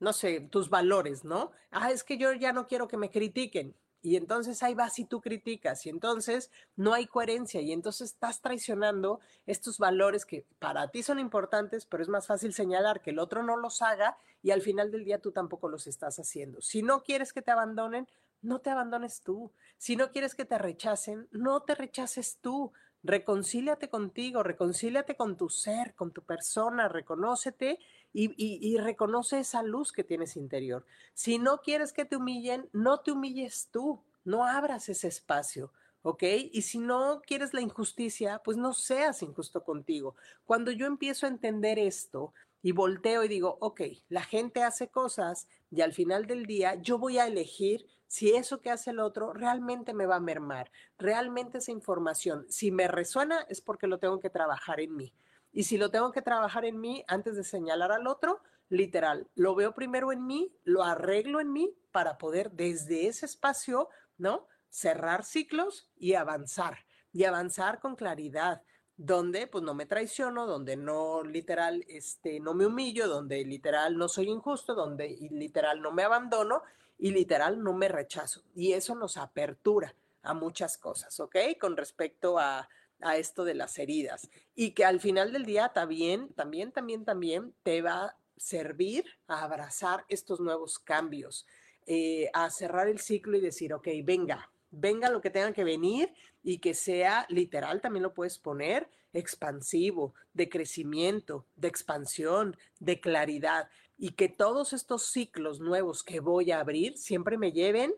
no 0.00 0.12
sé, 0.12 0.40
tus 0.40 0.68
valores, 0.68 1.24
¿no? 1.24 1.52
Ah, 1.70 1.92
es 1.92 2.02
que 2.02 2.18
yo 2.18 2.32
ya 2.32 2.52
no 2.52 2.66
quiero 2.66 2.88
que 2.88 2.96
me 2.96 3.12
critiquen. 3.12 3.76
Y 4.02 4.16
entonces 4.16 4.60
ahí 4.64 4.74
vas 4.74 4.98
y 4.98 5.04
tú 5.04 5.20
criticas 5.20 5.86
y 5.86 5.88
entonces 5.88 6.50
no 6.74 6.92
hay 6.92 7.06
coherencia 7.06 7.60
y 7.60 7.72
entonces 7.72 8.10
estás 8.10 8.40
traicionando 8.40 9.20
estos 9.46 9.78
valores 9.78 10.24
que 10.24 10.46
para 10.58 10.88
ti 10.88 11.02
son 11.02 11.18
importantes, 11.20 11.86
pero 11.86 12.02
es 12.02 12.08
más 12.08 12.26
fácil 12.26 12.52
señalar 12.54 13.00
que 13.02 13.10
el 13.10 13.20
otro 13.20 13.42
no 13.44 13.56
los 13.56 13.82
haga 13.82 14.16
y 14.42 14.50
al 14.50 14.62
final 14.62 14.90
del 14.90 15.04
día 15.04 15.20
tú 15.20 15.30
tampoco 15.30 15.68
los 15.68 15.86
estás 15.86 16.18
haciendo. 16.18 16.60
Si 16.60 16.82
no 16.82 17.02
quieres 17.02 17.32
que 17.32 17.42
te 17.42 17.50
abandonen, 17.52 18.08
no 18.46 18.60
te 18.60 18.70
abandones 18.70 19.20
tú. 19.22 19.52
Si 19.76 19.96
no 19.96 20.10
quieres 20.10 20.34
que 20.34 20.44
te 20.44 20.56
rechacen, 20.56 21.28
no 21.32 21.62
te 21.62 21.74
rechaces 21.74 22.38
tú. 22.40 22.72
Reconcíliate 23.02 23.90
contigo, 23.90 24.42
reconcíliate 24.42 25.16
con 25.16 25.36
tu 25.36 25.48
ser, 25.48 25.94
con 25.94 26.12
tu 26.12 26.22
persona, 26.22 26.88
reconócete 26.88 27.78
y, 28.12 28.34
y, 28.36 28.78
reconoce 28.78 29.40
esa 29.40 29.62
luz 29.62 29.92
que 29.92 30.02
tienes 30.02 30.36
interior. 30.36 30.86
Si 31.12 31.38
no 31.38 31.58
quieres 31.58 31.92
que 31.92 32.04
te 32.04 32.16
humillen, 32.16 32.68
no 32.72 33.00
te 33.00 33.12
humilles 33.12 33.68
tú, 33.70 34.02
no 34.24 34.44
abras 34.44 34.88
ese 34.88 35.08
espacio. 35.08 35.72
¿ok? 36.02 36.22
Y 36.52 36.62
si 36.62 36.78
no 36.78 37.20
quieres 37.26 37.52
la 37.52 37.60
injusticia, 37.60 38.40
pues 38.44 38.56
no 38.56 38.72
seas 38.74 39.22
injusto 39.22 39.64
contigo. 39.64 40.14
Cuando 40.44 40.70
yo 40.70 40.86
empiezo 40.86 41.26
a 41.26 41.30
entender 41.30 41.80
esto 41.80 42.32
y 42.62 42.72
volteo 42.72 43.24
y 43.24 43.28
digo, 43.28 43.58
ok, 43.60 43.82
la 44.08 44.22
gente 44.22 44.62
hace 44.62 44.88
cosas 44.88 45.48
y 45.70 45.80
al 45.82 45.92
final 45.92 46.26
del 46.26 46.46
día 46.46 46.74
yo 46.76 46.98
voy 46.98 47.18
a 47.18 47.26
elegir 47.26 47.86
si 48.06 48.34
eso 48.34 48.60
que 48.60 48.70
hace 48.70 48.90
el 48.90 49.00
otro 49.00 49.32
realmente 49.32 49.92
me 49.92 50.06
va 50.06 50.16
a 50.16 50.20
mermar, 50.20 50.70
realmente 50.98 51.58
esa 51.58 51.72
información, 51.72 52.46
si 52.48 52.70
me 52.70 52.88
resuena 52.88 53.40
es 53.48 53.60
porque 53.60 53.86
lo 53.86 53.98
tengo 53.98 54.20
que 54.20 54.30
trabajar 54.30 54.80
en 54.80 54.94
mí. 54.94 55.12
Y 55.52 55.64
si 55.64 55.78
lo 55.78 55.90
tengo 55.90 56.12
que 56.12 56.22
trabajar 56.22 56.64
en 56.64 56.78
mí 56.80 57.04
antes 57.08 57.36
de 57.36 57.42
señalar 57.42 57.90
al 57.90 58.06
otro, 58.06 58.42
literal, 58.68 59.28
lo 59.34 59.54
veo 59.54 59.74
primero 59.74 60.12
en 60.12 60.26
mí, 60.26 60.52
lo 60.64 60.84
arreglo 60.84 61.40
en 61.40 61.52
mí 61.52 61.74
para 61.92 62.18
poder 62.18 62.52
desde 62.52 63.06
ese 63.06 63.26
espacio, 63.26 63.88
¿no? 64.18 64.46
cerrar 64.68 65.24
ciclos 65.24 65.90
y 65.96 66.14
avanzar, 66.14 66.84
y 67.12 67.24
avanzar 67.24 67.80
con 67.80 67.96
claridad, 67.96 68.62
donde 68.96 69.46
pues 69.46 69.62
no 69.62 69.74
me 69.74 69.86
traiciono, 69.86 70.46
donde 70.46 70.76
no 70.76 71.22
literal 71.22 71.84
este 71.88 72.40
no 72.40 72.54
me 72.54 72.66
humillo, 72.66 73.08
donde 73.08 73.44
literal 73.44 73.98
no 73.98 74.08
soy 74.08 74.30
injusto, 74.30 74.74
donde 74.74 75.16
literal 75.30 75.82
no 75.82 75.92
me 75.92 76.02
abandono 76.02 76.62
y 76.98 77.10
literal 77.10 77.62
no 77.62 77.74
me 77.74 77.88
rechazo. 77.88 78.42
Y 78.54 78.72
eso 78.72 78.94
nos 78.94 79.16
apertura 79.16 79.94
a 80.22 80.34
muchas 80.34 80.78
cosas, 80.78 81.20
¿ok? 81.20 81.36
Con 81.60 81.76
respecto 81.76 82.38
a, 82.38 82.68
a 83.00 83.16
esto 83.16 83.44
de 83.44 83.54
las 83.54 83.78
heridas. 83.78 84.28
Y 84.54 84.72
que 84.72 84.84
al 84.84 85.00
final 85.00 85.32
del 85.32 85.44
día 85.44 85.68
también, 85.70 86.32
también, 86.34 86.72
también, 86.72 87.04
también 87.04 87.54
te 87.62 87.82
va 87.82 88.04
a 88.06 88.16
servir 88.36 89.04
a 89.26 89.44
abrazar 89.44 90.04
estos 90.08 90.40
nuevos 90.40 90.78
cambios, 90.78 91.46
eh, 91.86 92.30
a 92.32 92.50
cerrar 92.50 92.88
el 92.88 92.98
ciclo 92.98 93.36
y 93.36 93.40
decir, 93.40 93.72
ok, 93.72 93.88
venga, 94.04 94.50
venga 94.70 95.10
lo 95.10 95.20
que 95.20 95.30
tenga 95.30 95.52
que 95.52 95.64
venir 95.64 96.12
y 96.46 96.58
que 96.58 96.74
sea 96.74 97.26
literal, 97.28 97.80
también 97.80 98.04
lo 98.04 98.14
puedes 98.14 98.38
poner, 98.38 98.88
expansivo, 99.12 100.14
de 100.32 100.48
crecimiento, 100.48 101.44
de 101.56 101.66
expansión, 101.66 102.56
de 102.78 103.00
claridad 103.00 103.68
y 103.98 104.10
que 104.10 104.28
todos 104.28 104.72
estos 104.72 105.06
ciclos 105.06 105.58
nuevos 105.58 106.04
que 106.04 106.20
voy 106.20 106.52
a 106.52 106.60
abrir 106.60 106.96
siempre 106.98 107.36
me 107.36 107.50
lleven 107.50 107.92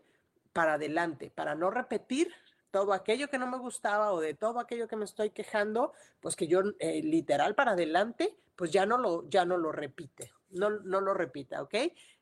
para 0.55 0.75
adelante, 0.75 1.31
para 1.35 1.55
no 1.55 1.71
repetir 1.71 2.33
todo 2.71 2.95
aquello 2.95 3.29
que 3.29 3.37
no 3.37 3.47
me 3.47 3.59
gustaba 3.59 4.13
o 4.15 4.21
de 4.21 4.33
todo 4.33 4.61
aquello 4.61 4.89
que 4.89 4.97
me 4.97 5.05
estoy 5.05 5.29
quejando, 5.29 5.93
pues 6.21 6.35
que 6.35 6.47
yo 6.47 6.63
eh, 6.79 7.03
literal 7.03 7.55
para 7.55 7.73
adelante, 7.73 8.35
pues 8.57 8.73
ya 8.73 8.87
no 8.87 8.97
lo, 8.97 9.29
ya 9.29 9.45
no 9.45 9.59
lo 9.59 9.73
repite, 9.73 10.33
no, 10.49 10.71
no 10.71 11.03
lo 11.03 11.13
repita, 11.13 11.61
¿ok? 11.61 11.75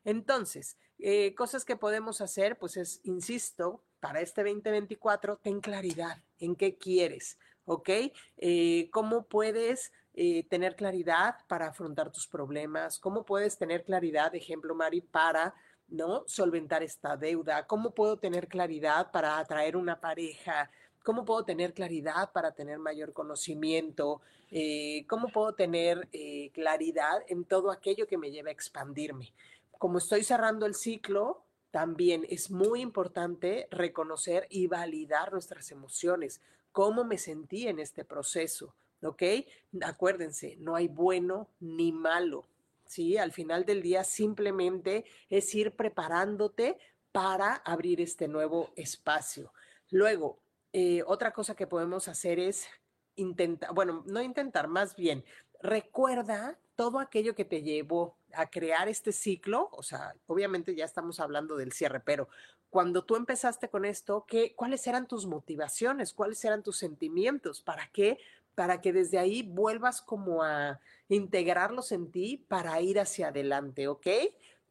Entonces, 0.03 0.77
eh, 0.99 1.33
cosas 1.35 1.63
que 1.63 1.77
podemos 1.77 2.19
hacer, 2.19 2.57
pues 2.57 2.75
es, 2.75 2.99
insisto, 3.05 3.81
para 4.07 4.21
este 4.21 4.41
2024, 4.41 5.35
ten 5.43 5.59
claridad 5.59 6.17
en 6.39 6.55
qué 6.55 6.77
quieres, 6.77 7.37
¿ok? 7.65 7.89
Eh, 8.37 8.89
¿Cómo 8.89 9.25
puedes 9.25 9.91
eh, 10.13 10.45
tener 10.47 10.77
claridad 10.77 11.35
para 11.49 11.67
afrontar 11.67 12.09
tus 12.09 12.25
problemas? 12.25 12.99
¿Cómo 12.99 13.25
puedes 13.25 13.57
tener 13.57 13.83
claridad, 13.83 14.33
ejemplo, 14.33 14.73
Mari, 14.75 15.01
para 15.01 15.53
¿no? 15.89 16.23
solventar 16.25 16.83
esta 16.83 17.17
deuda? 17.17 17.67
¿Cómo 17.67 17.93
puedo 17.93 18.17
tener 18.17 18.47
claridad 18.47 19.11
para 19.11 19.39
atraer 19.39 19.75
una 19.75 19.99
pareja? 19.99 20.71
¿Cómo 21.03 21.25
puedo 21.25 21.43
tener 21.43 21.73
claridad 21.73 22.31
para 22.31 22.53
tener 22.53 22.79
mayor 22.79 23.11
conocimiento? 23.11 24.21
Eh, 24.51 25.05
¿Cómo 25.09 25.27
puedo 25.27 25.53
tener 25.53 26.07
claridad 26.53 27.25
en 27.27 27.43
todo 27.43 27.71
aquello 27.71 28.07
que 28.07 28.17
me 28.17 28.31
lleva 28.31 28.47
a 28.51 28.53
expandirme? 28.53 29.33
Como 29.77 29.97
estoy 29.97 30.23
cerrando 30.23 30.65
el 30.65 30.75
ciclo, 30.75 31.43
también 31.77 32.25
es 32.27 32.49
muy 32.49 32.81
importante 32.81 33.67
reconocer 33.69 34.47
y 34.49 34.65
validar 34.65 35.31
nuestras 35.31 35.69
emociones, 35.69 36.41
cómo 36.71 37.03
me 37.03 37.19
sentí 37.19 37.67
en 37.67 37.77
este 37.77 38.03
proceso, 38.03 38.73
¿ok? 39.03 39.21
Acuérdense, 39.83 40.55
no 40.57 40.75
hay 40.75 40.87
bueno 40.87 41.49
ni 41.59 41.91
malo, 41.91 42.47
¿sí? 42.87 43.19
Al 43.19 43.31
final 43.31 43.63
del 43.63 43.83
día 43.83 44.03
simplemente 44.03 45.05
es 45.29 45.53
ir 45.53 45.73
preparándote 45.73 46.79
para 47.11 47.53
abrir 47.53 48.01
este 48.01 48.27
nuevo 48.27 48.71
espacio. 48.75 49.53
Luego, 49.91 50.39
eh, 50.73 51.03
otra 51.05 51.31
cosa 51.31 51.55
que 51.55 51.67
podemos 51.67 52.07
hacer 52.07 52.39
es 52.39 52.65
intentar, 53.17 53.71
bueno, 53.75 54.03
no 54.07 54.19
intentar, 54.23 54.67
más 54.67 54.95
bien, 54.95 55.23
recuerda 55.61 56.57
todo 56.75 56.99
aquello 56.99 57.35
que 57.35 57.45
te 57.45 57.61
llevó 57.61 58.17
a 58.37 58.49
crear 58.49 58.87
este 58.87 59.11
ciclo, 59.11 59.69
o 59.71 59.81
sea, 59.81 60.15
obviamente 60.27 60.75
ya 60.75 60.85
estamos 60.85 61.19
hablando 61.19 61.57
del 61.57 61.71
cierre, 61.71 61.99
pero 61.99 62.29
cuando 62.69 63.03
tú 63.03 63.15
empezaste 63.15 63.69
con 63.69 63.83
esto, 63.83 64.25
¿qué, 64.27 64.53
¿cuáles 64.55 64.85
eran 64.85 65.07
tus 65.07 65.25
motivaciones? 65.25 66.13
¿Cuáles 66.13 66.43
eran 66.45 66.61
tus 66.61 66.77
sentimientos? 66.77 67.61
¿Para 67.61 67.89
qué? 67.91 68.19
Para 68.53 68.79
que 68.79 68.93
desde 68.93 69.17
ahí 69.17 69.41
vuelvas 69.41 70.01
como 70.01 70.43
a 70.43 70.79
integrarlos 71.09 71.91
en 71.91 72.11
ti 72.11 72.45
para 72.47 72.79
ir 72.79 72.99
hacia 72.99 73.29
adelante, 73.29 73.87
¿ok? 73.87 74.07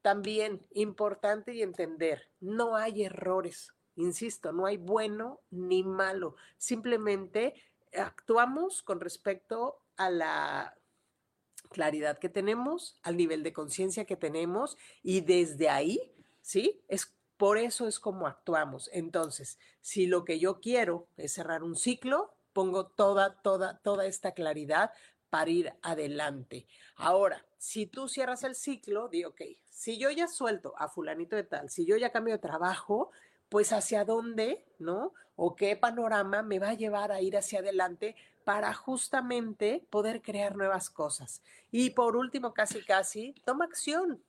También 0.00 0.64
importante 0.74 1.52
y 1.52 1.62
entender, 1.62 2.30
no 2.38 2.76
hay 2.76 3.04
errores, 3.04 3.72
insisto, 3.96 4.52
no 4.52 4.66
hay 4.66 4.76
bueno 4.76 5.40
ni 5.50 5.82
malo, 5.82 6.36
simplemente 6.56 7.54
actuamos 7.92 8.82
con 8.82 9.00
respecto 9.00 9.80
a 9.96 10.10
la 10.10 10.76
claridad 11.68 12.18
que 12.18 12.28
tenemos, 12.28 12.98
al 13.02 13.16
nivel 13.16 13.42
de 13.42 13.52
conciencia 13.52 14.04
que 14.04 14.16
tenemos 14.16 14.76
y 15.02 15.20
desde 15.20 15.68
ahí, 15.68 16.12
¿sí? 16.42 16.82
Es 16.88 17.14
por 17.36 17.58
eso 17.58 17.86
es 17.86 18.00
como 18.00 18.26
actuamos. 18.26 18.88
Entonces, 18.92 19.58
si 19.80 20.06
lo 20.06 20.24
que 20.24 20.38
yo 20.38 20.60
quiero 20.60 21.08
es 21.16 21.32
cerrar 21.32 21.62
un 21.62 21.76
ciclo, 21.76 22.34
pongo 22.52 22.86
toda, 22.86 23.40
toda, 23.42 23.78
toda 23.78 24.06
esta 24.06 24.32
claridad 24.32 24.90
para 25.28 25.50
ir 25.50 25.72
adelante. 25.82 26.66
Ahora, 26.94 27.44
si 27.58 27.86
tú 27.86 28.08
cierras 28.08 28.44
el 28.44 28.54
ciclo, 28.54 29.08
di, 29.08 29.24
ok, 29.24 29.42
si 29.68 29.98
yo 29.98 30.10
ya 30.10 30.28
suelto 30.28 30.72
a 30.78 30.88
fulanito 30.88 31.36
de 31.36 31.44
tal, 31.44 31.68
si 31.68 31.84
yo 31.84 31.96
ya 31.96 32.12
cambio 32.12 32.34
de 32.34 32.38
trabajo, 32.38 33.10
pues 33.48 33.72
hacia 33.72 34.04
dónde, 34.04 34.64
¿no? 34.78 35.12
O 35.34 35.54
qué 35.54 35.76
panorama 35.76 36.42
me 36.42 36.58
va 36.58 36.70
a 36.70 36.74
llevar 36.74 37.12
a 37.12 37.20
ir 37.20 37.36
hacia 37.36 37.58
adelante 37.58 38.16
para 38.46 38.72
justamente 38.74 39.84
poder 39.90 40.22
crear 40.22 40.54
nuevas 40.54 40.88
cosas. 40.88 41.42
Y 41.72 41.90
por 41.90 42.14
último, 42.14 42.54
casi, 42.54 42.80
casi, 42.80 43.34
toma 43.44 43.64
acción, 43.64 44.22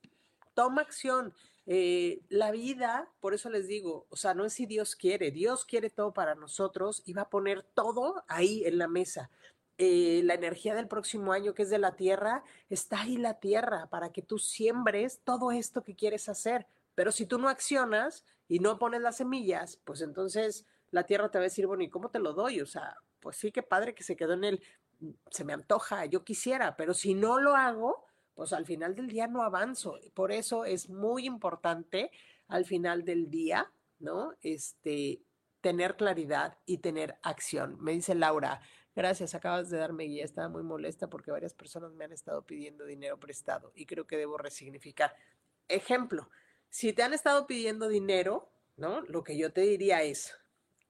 toma 0.54 0.82
acción. 0.82 1.32
Eh, 1.66 2.20
la 2.28 2.50
vida, 2.50 3.08
por 3.20 3.32
eso 3.32 3.48
les 3.48 3.68
digo, 3.68 4.08
o 4.10 4.16
sea, 4.16 4.34
no 4.34 4.44
es 4.44 4.54
si 4.54 4.66
Dios 4.66 4.96
quiere, 4.96 5.30
Dios 5.30 5.64
quiere 5.64 5.88
todo 5.88 6.12
para 6.12 6.34
nosotros 6.34 7.00
y 7.06 7.12
va 7.12 7.22
a 7.22 7.30
poner 7.30 7.62
todo 7.62 8.24
ahí 8.26 8.64
en 8.64 8.78
la 8.78 8.88
mesa. 8.88 9.30
Eh, 9.76 10.22
la 10.24 10.34
energía 10.34 10.74
del 10.74 10.88
próximo 10.88 11.32
año 11.32 11.54
que 11.54 11.62
es 11.62 11.70
de 11.70 11.78
la 11.78 11.94
tierra, 11.94 12.42
está 12.68 13.02
ahí 13.02 13.18
la 13.18 13.38
tierra 13.38 13.88
para 13.88 14.10
que 14.10 14.22
tú 14.22 14.40
siembres 14.40 15.20
todo 15.22 15.52
esto 15.52 15.84
que 15.84 15.94
quieres 15.94 16.28
hacer. 16.28 16.66
Pero 16.96 17.12
si 17.12 17.24
tú 17.24 17.38
no 17.38 17.48
accionas 17.48 18.24
y 18.48 18.58
no 18.58 18.80
pones 18.80 19.00
las 19.00 19.18
semillas, 19.18 19.78
pues 19.84 20.00
entonces 20.00 20.66
la 20.90 21.04
tierra 21.04 21.30
te 21.30 21.38
va 21.38 21.42
a 21.42 21.44
decir, 21.44 21.68
bueno, 21.68 21.84
¿y 21.84 21.88
cómo 21.88 22.10
te 22.10 22.18
lo 22.18 22.32
doy? 22.32 22.60
O 22.60 22.66
sea, 22.66 22.96
pues 23.20 23.36
sí, 23.36 23.52
qué 23.52 23.62
padre 23.62 23.94
que 23.94 24.04
se 24.04 24.16
quedó 24.16 24.34
en 24.34 24.44
el, 24.44 24.62
se 25.30 25.44
me 25.44 25.52
antoja, 25.52 26.04
yo 26.06 26.24
quisiera, 26.24 26.76
pero 26.76 26.94
si 26.94 27.14
no 27.14 27.38
lo 27.38 27.54
hago, 27.54 28.04
pues 28.34 28.52
al 28.52 28.66
final 28.66 28.94
del 28.94 29.08
día 29.08 29.26
no 29.26 29.42
avanzo. 29.42 29.98
Por 30.14 30.32
eso 30.32 30.64
es 30.64 30.88
muy 30.88 31.26
importante 31.26 32.10
al 32.46 32.64
final 32.64 33.04
del 33.04 33.30
día, 33.30 33.70
¿no? 33.98 34.32
Este, 34.42 35.22
tener 35.60 35.96
claridad 35.96 36.56
y 36.64 36.78
tener 36.78 37.16
acción. 37.22 37.76
Me 37.80 37.92
dice 37.92 38.14
Laura, 38.14 38.60
gracias, 38.94 39.34
acabas 39.34 39.70
de 39.70 39.78
darme 39.78 40.04
guía, 40.04 40.24
estaba 40.24 40.48
muy 40.48 40.62
molesta 40.62 41.08
porque 41.08 41.30
varias 41.30 41.54
personas 41.54 41.92
me 41.92 42.04
han 42.04 42.12
estado 42.12 42.42
pidiendo 42.42 42.84
dinero 42.84 43.18
prestado 43.18 43.72
y 43.74 43.86
creo 43.86 44.06
que 44.06 44.16
debo 44.16 44.38
resignificar. 44.38 45.14
Ejemplo, 45.66 46.30
si 46.68 46.92
te 46.92 47.02
han 47.02 47.14
estado 47.14 47.46
pidiendo 47.46 47.88
dinero, 47.88 48.50
¿no? 48.76 49.00
Lo 49.02 49.24
que 49.24 49.36
yo 49.36 49.52
te 49.52 49.62
diría 49.62 50.02
es, 50.02 50.34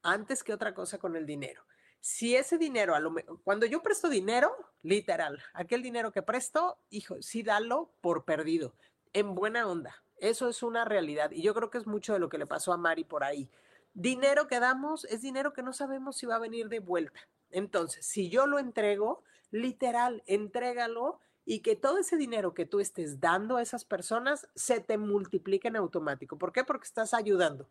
antes 0.03 0.45
que 0.45 0.53
otra 0.53 0.75
cosa 0.75 0.99
con 0.99 1.17
el 1.17 1.27
dinero, 1.27 1.65
si 2.01 2.37
ese 2.37 2.59
dinero, 2.59 2.95
a 2.95 3.03
cuando 3.45 3.67
yo 3.67 3.83
presto 3.83 4.09
dinero, 4.09 4.55
literal, 4.83 5.43
aquel 5.53 5.83
dinero 5.83 6.13
que 6.13 6.23
presto, 6.23 6.79
hijo, 6.91 7.21
sí 7.21 7.43
dalo 7.43 7.91
por 8.01 8.25
perdido, 8.25 8.75
en 9.13 9.35
buena 9.35 9.67
onda. 9.67 10.03
Eso 10.17 10.49
es 10.49 10.63
una 10.63 10.85
realidad 10.85 11.31
y 11.31 11.43
yo 11.43 11.55
creo 11.55 11.71
que 11.71 11.79
es 11.79 11.87
mucho 11.87 12.13
de 12.13 12.19
lo 12.19 12.29
que 12.29 12.39
le 12.39 12.47
pasó 12.47 12.73
a 12.73 12.77
Mari 12.77 13.05
por 13.05 13.25
ahí. 13.25 13.49
Dinero 13.95 14.47
que 14.47 14.61
damos 14.61 15.05
es 15.05 15.23
dinero 15.23 15.53
que 15.53 15.63
no 15.63 15.73
sabemos 15.73 16.17
si 16.17 16.27
va 16.27 16.37
a 16.37 16.41
venir 16.41 16.69
de 16.69 16.81
vuelta. 16.81 17.21
Entonces, 17.51 18.07
si 18.07 18.29
yo 18.29 18.47
lo 18.47 18.59
entrego, 18.59 19.23
literal, 19.51 20.23
entrégalo 20.27 21.21
y 21.45 21.61
que 21.61 21.77
todo 21.77 21.99
ese 21.99 22.17
dinero 22.17 22.53
que 22.53 22.67
tú 22.67 22.79
estés 22.79 23.21
dando 23.21 23.57
a 23.57 23.63
esas 23.63 23.85
personas 23.85 24.49
se 24.55 24.81
te 24.81 24.99
multiplique 24.99 25.69
en 25.69 25.77
automático. 25.77 26.37
¿Por 26.37 26.53
qué? 26.53 26.63
Porque 26.63 26.85
estás 26.85 27.15
ayudando. 27.15 27.69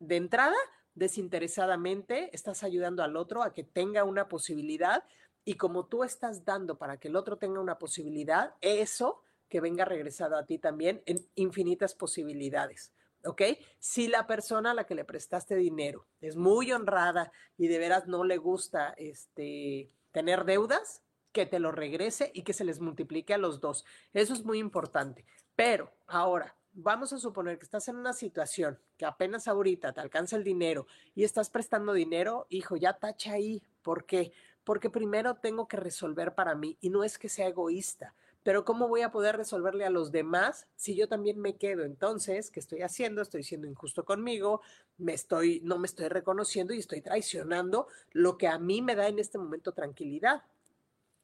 De 0.00 0.16
entrada, 0.16 0.56
desinteresadamente, 0.94 2.30
estás 2.34 2.62
ayudando 2.62 3.02
al 3.02 3.16
otro 3.16 3.42
a 3.42 3.52
que 3.52 3.64
tenga 3.64 4.04
una 4.04 4.28
posibilidad 4.28 5.04
y 5.44 5.54
como 5.54 5.86
tú 5.86 6.04
estás 6.04 6.44
dando 6.44 6.78
para 6.78 6.98
que 6.98 7.08
el 7.08 7.16
otro 7.16 7.36
tenga 7.36 7.60
una 7.60 7.78
posibilidad, 7.78 8.54
eso 8.60 9.22
que 9.48 9.60
venga 9.60 9.84
regresado 9.84 10.36
a 10.36 10.46
ti 10.46 10.58
también 10.58 11.02
en 11.06 11.26
infinitas 11.34 11.94
posibilidades. 11.94 12.92
¿ok? 13.24 13.42
Si 13.78 14.08
la 14.08 14.26
persona 14.26 14.70
a 14.70 14.74
la 14.74 14.84
que 14.84 14.94
le 14.94 15.04
prestaste 15.04 15.56
dinero 15.56 16.06
es 16.20 16.36
muy 16.36 16.72
honrada 16.72 17.32
y 17.56 17.68
de 17.68 17.78
veras 17.78 18.06
no 18.06 18.24
le 18.24 18.38
gusta 18.38 18.94
este, 18.96 19.90
tener 20.12 20.44
deudas, 20.44 21.02
que 21.32 21.46
te 21.46 21.58
lo 21.58 21.72
regrese 21.72 22.30
y 22.34 22.42
que 22.42 22.52
se 22.52 22.64
les 22.64 22.80
multiplique 22.80 23.34
a 23.34 23.38
los 23.38 23.60
dos. 23.60 23.84
Eso 24.12 24.34
es 24.34 24.44
muy 24.44 24.58
importante. 24.58 25.24
Pero 25.56 25.90
ahora, 26.06 26.54
vamos 26.72 27.12
a 27.12 27.18
suponer 27.18 27.58
que 27.58 27.64
estás 27.64 27.88
en 27.88 27.96
una 27.96 28.12
situación 28.12 28.78
que 28.96 29.04
apenas 29.04 29.48
ahorita 29.48 29.92
te 29.92 30.00
alcanza 30.00 30.36
el 30.36 30.44
dinero 30.44 30.86
y 31.14 31.24
estás 31.24 31.50
prestando 31.50 31.92
dinero, 31.92 32.46
hijo, 32.48 32.76
ya 32.76 32.94
tacha 32.94 33.32
ahí. 33.32 33.62
¿Por 33.82 34.06
qué? 34.06 34.32
Porque 34.64 34.90
primero 34.90 35.34
tengo 35.36 35.68
que 35.68 35.76
resolver 35.76 36.34
para 36.34 36.54
mí 36.54 36.78
y 36.80 36.90
no 36.90 37.04
es 37.04 37.18
que 37.18 37.28
sea 37.28 37.48
egoísta, 37.48 38.14
pero 38.42 38.64
¿cómo 38.64 38.88
voy 38.88 39.02
a 39.02 39.10
poder 39.10 39.36
resolverle 39.36 39.84
a 39.84 39.90
los 39.90 40.10
demás 40.10 40.66
si 40.74 40.94
yo 40.94 41.08
también 41.08 41.38
me 41.38 41.56
quedo? 41.56 41.84
Entonces, 41.84 42.50
¿qué 42.50 42.60
estoy 42.60 42.82
haciendo? 42.82 43.22
Estoy 43.22 43.42
siendo 43.42 43.66
injusto 43.66 44.04
conmigo, 44.04 44.62
me 44.98 45.14
estoy, 45.14 45.60
no 45.64 45.78
me 45.78 45.86
estoy 45.86 46.08
reconociendo 46.08 46.74
y 46.74 46.78
estoy 46.78 47.00
traicionando 47.02 47.86
lo 48.12 48.38
que 48.38 48.48
a 48.48 48.58
mí 48.58 48.82
me 48.82 48.94
da 48.94 49.08
en 49.08 49.18
este 49.18 49.38
momento 49.38 49.72
tranquilidad. 49.72 50.42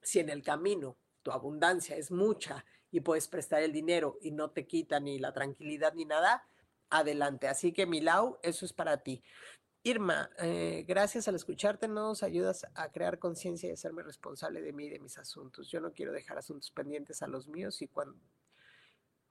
Si 0.03 0.21
en 0.21 0.29
el 0.29 0.43
camino 0.43 0.97
tu 1.23 1.33
abundancia 1.33 1.97
es 1.97 2.11
mucha 2.11 2.65
y 2.91 3.01
puedes 3.01 3.29
prestar 3.29 3.63
el 3.63 3.73
dinero 3.73 4.19
y 4.21 4.31
no 4.31 4.51
te 4.51 4.67
quita 4.67 5.01
ni 5.01 5.19
la 5.19 5.33
tranquilidad 5.33 5.95
ni 5.95 6.05
nada, 6.05 6.47
adelante. 6.91 7.49
Así 7.49 7.73
que 7.73 7.87
Milau, 7.87 8.39
eso 8.43 8.65
es 8.65 8.73
para 8.73 8.99
ti. 8.99 9.23
Irma, 9.83 10.31
eh, 10.39 10.85
gracias 10.87 11.29
al 11.29 11.37
escucharte 11.37 11.87
nos 11.89 12.23
ayudas 12.23 12.67
a 12.75 12.91
crear 12.91 13.19
conciencia 13.19 13.69
y 13.69 13.73
hacerme 13.73 14.03
responsable 14.03 14.61
de 14.61 14.73
mí 14.73 14.87
y 14.87 14.91
de 14.91 14.99
mis 14.99 15.19
asuntos. 15.19 15.71
Yo 15.71 15.81
no 15.81 15.93
quiero 15.93 16.13
dejar 16.13 16.37
asuntos 16.37 16.71
pendientes 16.71 17.23
a 17.23 17.29
los 17.29 17.47
míos 17.47 17.81
y 17.81 17.89
cuando, 17.89 18.19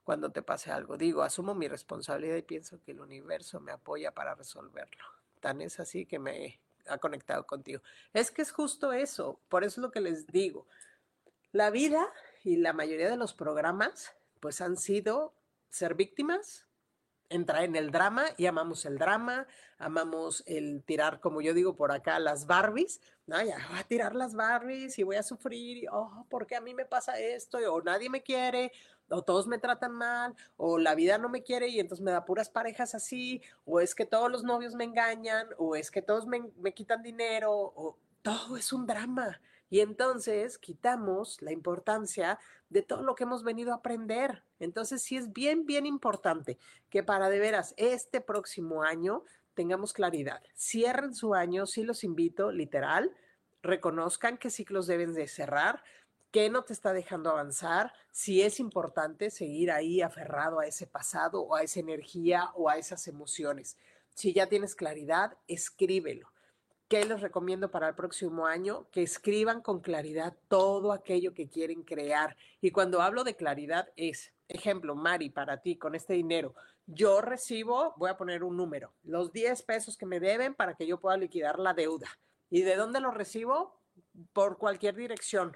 cuando 0.04 0.30
te 0.30 0.42
pase 0.42 0.72
algo, 0.72 0.96
digo, 0.96 1.22
asumo 1.22 1.54
mi 1.54 1.68
responsabilidad 1.68 2.36
y 2.36 2.42
pienso 2.42 2.80
que 2.82 2.92
el 2.92 3.00
universo 3.00 3.60
me 3.60 3.72
apoya 3.72 4.12
para 4.12 4.34
resolverlo. 4.34 5.04
Tan 5.40 5.60
es 5.60 5.78
así 5.80 6.06
que 6.06 6.18
me 6.18 6.60
ha 6.86 6.98
conectado 6.98 7.46
contigo. 7.46 7.82
Es 8.12 8.30
que 8.30 8.42
es 8.42 8.50
justo 8.50 8.92
eso, 8.92 9.40
por 9.48 9.64
eso 9.64 9.80
es 9.80 9.82
lo 9.82 9.90
que 9.90 10.00
les 10.00 10.26
digo. 10.26 10.66
La 11.52 11.70
vida 11.70 12.10
y 12.44 12.56
la 12.56 12.72
mayoría 12.72 13.10
de 13.10 13.16
los 13.16 13.34
programas 13.34 14.14
pues 14.40 14.60
han 14.60 14.76
sido 14.76 15.34
ser 15.70 15.94
víctimas, 15.94 16.66
entrar 17.30 17.64
en 17.64 17.76
el 17.76 17.90
drama 17.90 18.24
y 18.36 18.46
amamos 18.46 18.86
el 18.86 18.98
drama, 18.98 19.46
amamos 19.76 20.42
el 20.46 20.82
tirar, 20.84 21.20
como 21.20 21.40
yo 21.40 21.52
digo 21.52 21.76
por 21.76 21.92
acá, 21.92 22.18
las 22.18 22.46
Barbies, 22.46 23.00
¿no? 23.26 23.42
Ya 23.42 23.58
voy 23.68 23.78
a 23.78 23.84
tirar 23.84 24.14
las 24.14 24.34
Barbies 24.34 24.98
y 24.98 25.02
voy 25.02 25.16
a 25.16 25.22
sufrir, 25.22 25.78
y, 25.78 25.86
oh, 25.90 26.26
¿por 26.30 26.46
qué 26.46 26.56
a 26.56 26.60
mí 26.60 26.74
me 26.74 26.86
pasa 26.86 27.18
esto? 27.18 27.58
O 27.70 27.82
nadie 27.82 28.08
me 28.08 28.22
quiere, 28.22 28.72
o 29.10 29.22
todos 29.22 29.46
me 29.46 29.58
tratan 29.58 29.92
mal, 29.92 30.34
o 30.56 30.78
la 30.78 30.94
vida 30.94 31.18
no 31.18 31.28
me 31.28 31.42
quiere 31.42 31.68
y 31.68 31.80
entonces 31.80 32.04
me 32.04 32.12
da 32.12 32.24
puras 32.24 32.48
parejas 32.48 32.94
así, 32.94 33.42
o 33.64 33.80
es 33.80 33.94
que 33.94 34.06
todos 34.06 34.30
los 34.30 34.42
novios 34.42 34.74
me 34.74 34.84
engañan, 34.84 35.48
o 35.58 35.76
es 35.76 35.90
que 35.90 36.00
todos 36.00 36.26
me, 36.26 36.50
me 36.56 36.72
quitan 36.72 37.02
dinero, 37.02 37.52
o 37.52 37.98
todo 38.22 38.56
es 38.56 38.72
un 38.72 38.86
drama. 38.86 39.40
Y 39.70 39.80
entonces 39.80 40.58
quitamos 40.58 41.40
la 41.42 41.52
importancia 41.52 42.38
de 42.70 42.82
todo 42.82 43.02
lo 43.02 43.14
que 43.14 43.24
hemos 43.24 43.42
venido 43.44 43.72
a 43.72 43.76
aprender. 43.76 44.42
Entonces 44.58 45.02
sí 45.02 45.16
es 45.16 45.32
bien, 45.32 45.66
bien 45.66 45.86
importante 45.86 46.58
que 46.90 47.02
para 47.02 47.28
de 47.28 47.38
veras 47.38 47.74
este 47.76 48.20
próximo 48.20 48.82
año 48.82 49.24
tengamos 49.54 49.92
claridad. 49.92 50.42
Cierren 50.56 51.14
su 51.14 51.34
año, 51.34 51.66
sí 51.66 51.82
los 51.82 52.04
invito, 52.04 52.52
literal, 52.52 53.14
reconozcan 53.62 54.38
qué 54.38 54.50
ciclos 54.50 54.86
deben 54.86 55.14
de 55.14 55.26
cerrar, 55.28 55.82
qué 56.30 56.48
no 56.48 56.62
te 56.62 56.72
está 56.72 56.92
dejando 56.92 57.30
avanzar, 57.30 57.92
si 58.12 58.42
es 58.42 58.60
importante 58.60 59.30
seguir 59.30 59.70
ahí 59.70 60.00
aferrado 60.00 60.60
a 60.60 60.66
ese 60.66 60.86
pasado 60.86 61.42
o 61.42 61.56
a 61.56 61.62
esa 61.62 61.80
energía 61.80 62.50
o 62.54 62.68
a 62.68 62.76
esas 62.76 63.06
emociones. 63.08 63.76
Si 64.14 64.32
ya 64.32 64.46
tienes 64.46 64.74
claridad, 64.74 65.36
escríbelo 65.46 66.30
¿Qué 66.88 67.04
les 67.04 67.20
recomiendo 67.20 67.70
para 67.70 67.88
el 67.88 67.94
próximo 67.94 68.46
año? 68.46 68.88
Que 68.90 69.02
escriban 69.02 69.60
con 69.60 69.80
claridad 69.80 70.34
todo 70.48 70.92
aquello 70.92 71.34
que 71.34 71.46
quieren 71.46 71.82
crear. 71.82 72.34
Y 72.62 72.70
cuando 72.70 73.02
hablo 73.02 73.24
de 73.24 73.36
claridad 73.36 73.90
es, 73.96 74.32
ejemplo, 74.48 74.94
Mari, 74.94 75.28
para 75.28 75.60
ti, 75.60 75.76
con 75.76 75.94
este 75.94 76.14
dinero, 76.14 76.54
yo 76.86 77.20
recibo, 77.20 77.92
voy 77.98 78.08
a 78.08 78.16
poner 78.16 78.42
un 78.42 78.56
número, 78.56 78.94
los 79.02 79.32
10 79.32 79.62
pesos 79.64 79.98
que 79.98 80.06
me 80.06 80.18
deben 80.18 80.54
para 80.54 80.76
que 80.76 80.86
yo 80.86 80.98
pueda 80.98 81.18
liquidar 81.18 81.58
la 81.58 81.74
deuda. 81.74 82.08
¿Y 82.48 82.62
de 82.62 82.76
dónde 82.76 83.00
lo 83.00 83.10
recibo? 83.10 83.82
Por 84.32 84.56
cualquier 84.56 84.94
dirección. 84.94 85.54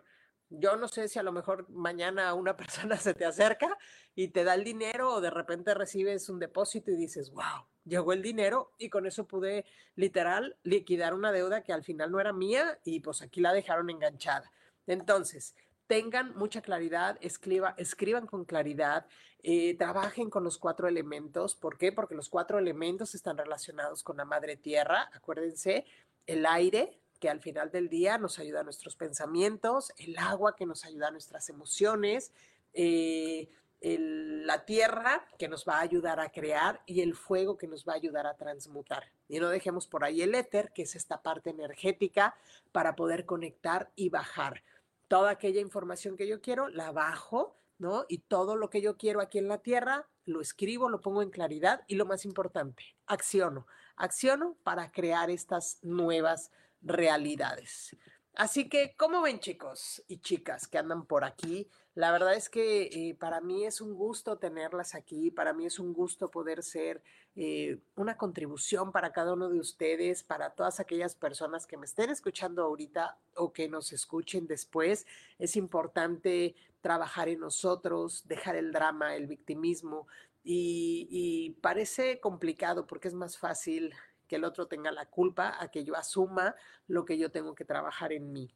Yo 0.51 0.77
no 0.77 0.87
sé 0.87 1.09
si 1.09 1.19
a 1.19 1.23
lo 1.23 1.33
mejor 1.33 1.67
mañana 1.71 2.35
una 2.35 2.57
persona 2.59 2.99
se 2.99 3.15
te 3.15 3.25
acerca 3.25 3.79
y 4.15 4.29
te 4.29 4.45
da 4.45 4.53
el 4.53 4.65
dinero 4.65 5.15
o 5.15 5.21
de 5.23 5.31
repente 5.31 5.73
recibes 5.73 6.29
un 6.29 6.39
depósito 6.39 6.91
y 6.91 6.97
dices, 6.97 7.31
wow, 7.31 7.67
llegó 7.85 8.13
el 8.13 8.23
dinero 8.23 8.73
y 8.79 8.89
con 8.89 9.07
eso 9.07 9.27
pude 9.27 9.65
literal 9.97 10.57
liquidar 10.63 11.15
una 11.15 11.33
deuda 11.33 11.63
que 11.63 11.73
al 11.73 11.85
final 11.85 12.11
no 12.11 12.21
era 12.21 12.33
mía 12.33 12.79
y 12.85 13.01
pues 13.01 13.23
aquí 13.23 13.41
la 13.41 13.53
dejaron 13.53 13.91
enganchada. 13.91 14.51
Entonces, 14.87 15.55
tengan 15.87 16.37
mucha 16.37 16.63
claridad, 16.63 17.19
escriba, 17.21 17.75
escriban 17.77 18.27
con 18.27 18.45
claridad, 18.45 19.07
eh, 19.43 19.77
trabajen 19.77 20.31
con 20.31 20.45
los 20.45 20.59
cuatro 20.59 20.89
elementos. 20.89 21.55
¿Por 21.55 21.77
qué? 21.77 21.93
Porque 21.93 22.15
los 22.15 22.29
cuatro 22.29 22.59
elementos 22.59 23.15
están 23.15 23.37
relacionados 23.37 24.03
con 24.03 24.17
la 24.17 24.25
madre 24.25 24.57
tierra. 24.57 25.11
Acuérdense, 25.13 25.85
el 26.27 26.47
aire, 26.47 26.99
que 27.21 27.29
al 27.29 27.41
final 27.41 27.71
del 27.71 27.89
día 27.89 28.19
nos 28.19 28.39
ayuda 28.39 28.61
a 28.61 28.65
nuestros 28.65 28.97
pensamientos, 28.97 29.93
el 29.97 30.19
agua 30.19 30.57
que 30.57 30.67
nos 30.67 30.85
ayuda 30.85 31.09
a 31.09 31.11
nuestras 31.13 31.49
emociones, 31.49 32.33
eh, 32.73 33.49
la 33.83 34.65
tierra 34.65 35.27
que 35.39 35.49
nos 35.49 35.65
va 35.67 35.79
a 35.79 35.83
ayudar 35.83 36.21
a 36.21 36.31
crear 36.31 36.83
y 36.87 37.01
el 37.01 37.15
fuego 37.15 37.57
que 37.57 37.67
nos 37.67 37.85
va 37.85 37.95
a 37.95 37.97
ayudar 37.97 38.27
a 38.27 38.37
transmutar. 38.37 39.11
Y 39.29 39.41
no 39.41 39.49
dejemos 39.49 39.87
por 39.87 40.05
ahí 40.05 40.23
el 40.23 40.35
éter, 40.35 40.73
que 40.73 40.83
es 40.83 40.95
esta 40.95 41.23
parte 41.23 41.51
energética 41.51 42.35
para 42.71 42.95
poder 42.95 43.27
conectar 43.27 43.91
y 43.97 44.09
bajar. 44.09 44.63
Toda 45.09 45.31
aquella 45.31 45.61
información 45.61 46.17
que 46.17 46.27
yo 46.27 46.41
quiero, 46.41 46.69
la 46.69 46.93
bajo, 46.93 47.57
¿no? 47.79 48.05
Y 48.09 48.19
todo 48.19 48.57
lo 48.57 48.71
que 48.71 48.81
yo 48.81 48.97
quiero 48.97 49.21
aquí 49.21 49.39
en 49.39 49.49
la 49.49 49.59
tierra, 49.59 50.09
lo 50.25 50.41
escribo, 50.41 50.89
lo 50.89 51.01
pongo 51.01 51.23
en 51.23 51.31
claridad 51.31 51.83
y 51.89 51.97
lo 51.97 52.07
más 52.07 52.25
importante, 52.25 52.85
acciono. 53.07 53.67
Acciono 53.97 54.57
para 54.63 54.93
crear 54.93 55.31
estas 55.31 55.79
nuevas 55.83 56.51
realidades. 56.81 57.97
Así 58.35 58.71
que, 58.71 58.95
¿cómo 58.97 59.21
ven 59.21 59.41
chicos 59.41 60.03
y 60.09 60.19
chicas 60.19 60.67
que 60.67 60.79
andan 60.79 61.05
por 61.05 61.23
aquí? 61.23 61.69
La 61.95 62.11
verdad 62.11 62.35
es 62.35 62.49
que 62.49 62.85
eh, 62.85 63.15
para 63.15 63.43
mí 63.43 63.67
es 63.67 63.83
un 63.83 63.93
gusto 63.93 64.39
tenerlas 64.39 64.95
aquí, 64.95 65.31
para 65.31 65.53
mí 65.53 65.67
es 65.67 65.79
un 65.79 65.93
gusto 65.93 66.31
poder 66.31 66.63
ser 66.63 67.03
eh, 67.37 67.79
una 67.95 68.17
contribución 68.17 68.91
para 68.91 69.13
cada 69.13 69.35
uno 69.35 69.51
de 69.51 69.61
ustedes, 69.61 70.23
para 70.23 70.51
todas 70.51 70.81
aquellas 70.81 71.15
personas 71.15 71.67
que 71.67 71.77
me 71.77 71.85
estén 71.85 72.09
escuchando 72.09 72.63
ahorita 72.63 73.19
o 73.37 73.53
que 73.53 73.69
nos 73.69 73.93
escuchen 73.93 74.47
después. 74.47 75.07
Es 75.39 75.55
importante 75.55 76.55
trabajar 76.81 77.29
en 77.29 77.41
nosotros, 77.41 78.27
dejar 78.27 78.57
el 78.57 78.73
drama, 78.73 79.15
el 79.15 79.27
victimismo 79.27 80.07
y, 80.43 81.07
y 81.11 81.51
parece 81.61 82.19
complicado 82.19 82.87
porque 82.87 83.09
es 83.09 83.15
más 83.15 83.37
fácil 83.37 83.95
que 84.33 84.37
el 84.37 84.45
otro 84.45 84.67
tenga 84.67 84.91
la 84.91 85.05
culpa 85.05 85.63
a 85.63 85.71
que 85.71 85.85
yo 85.85 85.95
asuma 85.95 86.55
lo 86.87 87.05
que 87.05 87.19
yo 87.19 87.31
tengo 87.31 87.55
que 87.55 87.67
trabajar 87.67 88.15
en 88.15 88.33
mí. 88.33 88.51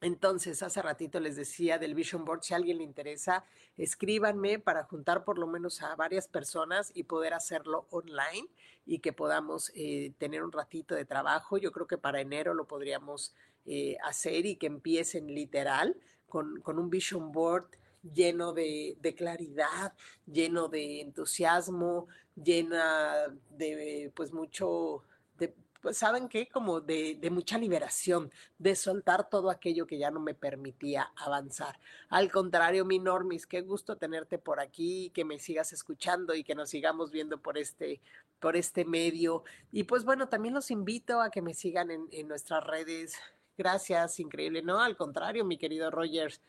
Entonces, 0.00 0.62
hace 0.62 0.80
ratito 0.80 1.20
les 1.20 1.36
decía 1.36 1.76
del 1.76 1.94
Vision 1.94 2.24
Board, 2.24 2.42
si 2.42 2.54
a 2.54 2.56
alguien 2.56 2.78
le 2.78 2.84
interesa, 2.84 3.44
escríbanme 3.76 4.60
para 4.60 4.84
juntar 4.84 5.22
por 5.22 5.38
lo 5.38 5.46
menos 5.46 5.82
a 5.82 5.94
varias 5.94 6.26
personas 6.26 6.90
y 6.94 7.02
poder 7.02 7.34
hacerlo 7.34 7.86
online 7.90 8.48
y 8.86 9.00
que 9.00 9.12
podamos 9.12 9.70
eh, 9.74 10.14
tener 10.16 10.42
un 10.42 10.52
ratito 10.52 10.94
de 10.94 11.04
trabajo. 11.04 11.58
Yo 11.58 11.70
creo 11.70 11.86
que 11.86 11.98
para 11.98 12.22
enero 12.22 12.54
lo 12.54 12.66
podríamos 12.66 13.34
eh, 13.66 13.98
hacer 14.04 14.46
y 14.46 14.56
que 14.56 14.68
empiecen 14.68 15.26
literal 15.26 15.98
con, 16.26 16.62
con 16.62 16.78
un 16.78 16.88
Vision 16.88 17.30
Board 17.30 17.66
lleno 18.12 18.52
de, 18.52 19.14
claridad, 19.16 19.94
lleno 20.26 20.68
de 20.68 21.00
entusiasmo, 21.00 22.08
llena 22.34 23.28
de 23.50 24.12
pues 24.14 24.32
mucho, 24.32 25.02
de, 25.38 25.54
pues 25.80 25.98
saben 25.98 26.28
qué, 26.28 26.48
como 26.48 26.80
de, 26.80 27.16
de, 27.20 27.30
mucha 27.30 27.58
liberación, 27.58 28.30
de 28.58 28.74
soltar 28.76 29.28
todo 29.28 29.50
aquello 29.50 29.86
que 29.86 29.98
ya 29.98 30.10
no 30.10 30.20
me 30.20 30.34
permitía 30.34 31.12
avanzar. 31.16 31.78
Al 32.08 32.30
contrario, 32.30 32.84
mi 32.84 32.98
Normis, 32.98 33.46
qué 33.46 33.62
gusto 33.62 33.96
tenerte 33.96 34.38
por 34.38 34.60
aquí, 34.60 35.10
que 35.14 35.24
me 35.24 35.38
sigas 35.38 35.72
escuchando 35.72 36.34
y 36.34 36.44
que 36.44 36.54
nos 36.54 36.70
sigamos 36.70 37.10
viendo 37.10 37.38
por 37.38 37.58
este, 37.58 38.00
por 38.40 38.56
este 38.56 38.84
medio. 38.84 39.44
Y 39.72 39.84
pues 39.84 40.04
bueno, 40.04 40.28
también 40.28 40.54
los 40.54 40.70
invito 40.70 41.20
a 41.20 41.30
que 41.30 41.42
me 41.42 41.54
sigan 41.54 41.90
en, 41.90 42.08
en 42.10 42.28
nuestras 42.28 42.64
redes. 42.64 43.14
Gracias, 43.56 44.18
increíble. 44.20 44.62
No, 44.62 44.80
al 44.80 44.96
contrario, 44.96 45.44
mi 45.44 45.56
querido 45.58 45.90
Rogers. 45.90 46.40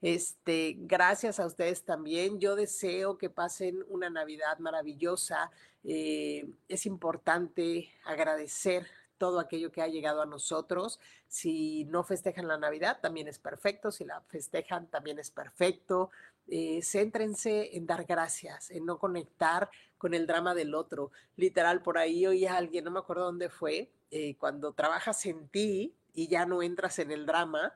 Este, 0.00 0.76
gracias 0.78 1.40
a 1.40 1.46
ustedes 1.46 1.84
también. 1.84 2.38
Yo 2.38 2.54
deseo 2.54 3.18
que 3.18 3.30
pasen 3.30 3.84
una 3.88 4.10
Navidad 4.10 4.58
maravillosa. 4.58 5.50
Eh, 5.84 6.48
es 6.68 6.86
importante 6.86 7.90
agradecer 8.04 8.86
todo 9.18 9.40
aquello 9.40 9.72
que 9.72 9.82
ha 9.82 9.88
llegado 9.88 10.22
a 10.22 10.26
nosotros. 10.26 11.00
Si 11.26 11.84
no 11.86 12.04
festejan 12.04 12.46
la 12.46 12.56
Navidad, 12.56 13.00
también 13.02 13.28
es 13.28 13.38
perfecto. 13.38 13.90
Si 13.90 14.04
la 14.04 14.20
festejan, 14.28 14.86
también 14.86 15.18
es 15.18 15.30
perfecto. 15.30 16.10
Eh, 16.46 16.80
céntrense 16.82 17.76
en 17.76 17.86
dar 17.86 18.04
gracias, 18.04 18.70
en 18.70 18.86
no 18.86 18.98
conectar 18.98 19.68
con 19.98 20.14
el 20.14 20.26
drama 20.26 20.54
del 20.54 20.74
otro. 20.74 21.10
Literal, 21.36 21.82
por 21.82 21.98
ahí 21.98 22.26
oí 22.26 22.46
a 22.46 22.56
alguien, 22.56 22.84
no 22.84 22.90
me 22.90 23.00
acuerdo 23.00 23.24
dónde 23.24 23.50
fue, 23.50 23.90
eh, 24.10 24.36
cuando 24.36 24.72
trabajas 24.72 25.26
en 25.26 25.48
ti 25.48 25.94
y 26.14 26.28
ya 26.28 26.46
no 26.46 26.62
entras 26.62 26.98
en 27.00 27.10
el 27.10 27.26
drama, 27.26 27.74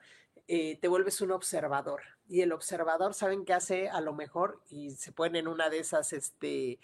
eh, 0.49 0.79
te 0.81 0.89
vuelves 0.89 1.21
un 1.21 1.33
observador. 1.33 2.03
Y 2.29 2.43
el 2.43 2.53
observador, 2.53 3.15
¿saben 3.15 3.45
qué 3.45 3.53
hace? 3.55 3.89
A 3.89 4.01
lo 4.01 4.13
mejor, 4.13 4.63
y 4.69 4.93
se 4.93 5.13
ponen 5.13 5.37
en 5.37 5.49
una 5.49 5.71
de 5.71 5.79
esas, 5.81 6.13
este, 6.13 6.79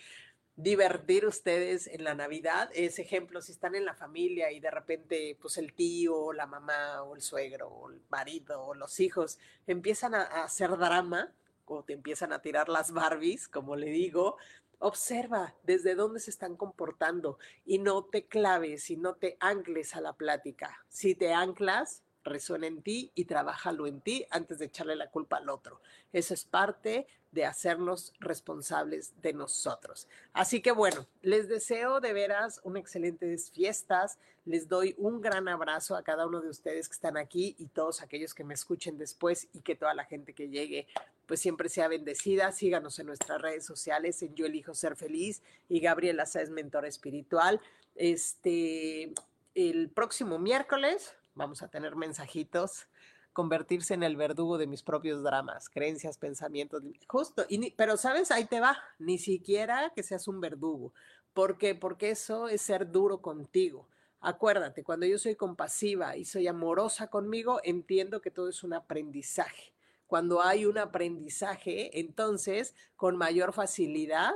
divertir 0.57 1.27
ustedes 1.27 1.87
en 1.87 2.05
la 2.05 2.15
Navidad. 2.15 2.71
Es 2.75 2.99
ejemplo, 2.99 3.41
si 3.41 3.53
están 3.53 3.75
en 3.75 3.85
la 3.85 3.95
familia 3.95 4.51
y 4.51 4.61
de 4.61 4.71
repente, 4.71 5.37
pues 5.41 5.57
el 5.59 5.73
tío, 5.75 6.33
la 6.33 6.47
mamá, 6.47 7.03
o 7.03 7.15
el 7.15 7.23
suegro, 7.23 7.69
o 7.69 7.91
el 7.91 8.01
marido, 8.09 8.63
o 8.63 8.75
los 8.75 9.01
hijos 9.01 9.39
empiezan 9.67 10.15
a, 10.15 10.23
a 10.23 10.45
hacer 10.45 10.71
drama 10.77 11.33
o 11.71 11.83
te 11.83 11.93
empiezan 11.93 12.33
a 12.33 12.41
tirar 12.41 12.71
las 12.71 12.93
Barbies, 12.93 13.47
como 13.47 13.77
le 13.77 13.91
digo, 13.91 14.39
Observa 14.81 15.57
desde 15.65 15.97
dónde 15.97 16.21
se 16.21 16.31
están 16.31 16.57
comportando 16.57 17.39
y 17.65 17.79
no 17.79 18.05
te 18.05 18.27
claves 18.27 18.91
y 18.91 18.97
no 18.97 19.15
te 19.15 19.37
ancles 19.41 19.97
a 19.97 20.01
la 20.01 20.13
plática. 20.13 20.85
Si 20.89 21.17
te 21.17 21.33
anclas, 21.33 22.05
resuena 22.25 22.67
en 22.67 22.83
ti 22.83 23.11
y 23.15 23.25
trabájalo 23.25 23.87
en 23.87 24.01
ti 24.01 24.27
antes 24.31 24.59
de 24.59 24.67
echarle 24.67 24.97
la 24.97 25.11
culpa 25.11 25.39
al 25.39 25.49
otro. 25.49 25.81
Eso 26.13 26.35
es 26.35 26.45
parte 26.45 27.07
de 27.33 27.45
hacernos 27.45 28.15
responsables 28.21 29.13
de 29.21 29.33
nosotros. 29.33 30.09
Así 30.33 30.63
que 30.63 30.73
bueno, 30.73 31.07
les 31.21 31.49
deseo 31.49 32.01
de 32.01 32.13
veras 32.13 32.61
un 32.65 32.77
excelentes 32.77 33.51
fiestas. 33.51 34.19
Les 34.47 34.69
doy 34.69 34.95
un 34.97 35.21
gran 35.21 35.47
abrazo 35.49 35.95
a 35.95 36.03
cada 36.03 36.27
uno 36.27 36.41
de 36.41 36.49
ustedes 36.49 36.89
que 36.89 36.95
están 36.95 37.17
aquí 37.19 37.55
y 37.59 37.67
todos 37.67 38.01
aquellos 38.01 38.35
que 38.35 38.45
me 38.45 38.55
escuchen 38.55 38.97
después 38.97 39.49
y 39.53 39.61
que 39.61 39.77
toda 39.77 39.95
la 39.95 40.05
gente 40.05 40.33
que 40.33 40.49
llegue 40.49 40.87
pues 41.27 41.41
siempre 41.41 41.69
sea 41.69 41.89
bendecida. 41.89 42.51
Síganos 42.53 42.99
en 42.99 43.07
nuestras 43.07 43.43
redes 43.43 43.67
sociales 43.67 44.23
en 44.23 44.35
Yo 44.35 44.47
elijo 44.47 44.75
ser 44.75 44.97
feliz 44.97 45.43
y 45.69 45.81
Gabriela 45.81 46.25
Sáez 46.25 46.49
mentor 46.49 46.87
espiritual. 46.87 47.61
Este 47.95 49.13
el 49.55 49.91
próximo 49.91 50.39
miércoles 50.39 51.15
vamos 51.39 51.63
a 51.63 51.69
tener 51.69 51.97
mensajitos, 51.97 52.89
convertirse 53.33 53.95
en 53.95 54.03
el 54.03 54.17
verdugo 54.17 54.59
de 54.59 54.67
mis 54.67 54.83
propios 54.83 55.23
dramas, 55.23 55.71
creencias, 55.71 56.19
pensamientos, 56.19 56.83
justo, 57.07 57.47
y 57.49 57.71
pero 57.71 57.97
sabes, 57.97 58.31
ahí 58.31 58.45
te 58.45 58.61
va, 58.61 58.77
ni 58.99 59.17
siquiera 59.17 59.93
que 59.95 60.03
seas 60.03 60.29
un 60.29 60.41
verdugo, 60.41 60.93
porque 61.33 61.75
porque 61.75 62.11
eso 62.11 62.49
es 62.49 62.61
ser 62.61 62.91
duro 62.91 63.23
contigo. 63.23 63.89
Acuérdate, 64.21 64.83
cuando 64.83 65.07
yo 65.07 65.17
soy 65.17 65.37
compasiva 65.37 66.17
y 66.17 66.25
soy 66.25 66.49
amorosa 66.49 67.07
conmigo, 67.07 67.61
entiendo 67.63 68.21
que 68.21 68.33
todo 68.33 68.49
es 68.49 68.65
un 68.65 68.75
aprendizaje. 68.75 69.73
Cuando 70.09 70.43
hay 70.43 70.67
un 70.67 70.77
aprendizaje, 70.79 72.01
entonces 72.01 72.75
con 72.97 73.17
mayor 73.17 73.53
facilidad 73.53 74.35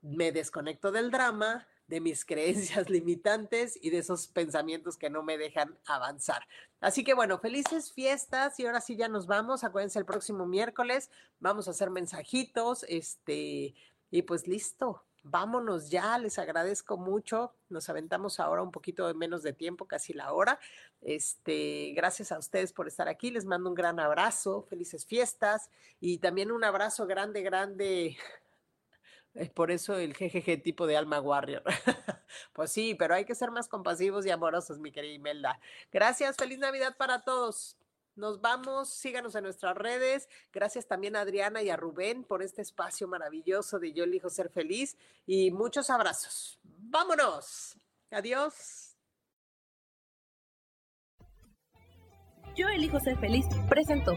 me 0.00 0.30
desconecto 0.30 0.92
del 0.92 1.10
drama, 1.10 1.66
de 1.88 2.00
mis 2.00 2.24
creencias 2.24 2.88
limitantes 2.90 3.78
y 3.82 3.90
de 3.90 3.98
esos 3.98 4.28
pensamientos 4.28 4.96
que 4.96 5.10
no 5.10 5.22
me 5.22 5.36
dejan 5.36 5.76
avanzar. 5.86 6.46
Así 6.80 7.02
que 7.02 7.14
bueno, 7.14 7.38
felices 7.38 7.92
fiestas 7.92 8.60
y 8.60 8.66
ahora 8.66 8.80
sí 8.80 8.96
ya 8.96 9.08
nos 9.08 9.26
vamos. 9.26 9.64
Acuérdense 9.64 9.98
el 9.98 10.04
próximo 10.04 10.46
miércoles 10.46 11.10
vamos 11.40 11.68
a 11.68 11.72
hacer 11.72 11.90
mensajitos, 11.90 12.84
este 12.88 13.74
y 14.10 14.22
pues 14.22 14.46
listo. 14.46 15.04
Vámonos 15.24 15.90
ya, 15.90 16.16
les 16.18 16.38
agradezco 16.38 16.96
mucho. 16.96 17.52
Nos 17.68 17.90
aventamos 17.90 18.40
ahora 18.40 18.62
un 18.62 18.70
poquito 18.70 19.06
de 19.06 19.14
menos 19.14 19.42
de 19.42 19.52
tiempo, 19.52 19.84
casi 19.84 20.14
la 20.14 20.32
hora. 20.32 20.58
Este, 21.02 21.92
gracias 21.94 22.32
a 22.32 22.38
ustedes 22.38 22.72
por 22.72 22.86
estar 22.86 23.08
aquí. 23.08 23.30
Les 23.30 23.44
mando 23.44 23.68
un 23.68 23.74
gran 23.74 24.00
abrazo, 24.00 24.62
felices 24.62 25.04
fiestas 25.04 25.70
y 26.00 26.18
también 26.18 26.50
un 26.50 26.64
abrazo 26.64 27.06
grande, 27.06 27.42
grande 27.42 28.16
es 29.38 29.50
por 29.50 29.70
eso 29.70 29.96
el 29.96 30.14
GGG 30.14 30.62
tipo 30.62 30.86
de 30.86 30.96
alma 30.96 31.20
warrior. 31.20 31.62
pues 32.52 32.72
sí, 32.72 32.94
pero 32.94 33.14
hay 33.14 33.24
que 33.24 33.34
ser 33.34 33.50
más 33.50 33.68
compasivos 33.68 34.26
y 34.26 34.30
amorosos, 34.30 34.78
mi 34.78 34.92
querida 34.92 35.14
Imelda. 35.14 35.60
Gracias, 35.92 36.36
feliz 36.36 36.58
Navidad 36.58 36.96
para 36.96 37.22
todos. 37.22 37.76
Nos 38.16 38.40
vamos, 38.40 38.88
síganos 38.88 39.36
en 39.36 39.44
nuestras 39.44 39.76
redes. 39.76 40.28
Gracias 40.52 40.88
también 40.88 41.14
a 41.14 41.20
Adriana 41.20 41.62
y 41.62 41.70
a 41.70 41.76
Rubén 41.76 42.24
por 42.24 42.42
este 42.42 42.62
espacio 42.62 43.06
maravilloso 43.06 43.78
de 43.78 43.92
Yo 43.92 44.04
elijo 44.04 44.28
ser 44.28 44.50
feliz 44.50 44.96
y 45.24 45.52
muchos 45.52 45.88
abrazos. 45.88 46.58
Vámonos. 46.64 47.76
Adiós. 48.10 48.96
Yo 52.56 52.66
elijo 52.68 52.98
ser 52.98 53.16
feliz. 53.20 53.46
Presento. 53.68 54.16